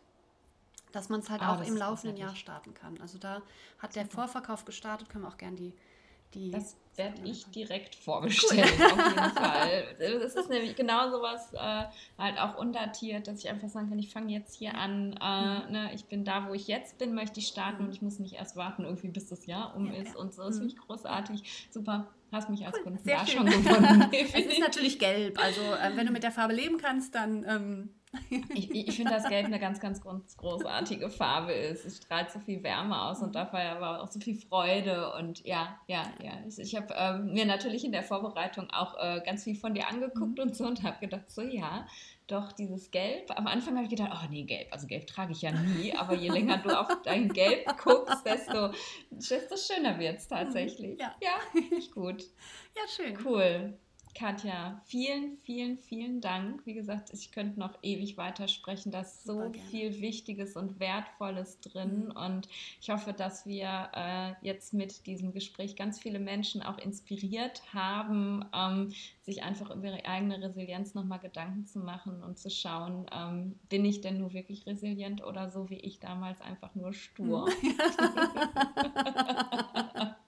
Dass 0.92 1.10
man 1.10 1.20
es 1.22 1.30
halt 1.30 1.42
Ah, 1.42 1.56
auch 1.56 1.62
im 1.68 1.76
laufenden 1.76 2.18
Jahr 2.18 2.36
starten 2.36 2.74
kann. 2.74 3.00
Also 3.02 3.18
da 3.18 3.42
hat 3.80 3.96
der 3.96 4.06
Vorverkauf 4.06 4.66
gestartet, 4.66 5.10
können 5.10 5.24
wir 5.24 5.28
auch 5.30 5.38
gerne 5.38 5.56
die, 5.56 5.74
die 6.34 6.52
Das 6.52 6.76
werde 6.96 7.22
ich 7.26 7.46
direkt 7.48 7.96
vorbestellen, 7.96 8.64
auf 8.64 9.08
jeden 9.08 9.32
Fall. 9.32 9.84
Das 10.22 10.36
ist 10.36 10.50
nämlich 10.50 10.76
genau 10.76 11.10
sowas, 11.10 11.52
äh, 11.54 11.84
halt 12.18 12.38
auch 12.40 12.58
undatiert, 12.58 13.28
dass 13.28 13.40
ich 13.40 13.50
einfach 13.50 13.70
sagen 13.70 13.90
kann, 13.90 14.00
ich 14.00 14.12
fange 14.12 14.32
jetzt 14.34 14.56
hier 14.56 14.76
an, 14.76 15.14
äh, 15.14 15.72
ne, 15.72 15.92
ich 15.94 16.06
bin 16.06 16.24
da, 16.26 16.48
wo 16.48 16.54
ich 16.54 16.68
jetzt 16.68 16.98
bin, 16.98 17.14
möchte 17.16 17.40
ich 17.40 17.48
starten 17.48 17.84
Mhm. 17.84 17.88
und 17.90 17.96
ich 17.96 18.02
muss 18.02 18.20
nicht 18.20 18.34
erst 18.36 18.56
warten, 18.56 18.84
irgendwie 18.84 19.08
bis 19.10 19.28
das 19.28 19.46
Jahr 19.46 19.76
um 19.76 19.88
Ja, 19.94 20.02
ist 20.02 20.14
ja. 20.14 20.20
und 20.20 20.34
so. 20.34 20.44
Das 20.44 20.56
Mhm. 20.56 20.60
finde 20.62 20.74
ich 20.76 20.80
großartig. 20.88 21.68
Super, 21.72 22.08
hast 22.32 22.50
mich 22.50 22.66
als 22.66 22.82
Kunden 22.84 23.04
Sehr 23.04 23.18
da 23.18 23.26
schön. 23.26 23.38
schon 23.38 23.64
gewonnen. 23.64 24.10
Es 24.14 24.34
ist 24.36 24.60
natürlich 24.60 25.00
gelb, 25.00 25.40
also 25.44 25.62
ähm, 25.62 25.98
wenn 25.98 26.06
du 26.06 26.12
mit 26.12 26.24
der 26.24 26.32
Farbe 26.32 26.54
leben 26.54 26.78
kannst, 26.78 27.16
dann 27.16 27.44
ähm, 27.48 27.90
Ich, 28.54 28.70
ich 28.72 28.96
finde, 28.96 29.12
dass 29.12 29.28
Gelb 29.28 29.46
eine 29.46 29.60
ganz, 29.60 29.80
ganz 29.80 30.02
groß- 30.02 30.38
großartige 30.38 31.10
Farbe 31.10 31.52
ist. 31.54 31.86
Es 31.86 31.98
strahlt 31.98 32.30
so 32.32 32.40
viel 32.40 32.62
Wärme 32.64 33.02
aus 33.02 33.20
Mhm. 33.20 33.26
und 33.28 33.36
dabei 33.36 33.70
aber 33.72 34.02
auch 34.04 34.08
so 34.12 34.20
viel 34.20 34.36
Freude. 34.36 35.14
Und 35.16 35.44
ja, 35.46 35.80
ja, 35.88 36.04
ja. 36.22 36.34
Ich, 36.48 36.60
ich 36.60 36.76
habe 36.76 36.94
ähm, 36.96 37.34
mir 37.34 37.46
natürlich 37.46 37.84
in 37.86 37.92
der 37.92 38.04
Vorbereitung 38.04 38.70
auch 38.72 38.96
äh, 38.98 39.22
ganz 39.26 39.44
viel 39.44 39.56
von 39.56 39.74
dir 39.74 39.88
angeguckt 39.88 40.38
Mhm. 40.38 40.44
und 40.44 40.56
so 40.56 40.66
und 40.66 40.84
habe 40.84 41.00
gedacht, 41.00 41.30
so 41.32 41.42
ja, 41.42 41.88
doch 42.28 42.52
dieses 42.54 42.92
Gelb. 42.92 43.32
Am 43.38 43.48
Anfang 43.48 43.76
habe 43.76 43.86
ich 43.86 43.90
gedacht, 43.90 44.12
oh 44.14 44.28
nee, 44.30 44.44
Gelb, 44.44 44.68
also 44.72 44.88
Gelb 44.88 45.08
trage 45.08 45.32
ich 45.34 45.42
ja 45.42 45.52
nie. 45.52 45.94
Aber 45.96 46.14
je 46.16 46.30
länger 46.30 46.58
du 46.60 46.70
auf 46.80 46.88
dein 47.04 47.30
Gelb 47.30 47.66
guckst, 47.84 48.26
desto, 48.26 48.70
desto 49.10 49.58
schöner 49.58 49.98
wird 50.00 50.20
es 50.20 50.28
tatsächlich. 50.28 51.00
Ja. 51.00 51.16
ja 51.22 51.34
ich 51.78 51.92
gut. 51.92 52.24
ja 52.76 52.82
schön. 52.96 53.18
Cool. 53.26 53.78
Katja, 54.16 54.80
vielen, 54.86 55.38
vielen, 55.38 55.78
vielen 55.78 56.22
Dank. 56.22 56.66
Wie 56.66 56.76
gesagt, 56.76 57.12
ich 57.12 57.32
könnte 57.32 57.60
noch 57.60 57.74
ewig 57.82 58.16
weitersprechen. 58.16 58.92
Da 58.92 59.02
ist 59.02 59.24
so 59.24 59.52
viel 59.72 60.02
Wichtiges 60.02 60.56
und 60.56 60.80
Wertvolles 60.80 61.60
drin. 61.62 62.06
Mhm. 62.06 62.12
Und 62.12 62.48
ich 62.80 62.92
hoffe, 62.92 63.14
dass 63.14 63.48
wir 63.48 63.90
äh, 63.94 64.34
jetzt 64.42 64.74
mit 64.74 65.08
diesem 65.08 65.34
Gespräch 65.34 65.76
ganz 65.76 66.00
viele 66.00 66.20
Menschen 66.20 66.62
auch 66.62 66.78
inspiriert 66.78 67.64
haben, 67.74 68.46
ähm, 68.54 68.94
sich 69.22 69.42
einfach 69.42 69.72
über 69.72 69.88
ihre 69.88 70.06
eigene 70.06 70.40
Resilienz 70.42 70.94
nochmal 70.94 71.20
Gedanken 71.20 71.66
zu 71.66 71.80
machen 71.80 72.22
und 72.22 72.38
zu 72.38 72.52
schauen, 72.52 73.08
ähm, 73.12 73.58
bin 73.70 73.84
ich 73.84 74.02
denn 74.02 74.20
nur 74.20 74.34
wirklich 74.34 74.68
resilient 74.68 75.24
oder 75.24 75.50
so 75.50 75.72
wie 75.72 75.80
ich 75.80 76.00
damals 76.00 76.40
einfach 76.42 76.76
nur 76.76 76.94
stur? 76.94 77.50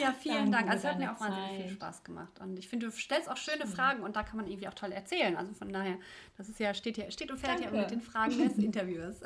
Ja, 0.00 0.12
vielen 0.12 0.50
Dank. 0.50 0.68
Also 0.68 0.86
es 0.86 0.92
hat 0.92 0.98
mir 0.98 1.12
auch 1.12 1.20
wahnsinnig 1.20 1.62
viel. 1.64 1.74
Spaß 1.74 2.04
gemacht. 2.04 2.40
Und 2.40 2.58
ich 2.58 2.68
finde, 2.68 2.86
du 2.86 2.92
stellst 2.92 3.30
auch 3.30 3.36
schöne 3.36 3.62
Schön. 3.62 3.68
Fragen 3.68 4.02
und 4.02 4.16
da 4.16 4.22
kann 4.22 4.36
man 4.36 4.46
irgendwie 4.46 4.68
auch 4.68 4.74
toll 4.74 4.92
erzählen. 4.92 5.36
Also 5.36 5.54
von 5.54 5.72
daher, 5.72 5.98
das 6.36 6.48
ist 6.48 6.60
ja, 6.60 6.74
steht 6.74 6.96
ja, 6.96 7.10
steht 7.10 7.30
und 7.30 7.38
fällt 7.38 7.60
ja 7.60 7.70
mit 7.70 7.90
den 7.90 8.00
Fragen 8.00 8.38
des 8.38 8.58
Interviewers. 8.58 9.20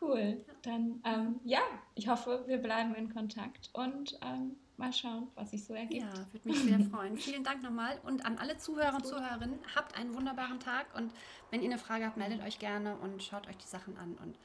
Cool. 0.00 0.44
Dann, 0.62 1.02
ähm, 1.04 1.40
ja, 1.44 1.60
ich 1.94 2.08
hoffe, 2.08 2.44
wir 2.46 2.58
bleiben 2.58 2.94
in 2.94 3.12
Kontakt 3.12 3.70
und 3.74 4.18
ähm, 4.22 4.56
mal 4.76 4.92
schauen, 4.92 5.28
was 5.34 5.50
sich 5.50 5.64
so 5.64 5.74
ergibt. 5.74 6.02
Ja, 6.02 6.26
würde 6.32 6.48
mich 6.48 6.58
sehr 6.58 6.80
freuen. 6.80 7.16
Vielen 7.18 7.44
Dank 7.44 7.62
nochmal. 7.62 8.00
Und 8.04 8.24
an 8.24 8.38
alle 8.38 8.56
Zuhörer 8.56 8.96
und. 8.96 9.06
Zuhörerinnen, 9.06 9.58
habt 9.76 9.96
einen 9.96 10.14
wunderbaren 10.14 10.58
Tag. 10.58 10.86
Und 10.96 11.12
wenn 11.50 11.60
ihr 11.60 11.70
eine 11.70 11.78
Frage 11.78 12.06
habt, 12.06 12.16
meldet 12.16 12.42
euch 12.42 12.58
gerne 12.58 12.96
und 12.96 13.22
schaut 13.22 13.46
euch 13.46 13.58
die 13.58 13.68
Sachen 13.68 13.96
an. 13.98 14.14
Und 14.14 14.38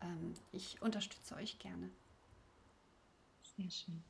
ähm, 0.00 0.34
ich 0.52 0.80
unterstütze 0.80 1.34
euch 1.34 1.58
gerne. 1.58 1.90
Sehr 3.60 3.70
schön. 3.70 4.02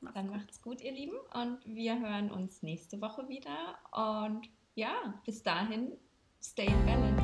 Macht's 0.00 0.14
Dann 0.14 0.28
gut. 0.28 0.36
macht's 0.36 0.62
gut, 0.62 0.80
ihr 0.82 0.92
Lieben. 0.92 1.16
Und 1.32 1.64
wir 1.64 1.98
hören 1.98 2.30
uns 2.30 2.62
nächste 2.62 3.00
Woche 3.00 3.28
wieder. 3.28 3.78
Und 3.92 4.48
ja, 4.74 5.14
bis 5.24 5.42
dahin, 5.42 5.92
stay 6.42 6.66
in 6.66 6.86
balance. 6.86 7.15